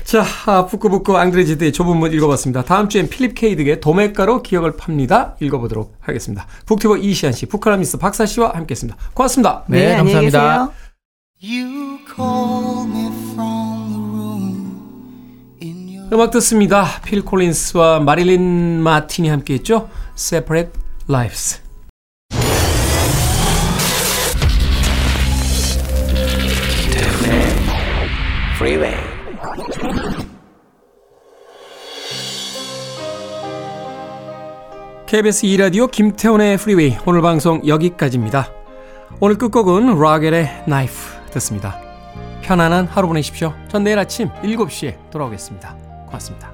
자, 0.05 0.25
아, 0.47 0.67
북구북구 0.67 1.17
앙드레지드의 1.17 1.73
좁은 1.73 1.97
문 1.97 2.13
읽어봤습니다. 2.13 2.65
다음 2.65 2.89
주엔 2.89 3.09
필립 3.09 3.35
케이드의 3.35 3.81
도매가로 3.81 4.43
기억을 4.43 4.77
팝니다. 4.77 5.37
읽어보도록 5.41 5.97
하겠습니다. 6.01 6.47
북튜버 6.67 6.99
이시안 6.99 7.33
씨, 7.33 7.47
북칼럼니스트 7.47 7.99
박사 7.99 8.27
씨와 8.27 8.53
함께했습니다. 8.55 8.99
고맙습니다. 9.15 9.65
네, 9.69 9.95
안녕히 9.95 10.31
감사합니다. 10.31 10.71
음악 16.13 16.31
듣습니다. 16.33 16.85
필 17.05 17.25
콜린스와 17.25 18.01
마릴린 18.01 18.81
마틴이 18.83 19.29
함께했죠. 19.29 19.89
Separate 20.17 20.71
Lives. 21.09 21.63
KBS 35.07 35.47
2라디오 35.47 35.91
김태훈의 35.91 36.57
프리웨이 36.57 36.97
오늘 37.07 37.23
방송 37.23 37.65
여기까지입니다. 37.67 38.51
오늘 39.21 39.39
끝곡은 39.39 39.99
Rockwell의 39.99 40.65
Knife 40.67 40.93
듣습니다. 41.33 41.81
편안한 42.43 42.87
하루 42.87 43.07
보내십시오. 43.09 43.55
전 43.69 43.85
내일 43.85 43.99
아침 43.99 44.29
7시에 44.43 45.11
돌아오겠습니다. 45.11 45.84
고맙습니다. 46.15 46.54